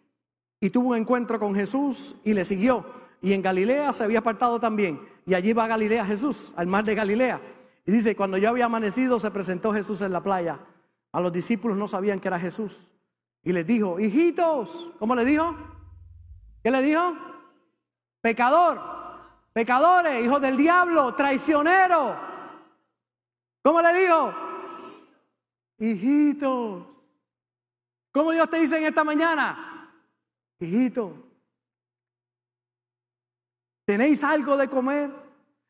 y 0.62 0.70
tuvo 0.70 0.90
un 0.90 0.96
encuentro 0.96 1.40
con 1.40 1.56
Jesús 1.56 2.14
y 2.22 2.32
le 2.34 2.44
siguió. 2.44 2.86
Y 3.20 3.32
en 3.32 3.42
Galilea 3.42 3.92
se 3.92 4.04
había 4.04 4.20
apartado 4.20 4.60
también. 4.60 5.00
Y 5.26 5.34
allí 5.34 5.52
va 5.52 5.64
a 5.64 5.66
Galilea 5.66 6.06
Jesús, 6.06 6.54
al 6.56 6.68
mar 6.68 6.84
de 6.84 6.94
Galilea. 6.94 7.40
Y 7.84 7.90
dice, 7.90 8.14
cuando 8.14 8.38
ya 8.38 8.50
había 8.50 8.66
amanecido 8.66 9.18
se 9.18 9.32
presentó 9.32 9.72
Jesús 9.72 10.02
en 10.02 10.12
la 10.12 10.22
playa. 10.22 10.60
A 11.10 11.20
los 11.20 11.32
discípulos 11.32 11.76
no 11.76 11.88
sabían 11.88 12.20
que 12.20 12.28
era 12.28 12.38
Jesús. 12.38 12.92
Y 13.42 13.52
les 13.52 13.66
dijo, 13.66 13.98
hijitos, 13.98 14.92
¿cómo 15.00 15.16
le 15.16 15.24
dijo? 15.24 15.52
¿Qué 16.62 16.70
le 16.70 16.80
dijo? 16.80 17.12
Pecador, 18.20 18.80
pecadores, 19.52 20.24
hijos 20.24 20.40
del 20.40 20.56
diablo, 20.56 21.12
traicionero. 21.16 22.16
¿Cómo 23.64 23.82
le 23.82 24.00
dijo? 24.00 24.32
Hijitos. 25.80 26.84
¿Cómo 28.12 28.30
Dios 28.30 28.48
te 28.48 28.60
dice 28.60 28.78
en 28.78 28.84
esta 28.84 29.02
mañana? 29.02 29.70
Hijito, 30.64 31.14
¿tenéis 33.84 34.22
algo 34.24 34.56
de 34.56 34.68
comer? 34.68 35.10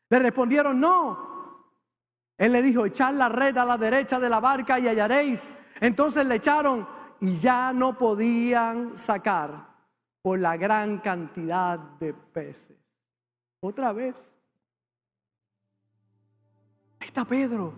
Le 0.09 0.19
respondieron, 0.19 0.79
no. 0.79 1.33
Él 2.37 2.51
le 2.51 2.61
dijo, 2.61 2.85
echad 2.85 3.13
la 3.13 3.29
red 3.29 3.57
a 3.57 3.65
la 3.65 3.77
derecha 3.77 4.19
de 4.19 4.29
la 4.29 4.39
barca 4.39 4.79
y 4.79 4.87
hallaréis. 4.87 5.55
Entonces 5.79 6.25
le 6.25 6.35
echaron 6.35 6.87
y 7.19 7.35
ya 7.35 7.73
no 7.73 7.97
podían 7.97 8.97
sacar 8.97 9.73
por 10.21 10.39
la 10.39 10.57
gran 10.57 10.99
cantidad 10.99 11.77
de 11.77 12.13
peces. 12.13 12.77
Otra 13.61 13.93
vez. 13.93 14.15
Ahí 16.99 17.07
está 17.07 17.25
Pedro. 17.25 17.73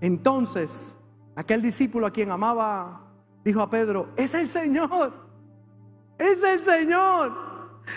Entonces, 0.00 0.98
aquel 1.36 1.62
discípulo 1.62 2.06
a 2.06 2.10
quien 2.10 2.30
amaba, 2.30 3.02
dijo 3.44 3.60
a 3.60 3.70
Pedro, 3.70 4.08
es 4.16 4.34
el 4.34 4.48
Señor. 4.48 5.29
Es 6.20 6.42
el 6.44 6.60
Señor. 6.60 7.32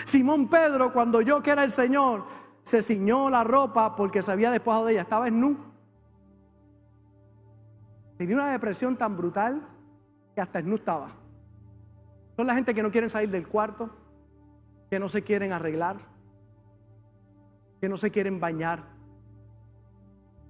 Simón 0.04 0.48
Pedro, 0.48 0.92
cuando 0.92 1.20
yo 1.20 1.42
que 1.42 1.50
era 1.50 1.62
el 1.62 1.70
Señor, 1.70 2.24
se 2.62 2.82
ciñó 2.82 3.28
la 3.28 3.44
ropa 3.44 3.94
porque 3.94 4.22
se 4.22 4.32
había 4.32 4.50
despojado 4.50 4.86
de 4.86 4.92
ella. 4.92 5.02
Estaba 5.02 5.28
en 5.28 5.40
nu. 5.40 5.56
Tenía 8.16 8.36
una 8.36 8.50
depresión 8.50 8.96
tan 8.96 9.16
brutal 9.16 9.62
que 10.34 10.40
hasta 10.40 10.58
en 10.58 10.70
nu 10.70 10.76
estaba. 10.76 11.08
Son 12.36 12.46
la 12.46 12.54
gente 12.54 12.74
que 12.74 12.82
no 12.82 12.90
quieren 12.90 13.10
salir 13.10 13.30
del 13.30 13.46
cuarto, 13.46 13.90
que 14.90 14.98
no 14.98 15.08
se 15.08 15.22
quieren 15.22 15.52
arreglar, 15.52 15.98
que 17.80 17.88
no 17.88 17.96
se 17.96 18.10
quieren 18.10 18.40
bañar, 18.40 18.94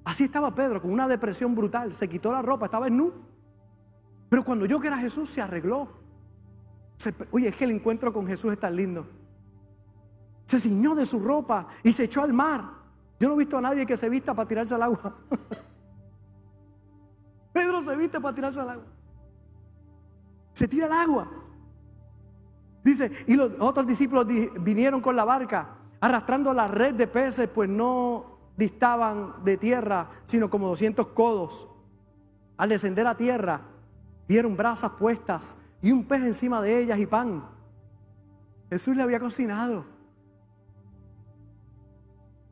Así 0.05 0.25
estaba 0.25 0.55
Pedro, 0.55 0.83
con 0.83 0.91
una 0.91 1.09
depresión 1.09 1.55
brutal. 1.55 1.95
Se 1.95 2.09
quitó 2.09 2.31
la 2.31 2.43
ropa, 2.43 2.67
estaba 2.67 2.89
en 2.89 2.99
nu. 2.99 3.13
Pero 4.29 4.45
cuando 4.45 4.67
yo 4.67 4.79
que 4.79 4.89
era 4.89 4.99
Jesús, 4.99 5.31
se 5.31 5.41
arregló. 5.41 6.04
Oye, 7.31 7.49
es 7.49 7.57
que 7.57 7.65
el 7.65 7.73
encuentro 7.73 8.13
con 8.13 8.27
Jesús 8.27 8.53
es 8.53 8.61
tan 8.61 8.77
lindo. 8.77 9.07
Se 10.45 10.59
ciñó 10.59 10.95
de 10.95 11.07
su 11.07 11.21
ropa 11.21 11.69
y 11.83 11.93
se 11.93 12.05
echó 12.05 12.23
al 12.23 12.33
mar. 12.33 12.65
Yo 13.19 13.29
no 13.29 13.35
he 13.35 13.39
visto 13.39 13.57
a 13.57 13.61
nadie 13.61 13.87
que 13.87 13.97
se 13.97 14.09
vista 14.09 14.35
para 14.35 14.49
tirarse 14.49 14.75
al 14.75 14.83
agua. 14.83 15.17
Pedro 17.53 17.81
se 17.81 17.97
viste 17.97 18.21
para 18.21 18.35
tirarse 18.35 18.61
al 18.61 18.71
agua. 18.71 18.87
Se 20.53 20.69
tira 20.69 20.87
al 20.87 20.93
agua. 20.93 21.31
Dice, 22.83 23.11
y 23.27 23.35
los 23.35 23.53
otros 23.61 23.87
discípulos 23.87 24.27
vinieron 24.61 25.01
con 25.01 25.17
la 25.17 25.25
barca, 25.25 25.79
arrastrando 26.01 26.53
la 26.53 26.69
red 26.69 26.95
de 26.95 27.07
peces, 27.07 27.49
pues 27.49 27.69
no 27.69 28.35
distaban 28.57 29.43
de 29.43 29.57
tierra, 29.57 30.11
sino 30.27 30.51
como 30.51 30.69
200 30.69 31.09
codos. 31.09 31.67
Al 32.57 32.69
descender 32.69 33.07
a 33.07 33.17
tierra, 33.17 33.63
vieron 34.29 34.57
brasas 34.57 34.93
puestas 34.93 35.57
y 35.85 35.93
un 35.93 36.03
pez 36.03 36.23
encima 36.23 36.63
de 36.63 36.81
ellas 36.81 36.99
y 36.99 37.05
pan. 37.05 37.45
Jesús 38.71 38.97
le 38.97 39.03
había 39.03 39.21
cocinado. 39.21 39.85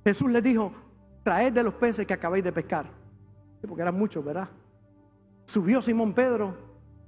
Jesús 0.04 0.30
les 0.30 0.42
dijo, 0.42 0.70
traed 1.22 1.50
de 1.54 1.62
los 1.62 1.72
peces 1.72 2.06
que 2.06 2.12
acabáis 2.12 2.44
de 2.44 2.52
pescar. 2.52 2.90
Porque 3.66 3.80
eran 3.80 3.96
muchos, 3.96 4.22
¿verdad? 4.22 4.50
Subió 5.46 5.80
Simón 5.80 6.12
Pedro 6.12 6.54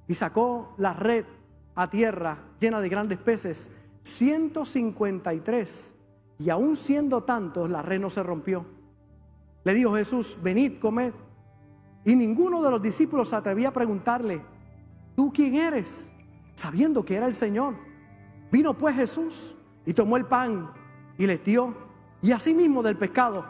y 0.08 0.14
sacó 0.14 0.74
la 0.78 0.94
red 0.94 1.26
a 1.74 1.90
tierra 1.90 2.38
llena 2.58 2.80
de 2.80 2.88
grandes 2.88 3.18
peces, 3.18 3.70
153. 4.00 5.96
Y 6.38 6.48
aún 6.48 6.74
siendo 6.76 7.22
tantos, 7.24 7.68
la 7.68 7.82
red 7.82 8.00
no 8.00 8.08
se 8.08 8.22
rompió. 8.22 8.64
Le 9.62 9.74
dijo 9.74 9.94
Jesús, 9.94 10.38
venid, 10.42 10.78
comed. 10.78 11.12
Y 12.02 12.16
ninguno 12.16 12.62
de 12.62 12.70
los 12.70 12.80
discípulos 12.80 13.28
se 13.28 13.36
atrevía 13.36 13.68
a 13.68 13.72
preguntarle, 13.74 14.40
¿tú 15.14 15.30
quién 15.30 15.56
eres? 15.56 16.13
Sabiendo 16.54 17.04
que 17.04 17.16
era 17.16 17.26
el 17.26 17.34
Señor. 17.34 17.74
Vino 18.50 18.74
pues 18.74 18.94
Jesús 18.96 19.56
y 19.84 19.92
tomó 19.92 20.16
el 20.16 20.26
pan 20.26 20.70
y 21.18 21.26
les 21.26 21.44
dio. 21.44 21.74
Y 22.22 22.32
asimismo 22.32 22.82
del 22.82 22.96
pescado. 22.96 23.44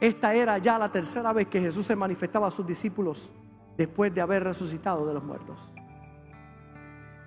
Esta 0.00 0.34
era 0.34 0.58
ya 0.58 0.78
la 0.78 0.90
tercera 0.90 1.32
vez 1.32 1.46
que 1.48 1.60
Jesús 1.60 1.86
se 1.86 1.96
manifestaba 1.96 2.48
a 2.48 2.50
sus 2.50 2.66
discípulos 2.66 3.32
después 3.76 4.14
de 4.14 4.20
haber 4.20 4.44
resucitado 4.44 5.06
de 5.06 5.14
los 5.14 5.22
muertos. 5.22 5.72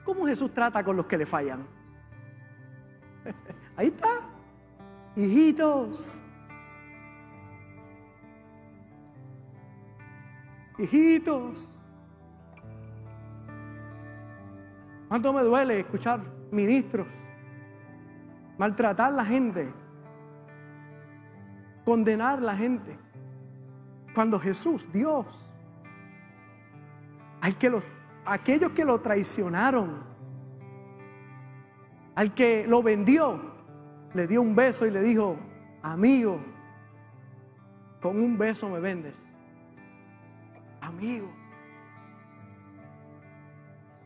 ¿Cómo 0.03 0.25
Jesús 0.25 0.53
trata 0.53 0.83
con 0.83 0.95
los 0.95 1.05
que 1.05 1.17
le 1.17 1.25
fallan? 1.25 1.67
Ahí 3.75 3.87
está. 3.87 4.21
Hijitos. 5.15 6.21
Hijitos. 10.77 11.76
¿Cuánto 15.07 15.31
me 15.31 15.41
duele 15.41 15.79
escuchar 15.79 16.21
ministros 16.51 17.07
maltratar 18.57 19.07
a 19.13 19.15
la 19.15 19.25
gente? 19.25 19.71
Condenar 21.85 22.39
a 22.39 22.41
la 22.41 22.55
gente. 22.55 22.97
Cuando 24.13 24.39
Jesús, 24.39 24.91
Dios, 24.91 25.53
al 27.39 27.55
que 27.57 27.69
los, 27.69 27.83
aquellos 28.25 28.71
que 28.71 28.83
lo 28.83 28.99
traicionaron, 28.99 30.03
al 32.15 32.33
que 32.33 32.65
lo 32.67 32.81
vendió, 32.83 33.39
le 34.13 34.27
dio 34.27 34.41
un 34.41 34.55
beso 34.55 34.85
y 34.85 34.91
le 34.91 35.01
dijo, 35.01 35.37
amigo, 35.83 36.39
con 38.01 38.19
un 38.19 38.37
beso 38.37 38.67
me 38.69 38.79
vendes. 38.79 39.33
Amigo. 40.81 41.31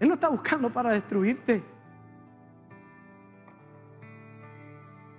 Él 0.01 0.07
no 0.07 0.15
está 0.15 0.29
buscando 0.29 0.67
para 0.73 0.89
destruirte. 0.89 1.63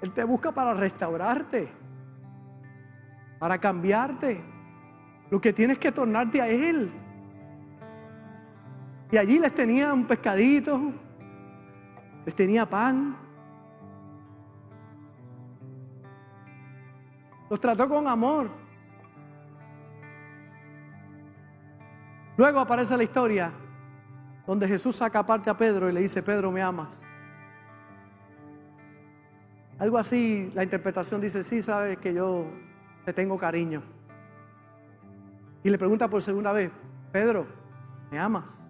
Él 0.00 0.10
te 0.10 0.24
busca 0.24 0.50
para 0.50 0.74
restaurarte, 0.74 1.68
para 3.38 3.58
cambiarte. 3.58 4.42
Lo 5.30 5.40
que 5.40 5.52
tienes 5.52 5.78
que 5.78 5.92
tornarte 5.92 6.42
a 6.42 6.48
Él. 6.48 6.90
Y 9.12 9.16
allí 9.16 9.38
les 9.38 9.54
tenía 9.54 9.94
un 9.94 10.04
pescadito, 10.04 10.90
les 12.26 12.34
tenía 12.34 12.68
pan. 12.68 13.16
Los 17.48 17.60
trató 17.60 17.88
con 17.88 18.08
amor. 18.08 18.50
Luego 22.36 22.58
aparece 22.58 22.96
la 22.96 23.04
historia 23.04 23.61
donde 24.46 24.66
Jesús 24.66 24.96
saca 24.96 25.20
aparte 25.20 25.50
a 25.50 25.56
Pedro 25.56 25.88
y 25.88 25.92
le 25.92 26.00
dice, 26.00 26.22
Pedro, 26.22 26.50
¿me 26.50 26.62
amas? 26.62 27.08
Algo 29.78 29.98
así, 29.98 30.50
la 30.54 30.62
interpretación 30.62 31.20
dice, 31.20 31.42
sí, 31.42 31.62
sabes 31.62 31.98
que 31.98 32.14
yo 32.14 32.46
te 33.04 33.12
tengo 33.12 33.36
cariño. 33.38 33.82
Y 35.64 35.70
le 35.70 35.78
pregunta 35.78 36.08
por 36.08 36.22
segunda 36.22 36.52
vez, 36.52 36.70
Pedro, 37.12 37.46
¿me 38.10 38.18
amas? 38.18 38.66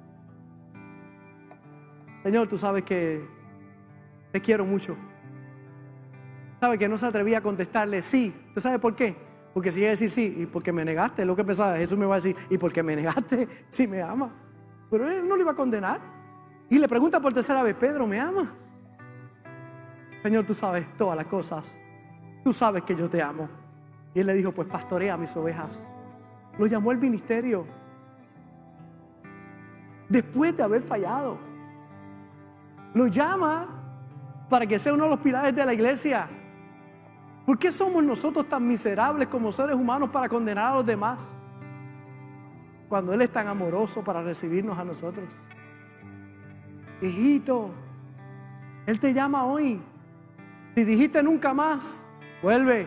Señor, 2.22 2.48
tú 2.48 2.56
sabes 2.56 2.84
que 2.84 3.26
te 4.30 4.40
quiero 4.40 4.64
mucho. 4.64 4.96
¿Sabe 6.60 6.78
que 6.78 6.88
no 6.88 6.96
se 6.96 7.06
atrevía 7.06 7.38
a 7.38 7.42
contestarle 7.42 8.02
sí? 8.02 8.34
¿Usted 8.48 8.60
sabe 8.60 8.78
por 8.78 8.94
qué? 8.94 9.16
Porque 9.52 9.70
si 9.70 9.80
iba 9.80 9.88
a 9.88 9.90
decir 9.90 10.10
sí, 10.10 10.34
y 10.38 10.46
porque 10.46 10.72
me 10.72 10.84
negaste, 10.84 11.24
lo 11.24 11.36
que 11.36 11.44
pensaba, 11.44 11.76
Jesús 11.76 11.98
me 11.98 12.06
va 12.06 12.14
a 12.14 12.18
decir, 12.18 12.36
y 12.48 12.56
porque 12.56 12.82
me 12.82 12.96
negaste, 12.96 13.48
si 13.68 13.86
me 13.86 14.00
ama. 14.00 14.32
Pero 14.93 15.11
él 15.11 15.26
no 15.26 15.36
le 15.36 15.43
iba 15.43 15.53
a 15.53 15.55
condenar. 15.55 16.01
Y 16.68 16.78
le 16.78 16.86
pregunta 16.86 17.18
por 17.18 17.32
tercera 17.32 17.62
vez, 17.62 17.74
Pedro, 17.74 18.07
¿me 18.07 18.20
ama? 18.20 18.53
Señor, 20.22 20.45
tú 20.45 20.53
sabes 20.53 20.86
todas 20.99 21.16
las 21.16 21.26
cosas. 21.26 21.78
Tú 22.45 22.53
sabes 22.53 22.82
que 22.82 22.95
yo 22.95 23.09
te 23.09 23.22
amo. 23.22 23.49
Y 24.12 24.20
él 24.20 24.26
le 24.26 24.34
dijo, 24.34 24.53
pues 24.53 24.68
pastorea 24.68 25.16
mis 25.16 25.34
ovejas. 25.34 25.90
Lo 26.59 26.66
llamó 26.66 26.93
el 26.93 26.99
ministerio. 26.99 27.66
Después 30.11 30.55
de 30.55 30.62
haber 30.62 30.82
fallado. 30.82 31.38
Lo 32.93 33.07
llama 33.07 33.68
para 34.51 34.66
que 34.66 34.78
sea 34.78 34.93
uno 34.93 35.05
de 35.05 35.11
los 35.11 35.20
pilares 35.20 35.57
de 35.57 35.64
la 35.64 35.72
iglesia. 35.72 36.28
¿Por 37.47 37.59
qué 37.59 37.72
somos 37.72 38.05
nosotros 38.05 38.47
tan 38.47 38.68
miserables 38.68 39.26
como 39.28 39.53
seres 39.53 39.74
humanos 39.74 40.11
para 40.11 40.28
condenar 40.28 40.74
a 40.74 40.74
los 40.76 40.84
demás? 40.84 41.38
Cuando 42.93 43.14
Él 43.14 43.22
es 43.22 43.32
tan 43.32 43.49
amoroso 43.49 44.05
para 44.05 44.20
recibirnos 44.22 44.78
a 44.78 44.84
nosotros. 44.84 45.24
Hijito, 47.01 47.70
Él 48.84 49.01
te 49.01 49.14
llama 49.14 49.47
hoy. 49.47 49.80
Si 50.74 50.84
dijiste 50.84 51.22
nunca 51.22 51.55
más, 51.55 52.05
vuelve. 52.43 52.86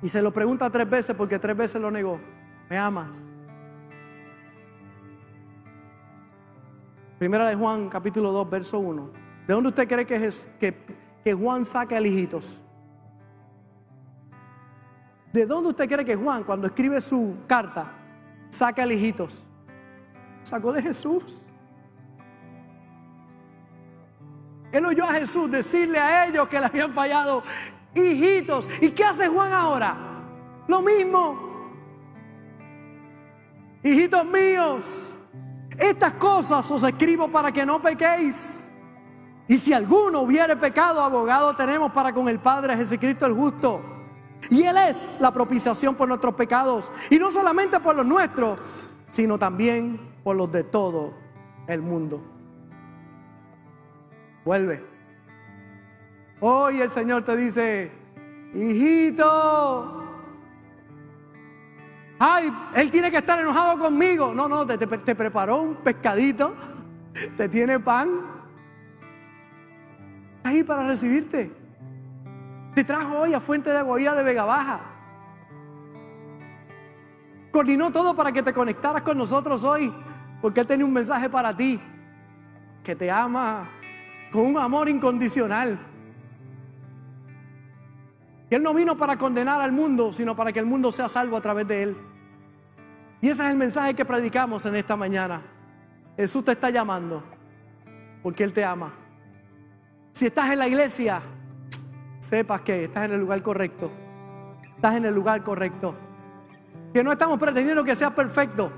Y 0.00 0.08
se 0.08 0.22
lo 0.22 0.32
pregunta 0.32 0.70
tres 0.70 0.88
veces 0.88 1.14
porque 1.14 1.38
tres 1.38 1.54
veces 1.54 1.82
lo 1.82 1.90
negó. 1.90 2.18
¿Me 2.70 2.78
amas? 2.78 3.30
Primera 7.18 7.46
de 7.46 7.56
Juan, 7.56 7.90
capítulo 7.90 8.32
2, 8.32 8.48
verso 8.48 8.78
1. 8.78 9.10
¿De 9.46 9.52
dónde 9.52 9.68
usted 9.68 9.86
cree 9.86 10.06
que, 10.06 10.24
es, 10.24 10.48
que, 10.58 10.74
que 11.22 11.34
Juan 11.34 11.66
saca 11.66 11.98
el 11.98 12.06
hijitos? 12.06 12.64
¿De 15.34 15.44
dónde 15.46 15.70
usted 15.70 15.88
cree 15.88 16.04
que 16.04 16.14
Juan, 16.14 16.44
cuando 16.44 16.68
escribe 16.68 17.00
su 17.00 17.38
carta, 17.48 17.90
saca 18.50 18.86
hijitos? 18.86 19.42
Sacó 20.44 20.72
de 20.72 20.80
Jesús. 20.80 21.44
Él 24.70 24.86
oyó 24.86 25.02
a 25.04 25.14
Jesús 25.14 25.50
decirle 25.50 25.98
a 25.98 26.26
ellos 26.28 26.46
que 26.46 26.60
le 26.60 26.66
habían 26.66 26.92
fallado, 26.92 27.42
hijitos. 27.96 28.68
¿Y 28.80 28.90
qué 28.90 29.04
hace 29.04 29.26
Juan 29.26 29.52
ahora? 29.52 29.96
Lo 30.68 30.80
mismo. 30.82 31.36
Hijitos 33.82 34.24
míos. 34.26 35.16
Estas 35.76 36.14
cosas 36.14 36.70
os 36.70 36.84
escribo 36.84 37.28
para 37.28 37.50
que 37.50 37.66
no 37.66 37.82
pequéis. 37.82 38.70
Y 39.48 39.58
si 39.58 39.72
alguno 39.72 40.20
hubiere 40.20 40.54
pecado, 40.54 41.02
abogado 41.02 41.56
tenemos 41.56 41.90
para 41.90 42.14
con 42.14 42.28
el 42.28 42.38
Padre 42.38 42.76
Jesucristo 42.76 43.26
el 43.26 43.32
justo. 43.32 43.93
Y 44.50 44.62
Él 44.62 44.76
es 44.76 45.18
la 45.20 45.32
propiciación 45.32 45.94
por 45.94 46.08
nuestros 46.08 46.34
pecados. 46.34 46.92
Y 47.10 47.18
no 47.18 47.30
solamente 47.30 47.80
por 47.80 47.94
los 47.96 48.06
nuestros, 48.06 48.60
sino 49.10 49.38
también 49.38 50.00
por 50.22 50.36
los 50.36 50.50
de 50.50 50.64
todo 50.64 51.14
el 51.66 51.82
mundo. 51.82 52.20
Vuelve. 54.44 54.84
Hoy 56.40 56.80
el 56.80 56.90
Señor 56.90 57.24
te 57.24 57.36
dice, 57.36 57.90
hijito, 58.54 60.04
ay, 62.18 62.52
él 62.74 62.90
tiene 62.90 63.10
que 63.10 63.18
estar 63.18 63.38
enojado 63.38 63.78
conmigo. 63.78 64.34
No, 64.34 64.48
no, 64.48 64.66
te, 64.66 64.76
preparó 64.86 65.62
un 65.62 65.76
pescadito, 65.76 66.54
te 67.36 67.48
tiene 67.48 67.80
pan, 67.80 68.20
ahí 70.42 70.62
para 70.62 70.86
recibirte. 70.86 71.63
Te 72.74 72.82
trajo 72.82 73.20
hoy 73.20 73.34
a 73.34 73.40
Fuente 73.40 73.70
de 73.70 73.82
Boía 73.82 74.14
de 74.14 74.22
Vega 74.22 74.44
Baja. 74.44 74.80
coordinó 77.52 77.92
todo 77.92 78.16
para 78.16 78.32
que 78.32 78.42
te 78.42 78.52
conectaras 78.52 79.02
con 79.02 79.16
nosotros 79.16 79.62
hoy, 79.62 79.94
porque 80.42 80.58
Él 80.58 80.66
tenía 80.66 80.84
un 80.84 80.92
mensaje 80.92 81.30
para 81.30 81.56
ti, 81.56 81.80
que 82.82 82.96
te 82.96 83.08
ama 83.08 83.70
con 84.32 84.42
un 84.42 84.58
amor 84.58 84.88
incondicional. 84.88 85.78
Él 88.50 88.60
no 88.60 88.74
vino 88.74 88.96
para 88.96 89.16
condenar 89.16 89.60
al 89.60 89.70
mundo, 89.70 90.12
sino 90.12 90.34
para 90.34 90.52
que 90.52 90.58
el 90.58 90.66
mundo 90.66 90.90
sea 90.90 91.08
salvo 91.08 91.36
a 91.36 91.40
través 91.40 91.68
de 91.68 91.82
Él. 91.84 91.96
Y 93.20 93.28
ese 93.28 93.44
es 93.44 93.50
el 93.50 93.56
mensaje 93.56 93.94
que 93.94 94.04
predicamos 94.04 94.66
en 94.66 94.74
esta 94.74 94.96
mañana. 94.96 95.40
Jesús 96.16 96.44
te 96.44 96.52
está 96.52 96.70
llamando 96.70 97.22
porque 98.20 98.42
Él 98.42 98.52
te 98.52 98.64
ama. 98.64 98.92
Si 100.10 100.26
estás 100.26 100.50
en 100.50 100.58
la 100.58 100.66
iglesia, 100.66 101.22
sepas 102.24 102.62
que 102.62 102.84
estás 102.84 103.04
en 103.04 103.12
el 103.12 103.20
lugar 103.20 103.42
correcto. 103.42 103.90
Estás 104.76 104.96
en 104.96 105.04
el 105.04 105.14
lugar 105.14 105.42
correcto. 105.42 105.94
Que 106.92 107.04
no 107.04 107.12
estamos 107.12 107.38
pretendiendo 107.38 107.84
que 107.84 107.94
seas 107.94 108.12
perfecto. 108.12 108.72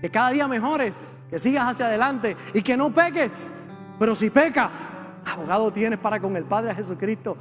Que 0.00 0.10
cada 0.10 0.30
día 0.30 0.46
mejores, 0.46 1.18
que 1.28 1.38
sigas 1.38 1.68
hacia 1.68 1.86
adelante 1.86 2.36
y 2.54 2.62
que 2.62 2.76
no 2.76 2.92
peques. 2.92 3.54
Pero 3.98 4.14
si 4.14 4.30
pecas, 4.30 4.94
abogado 5.26 5.72
tienes 5.72 5.98
para 5.98 6.20
con 6.20 6.36
el 6.36 6.44
Padre 6.44 6.74
Jesucristo. 6.74 7.36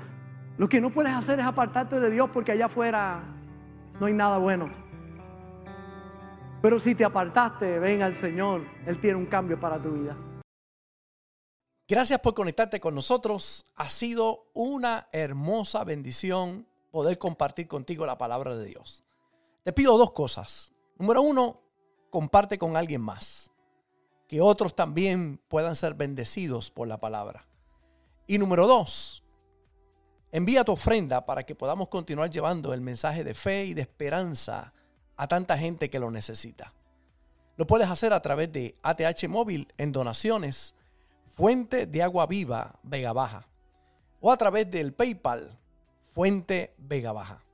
Lo 0.57 0.67
que 0.67 0.81
no 0.81 0.89
puedes 0.89 1.13
hacer 1.13 1.39
es 1.39 1.45
apartarte 1.45 1.99
de 1.99 2.09
Dios 2.09 2.29
porque 2.33 2.51
allá 2.51 2.65
afuera 2.65 3.21
no 3.99 4.07
hay 4.07 4.13
nada 4.13 4.37
bueno. 4.37 4.67
Pero 6.61 6.79
si 6.79 6.95
te 6.95 7.05
apartaste, 7.05 7.79
ven 7.79 8.01
al 8.01 8.15
Señor. 8.15 8.61
Él 8.85 8.99
tiene 8.99 9.17
un 9.17 9.25
cambio 9.25 9.57
para 9.57 9.77
tu 9.77 9.91
vida. 9.91 10.15
Gracias 11.89 12.19
por 12.19 12.35
conectarte 12.35 12.79
con 12.79 12.93
nosotros. 12.93 13.65
Ha 13.75 13.89
sido 13.89 14.51
una 14.53 15.07
hermosa 15.11 15.83
bendición 15.83 16.67
poder 16.91 17.17
compartir 17.17 17.67
contigo 17.67 18.05
la 18.05 18.15
palabra 18.15 18.55
de 18.55 18.63
Dios. 18.67 19.03
Te 19.63 19.73
pido 19.73 19.97
dos 19.97 20.11
cosas. 20.11 20.71
Número 20.99 21.23
uno, 21.23 21.63
comparte 22.11 22.59
con 22.59 22.77
alguien 22.77 23.01
más. 23.01 23.51
Que 24.27 24.39
otros 24.39 24.75
también 24.75 25.41
puedan 25.47 25.75
ser 25.75 25.95
bendecidos 25.95 26.69
por 26.69 26.87
la 26.87 26.99
palabra. 26.99 27.47
Y 28.27 28.37
número 28.37 28.67
dos, 28.67 29.23
envía 30.31 30.63
tu 30.63 30.73
ofrenda 30.73 31.25
para 31.25 31.41
que 31.41 31.55
podamos 31.55 31.87
continuar 31.87 32.29
llevando 32.29 32.71
el 32.71 32.81
mensaje 32.81 33.23
de 33.23 33.33
fe 33.33 33.65
y 33.65 33.73
de 33.73 33.81
esperanza 33.81 34.73
a 35.17 35.27
tanta 35.27 35.57
gente 35.57 35.89
que 35.89 35.97
lo 35.97 36.11
necesita. 36.11 36.71
Lo 37.57 37.65
puedes 37.65 37.89
hacer 37.89 38.13
a 38.13 38.21
través 38.21 38.53
de 38.53 38.77
ATH 38.83 39.27
Móvil 39.27 39.73
en 39.79 39.91
donaciones, 39.91 40.75
Fuente 41.39 41.85
de 41.85 42.03
Agua 42.03 42.25
Viva 42.25 42.77
Vega 42.83 43.13
Baja, 43.13 43.47
o 44.19 44.29
a 44.29 44.35
través 44.35 44.69
del 44.69 44.93
PayPal, 44.93 45.57
Fuente 46.13 46.75
Vega 46.77 47.13
Baja. 47.13 47.45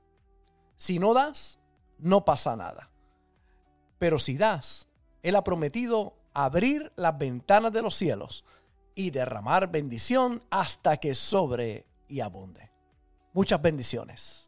Si 0.76 0.98
no 0.98 1.14
das, 1.14 1.60
no 1.96 2.24
pasa 2.24 2.56
nada. 2.56 2.90
Pero 4.00 4.18
si 4.18 4.36
das, 4.36 4.88
Él 5.22 5.36
ha 5.36 5.44
prometido 5.44 6.16
abrir 6.34 6.92
las 6.96 7.16
ventanas 7.16 7.72
de 7.72 7.82
los 7.82 7.94
cielos 7.94 8.44
y 8.96 9.10
derramar 9.10 9.70
bendición 9.70 10.42
hasta 10.50 10.96
que 10.96 11.14
sobre 11.14 11.86
y 12.08 12.18
abunde. 12.18 12.72
Muchas 13.34 13.62
bendiciones. 13.62 14.45